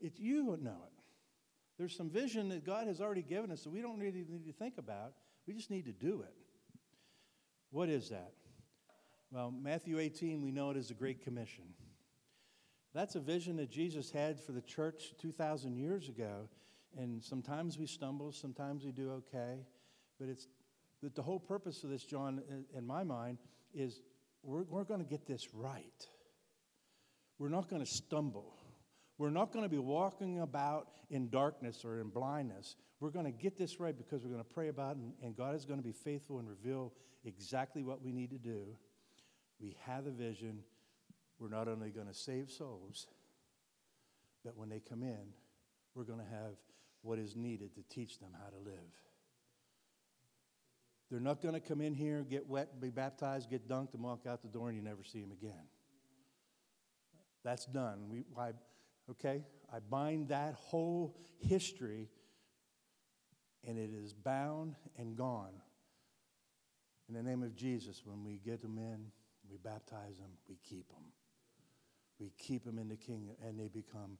[0.00, 1.02] It's you know it.
[1.78, 4.52] There's some vision that God has already given us that we don't really need to
[4.52, 5.12] think about.
[5.46, 6.34] We just need to do it.
[7.70, 8.32] What is that?
[9.30, 11.64] Well, Matthew 18, we know it as a Great Commission.
[12.92, 16.48] That's a vision that Jesus had for the church 2,000 years ago.
[16.98, 19.64] And sometimes we stumble, sometimes we do okay.
[20.18, 20.48] But it's
[21.02, 22.42] that the whole purpose of this, John,
[22.76, 23.38] in my mind,
[23.72, 24.02] is
[24.42, 26.06] we're, we're going to get this right.
[27.38, 28.59] We're not going to stumble.
[29.20, 32.76] We're not going to be walking about in darkness or in blindness.
[33.00, 35.54] We're going to get this right because we're going to pray about it, and, God
[35.54, 36.94] is going to be faithful and reveal
[37.26, 38.62] exactly what we need to do.
[39.60, 40.60] We have a vision.
[41.38, 43.08] We're not only going to save souls,
[44.42, 45.34] but when they come in,
[45.94, 46.54] we're going to have
[47.02, 48.90] what is needed to teach them how to live.
[51.10, 54.20] They're not going to come in here, get wet, be baptized, get dunked, and walk
[54.26, 55.66] out the door, and you never see them again.
[57.44, 58.08] That's done.
[58.08, 58.24] We,
[59.12, 59.44] okay?
[59.72, 62.08] I bind that whole history,
[63.66, 65.54] and it is bound and gone.
[67.08, 69.06] In the name of Jesus, when we get them in,
[69.50, 71.04] we baptize them, we keep them.
[72.18, 74.18] We keep them in the kingdom, and they become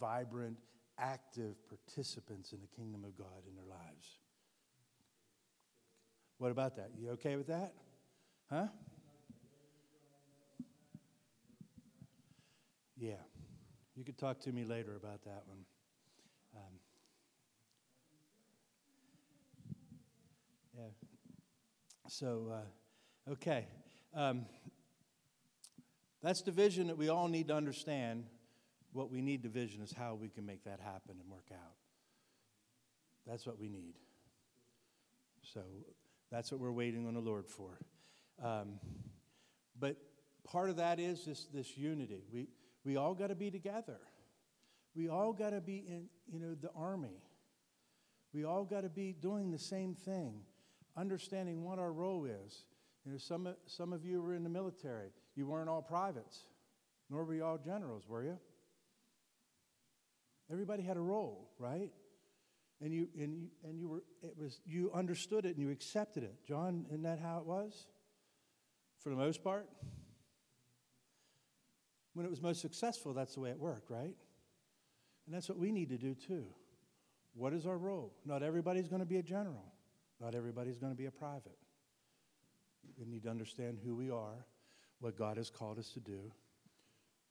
[0.00, 0.56] vibrant,
[0.98, 4.18] active participants in the kingdom of God in their lives.
[6.38, 6.90] What about that?
[6.98, 7.74] You okay with that?
[8.50, 8.66] Huh?
[12.98, 13.14] Yeah.
[13.94, 15.64] You could talk to me later about that one.
[16.56, 16.78] Um,
[20.76, 20.84] yeah.
[22.08, 23.66] So, uh, okay.
[24.14, 24.46] Um,
[26.22, 28.24] that's the vision that we all need to understand.
[28.92, 31.76] What we need to vision is how we can make that happen and work out.
[33.26, 33.94] That's what we need.
[35.42, 35.60] So
[36.30, 37.78] that's what we're waiting on the Lord for.
[38.42, 38.80] Um,
[39.78, 39.96] but
[40.44, 42.22] part of that is this, this unity.
[42.32, 42.48] We,
[42.84, 43.98] we all got to be together.
[44.94, 47.22] We all got to be in, you know, the army.
[48.34, 50.40] We all got to be doing the same thing,
[50.96, 52.64] understanding what our role is.
[53.04, 55.10] You know, some, some of you were in the military.
[55.34, 56.46] You weren't all privates,
[57.10, 58.38] nor were you all generals, were you?
[60.50, 61.90] Everybody had a role, right?
[62.82, 66.24] And you, and you, and you were, it was, you understood it and you accepted
[66.24, 66.34] it.
[66.46, 67.86] John, isn't that how it was?
[68.98, 69.68] For the most part?
[72.14, 74.14] When it was most successful, that's the way it worked, right?
[75.26, 76.44] And that's what we need to do too.
[77.34, 78.12] What is our role?
[78.26, 79.72] Not everybody's going to be a general.
[80.20, 81.58] Not everybody's going to be a private.
[82.98, 84.46] We need to understand who we are,
[85.00, 86.32] what God has called us to do,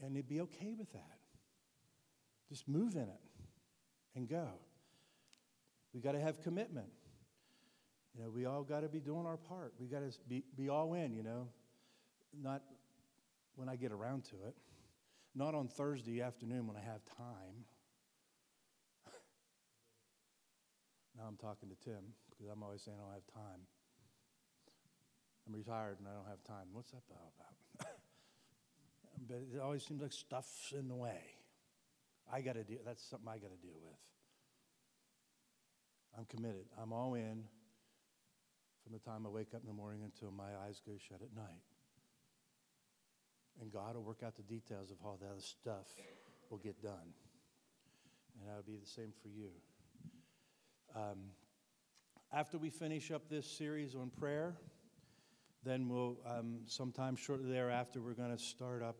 [0.03, 1.17] and to be okay with that.
[2.49, 3.21] Just move in it
[4.15, 4.47] and go.
[5.93, 6.89] We got to have commitment.
[8.15, 9.73] You know, we all got to be doing our part.
[9.79, 11.47] We got to be, be all in, you know,
[12.41, 12.61] not
[13.55, 14.55] when I get around to it,
[15.35, 17.65] not on Thursday afternoon when I have time.
[21.17, 23.61] now I'm talking to Tim because I'm always saying I don't have time.
[25.47, 26.67] I'm retired and I don't have time.
[26.73, 27.93] What's that about?
[29.27, 31.21] but it always seems like stuff's in the way.
[32.31, 32.79] I got to deal.
[32.85, 33.97] That's something I got to deal with.
[36.17, 36.65] I'm committed.
[36.81, 37.43] I'm all in
[38.83, 41.35] from the time I wake up in the morning until my eyes go shut at
[41.35, 41.70] night.
[43.59, 45.87] And God will work out the details of how the other stuff
[46.49, 47.13] will get done.
[48.39, 49.49] And that'll be the same for you.
[50.95, 51.31] Um,
[52.33, 54.55] after we finish up this series on prayer,
[55.63, 58.97] then we'll, um, sometime shortly thereafter, we're going to start up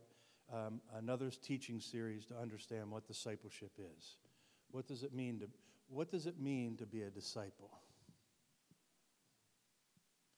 [0.54, 4.18] um, another teaching series to understand what discipleship is.
[4.72, 5.48] What does it mean to,
[5.88, 7.72] what does it mean to be a disciple?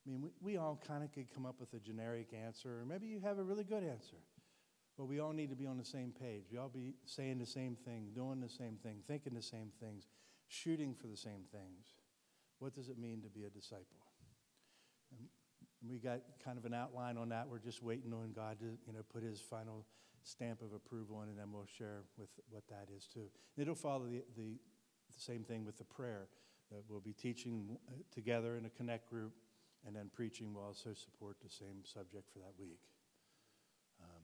[0.06, 2.86] I mean, we, we all kind of could come up with a generic answer, or
[2.86, 4.18] maybe you have a really good answer.
[4.98, 6.44] But we all need to be on the same page.
[6.52, 10.08] We all be saying the same thing, doing the same thing, thinking the same things,
[10.48, 11.96] shooting for the same things.
[12.60, 14.04] What does it mean to be a disciple?
[15.82, 17.48] And we got kind of an outline on that.
[17.50, 19.86] We're just waiting on God to, you know, put His final
[20.24, 23.26] stamp of approval on, and then we'll share with what that is too.
[23.58, 24.60] It'll follow the, the,
[25.14, 26.28] the same thing with the prayer
[26.72, 29.34] that we'll be teaching uh, together in a connect group,
[29.86, 32.80] and then preaching will also support the same subject for that week.
[34.02, 34.24] Um,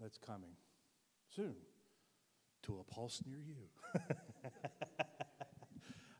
[0.00, 0.56] that's coming
[1.34, 1.54] soon
[2.62, 3.56] to a pulse near you.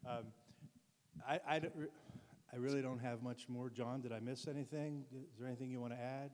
[0.09, 0.25] um,
[1.29, 1.61] I, I,
[2.53, 3.69] I really don't have much more.
[3.69, 5.05] John, did I miss anything?
[5.13, 6.31] Is there anything you want to add?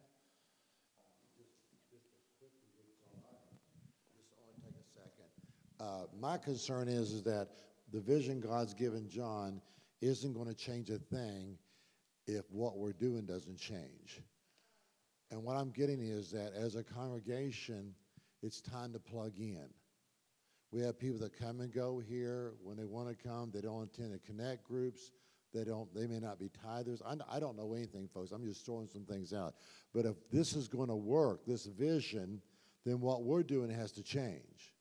[5.81, 7.49] Uh, my concern is, is that
[7.93, 9.61] the vision God's given John
[10.01, 11.59] isn't going to change a thing
[12.27, 14.21] if what we're doing doesn't change.
[15.31, 17.95] And what I'm getting is that as a congregation,
[18.43, 19.69] it's time to plug in.
[20.71, 23.51] We have people that come and go here when they want to come.
[23.53, 25.13] They don't attend the connect groups.
[25.53, 25.93] They don't.
[25.95, 27.03] They may not be tithers.
[27.07, 28.33] I, I don't know anything, folks.
[28.33, 29.55] I'm just throwing some things out.
[29.93, 32.41] But if this is going to work, this vision,
[32.87, 34.73] then what we're doing has to change.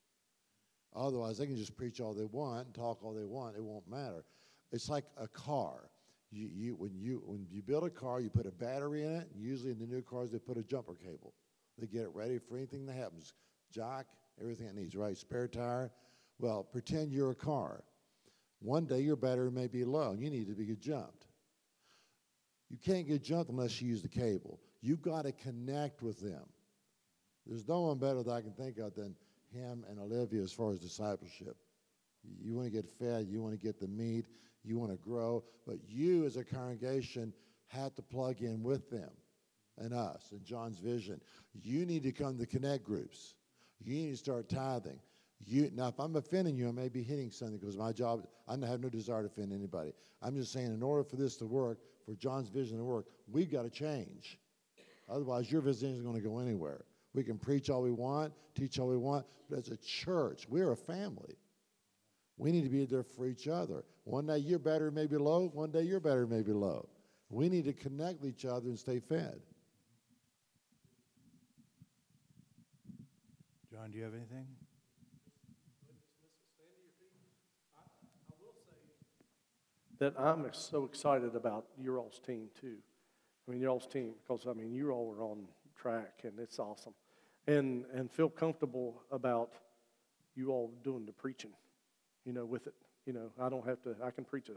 [0.95, 3.55] Otherwise, they can just preach all they want and talk all they want.
[3.55, 4.23] It won't matter.
[4.71, 5.89] It's like a car.
[6.31, 9.29] You, you, when, you, when you build a car, you put a battery in it.
[9.37, 11.33] Usually in the new cars, they put a jumper cable.
[11.77, 13.33] They get it ready for anything that happens.
[13.73, 14.05] jock,
[14.39, 15.17] everything it needs, right?
[15.17, 15.91] Spare tire.
[16.39, 17.83] Well, pretend you're a car.
[18.59, 21.27] One day your battery may be low and you need to be jumped.
[22.69, 24.59] You can't get jumped unless you use the cable.
[24.81, 26.43] You've got to connect with them.
[27.45, 29.15] There's no one better that I can think of than
[29.53, 31.57] him and Olivia as far as discipleship.
[32.23, 34.27] You want to get fed, you want to get the meat,
[34.63, 37.33] you want to grow, but you as a congregation
[37.67, 39.09] have to plug in with them
[39.77, 41.19] and us and John's vision.
[41.53, 43.35] You need to come to connect groups.
[43.79, 44.99] You need to start tithing.
[45.39, 48.51] You, now, if I'm offending you, I may be hitting something because my job, I
[48.67, 49.93] have no desire to offend anybody.
[50.21, 53.51] I'm just saying, in order for this to work, for John's vision to work, we've
[53.51, 54.37] got to change.
[55.09, 56.85] Otherwise, your vision isn't going to go anywhere.
[57.13, 60.71] We can preach all we want, teach all we want, but as a church, we're
[60.71, 61.35] a family.
[62.37, 63.83] We need to be there for each other.
[64.03, 66.89] One day your battery may be low, one day your battery may be low.
[67.29, 69.39] We need to connect with each other and stay fed.
[73.71, 74.47] John, do you have anything?
[80.01, 82.77] that I'm so excited about your all's team too.
[83.47, 85.43] I mean, your all's team, because I mean, you all are on
[85.79, 86.95] track and it's awesome.
[87.45, 89.51] And, and feel comfortable about
[90.33, 91.51] you all doing the preaching,
[92.25, 92.73] you know, with it.
[93.05, 94.53] You know, I don't have to, I can preach a,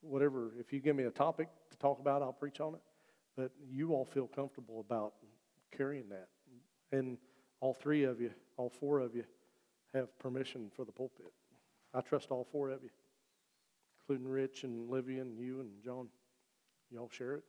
[0.00, 2.80] whatever, if you give me a topic to talk about, I'll preach on it.
[3.36, 5.14] But you all feel comfortable about
[5.76, 6.28] carrying that.
[6.92, 7.18] And
[7.60, 9.24] all three of you, all four of you
[9.92, 11.32] have permission for the pulpit.
[11.92, 12.90] I trust all four of you
[14.04, 16.08] including Rich and Livia and you and John.
[16.90, 17.44] Y'all share it.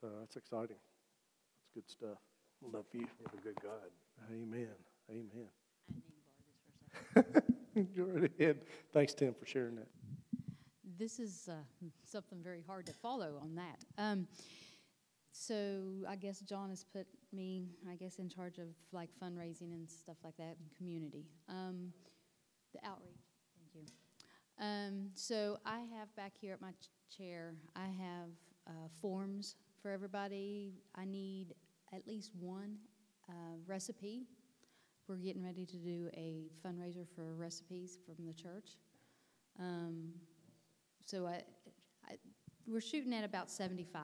[0.00, 0.76] So that's exciting.
[0.76, 2.18] That's good stuff.
[2.72, 3.00] Love you.
[3.00, 3.90] You have a good God.
[4.30, 4.68] Amen.
[7.16, 7.42] Amen.
[7.96, 8.58] Go right ahead.
[8.92, 9.88] Thanks, Tim, for sharing that.
[10.98, 11.54] This is uh,
[12.04, 13.84] something very hard to follow on that.
[13.98, 14.26] Um,
[15.32, 19.88] so I guess John has put me, I guess, in charge of like fundraising and
[19.90, 21.24] stuff like that and community.
[21.48, 21.92] Um,
[22.74, 23.24] the outreach.
[23.56, 24.64] Thank you.
[24.64, 28.30] Um, so I have back here at my ch- chair, I have
[28.66, 30.74] uh, forms for everybody.
[30.94, 31.54] I need
[31.92, 32.76] at least one
[33.28, 34.26] uh, recipe.
[35.08, 38.76] We're getting ready to do a fundraiser for recipes from the church.
[39.58, 40.10] Um,
[41.04, 41.42] so I,
[42.08, 42.14] I,
[42.66, 44.02] we're shooting at about 75.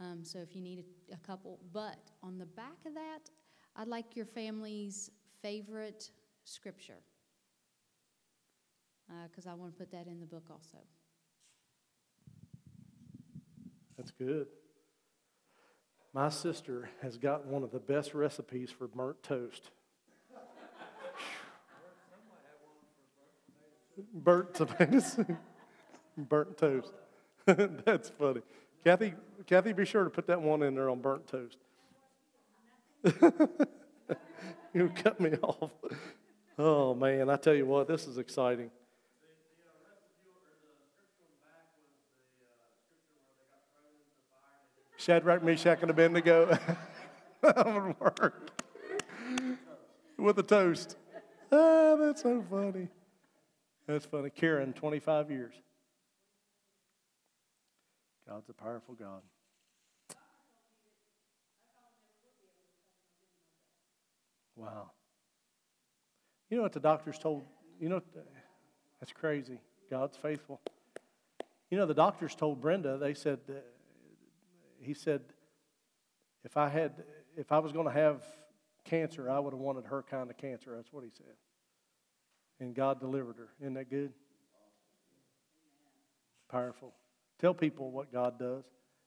[0.00, 3.30] Um, so if you need a, a couple, but on the back of that,
[3.76, 5.10] I'd like your family's
[5.42, 6.10] favorite
[6.44, 7.02] scripture
[9.28, 10.78] because I want to put that in the book also.
[13.96, 14.46] That's good.
[16.14, 19.70] My sister has got one of the best recipes for burnt toast.
[24.12, 25.18] burnt tomatoes.
[26.16, 26.92] burnt toast.
[27.46, 28.42] That's funny.
[28.84, 29.14] Kathy,
[29.46, 31.56] Kathy, be sure to put that one in there on burnt toast.
[34.74, 35.70] you cut me off.
[36.58, 38.70] Oh man, I tell you what, this is exciting.
[45.02, 46.46] Shadrach, Meshach, and Abednego.
[47.42, 48.50] that would work.
[50.16, 50.96] With a toast.
[51.50, 52.86] Ah, that's so funny.
[53.88, 54.30] That's funny.
[54.30, 55.54] Karen, 25 years.
[58.28, 59.22] God's a powerful God.
[64.54, 64.92] Wow.
[66.48, 67.42] You know what the doctors told?
[67.80, 68.02] You know,
[69.00, 69.58] that's crazy.
[69.90, 70.60] God's faithful.
[71.70, 73.40] You know, the doctors told Brenda, they said,
[74.82, 75.22] he said,
[76.44, 76.92] if I had,
[77.36, 78.22] if I was going to have
[78.84, 80.72] cancer, I would have wanted her kind of cancer.
[80.76, 81.34] That's what he said.
[82.60, 83.48] And God delivered her.
[83.60, 84.12] Isn't that good?
[86.50, 86.92] Powerful.
[87.38, 88.64] Tell people what God does.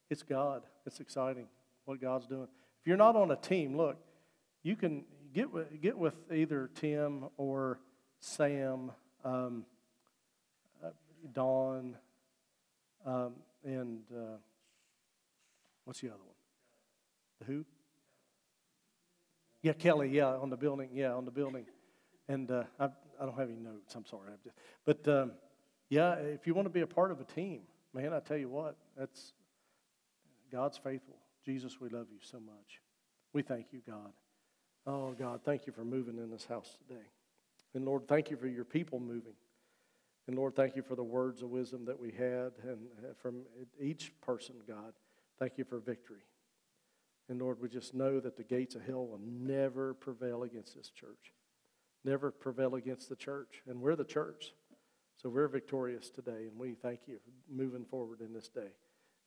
[0.10, 0.64] It's God.
[0.86, 1.48] It's exciting
[1.86, 2.48] what God's doing.
[2.82, 3.98] If you're not on a team, look,
[4.64, 7.80] you can get with, get with either Tim or
[8.20, 8.92] Sam,
[9.24, 9.66] um,
[10.84, 10.90] uh,
[11.34, 11.98] Dawn,
[13.06, 13.34] um,
[13.64, 14.38] and uh,
[15.86, 16.36] what's the other one?
[17.40, 17.66] The who?
[19.62, 20.10] Yeah, Kelly.
[20.10, 20.90] Yeah, on the building.
[20.94, 21.66] Yeah, on the building.
[22.28, 22.86] And uh, I,
[23.20, 23.96] I don't have any notes.
[23.96, 24.30] I'm sorry.
[24.44, 24.56] Just,
[24.86, 25.32] but um,
[25.90, 27.62] yeah, if you want to be a part of a team,
[27.94, 29.34] man, I tell you what, that's
[30.52, 31.16] God's faithful.
[31.46, 32.82] Jesus, we love you so much.
[33.34, 34.12] We thank you, God.
[34.88, 37.06] Oh, God, thank you for moving in this house today.
[37.74, 39.34] And Lord, thank you for your people moving.
[40.28, 43.42] And Lord, thank you for the words of wisdom that we had and uh, from
[43.80, 44.94] each person, God.
[45.40, 46.22] Thank you for victory.
[47.30, 50.90] And Lord, we just know that the gates of hell will never prevail against this
[50.90, 51.34] church,
[52.04, 53.62] never prevail against the church.
[53.68, 54.54] And we're the church.
[55.18, 56.48] So we're victorious today.
[56.50, 58.72] And we thank you for moving forward in this day.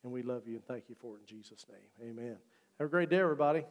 [0.04, 2.10] And we love you and thank you for it in Jesus' name.
[2.10, 2.36] Amen.
[2.78, 3.64] Have a great day, everybody.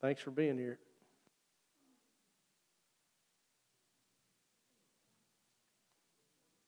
[0.00, 0.78] Thanks for being here.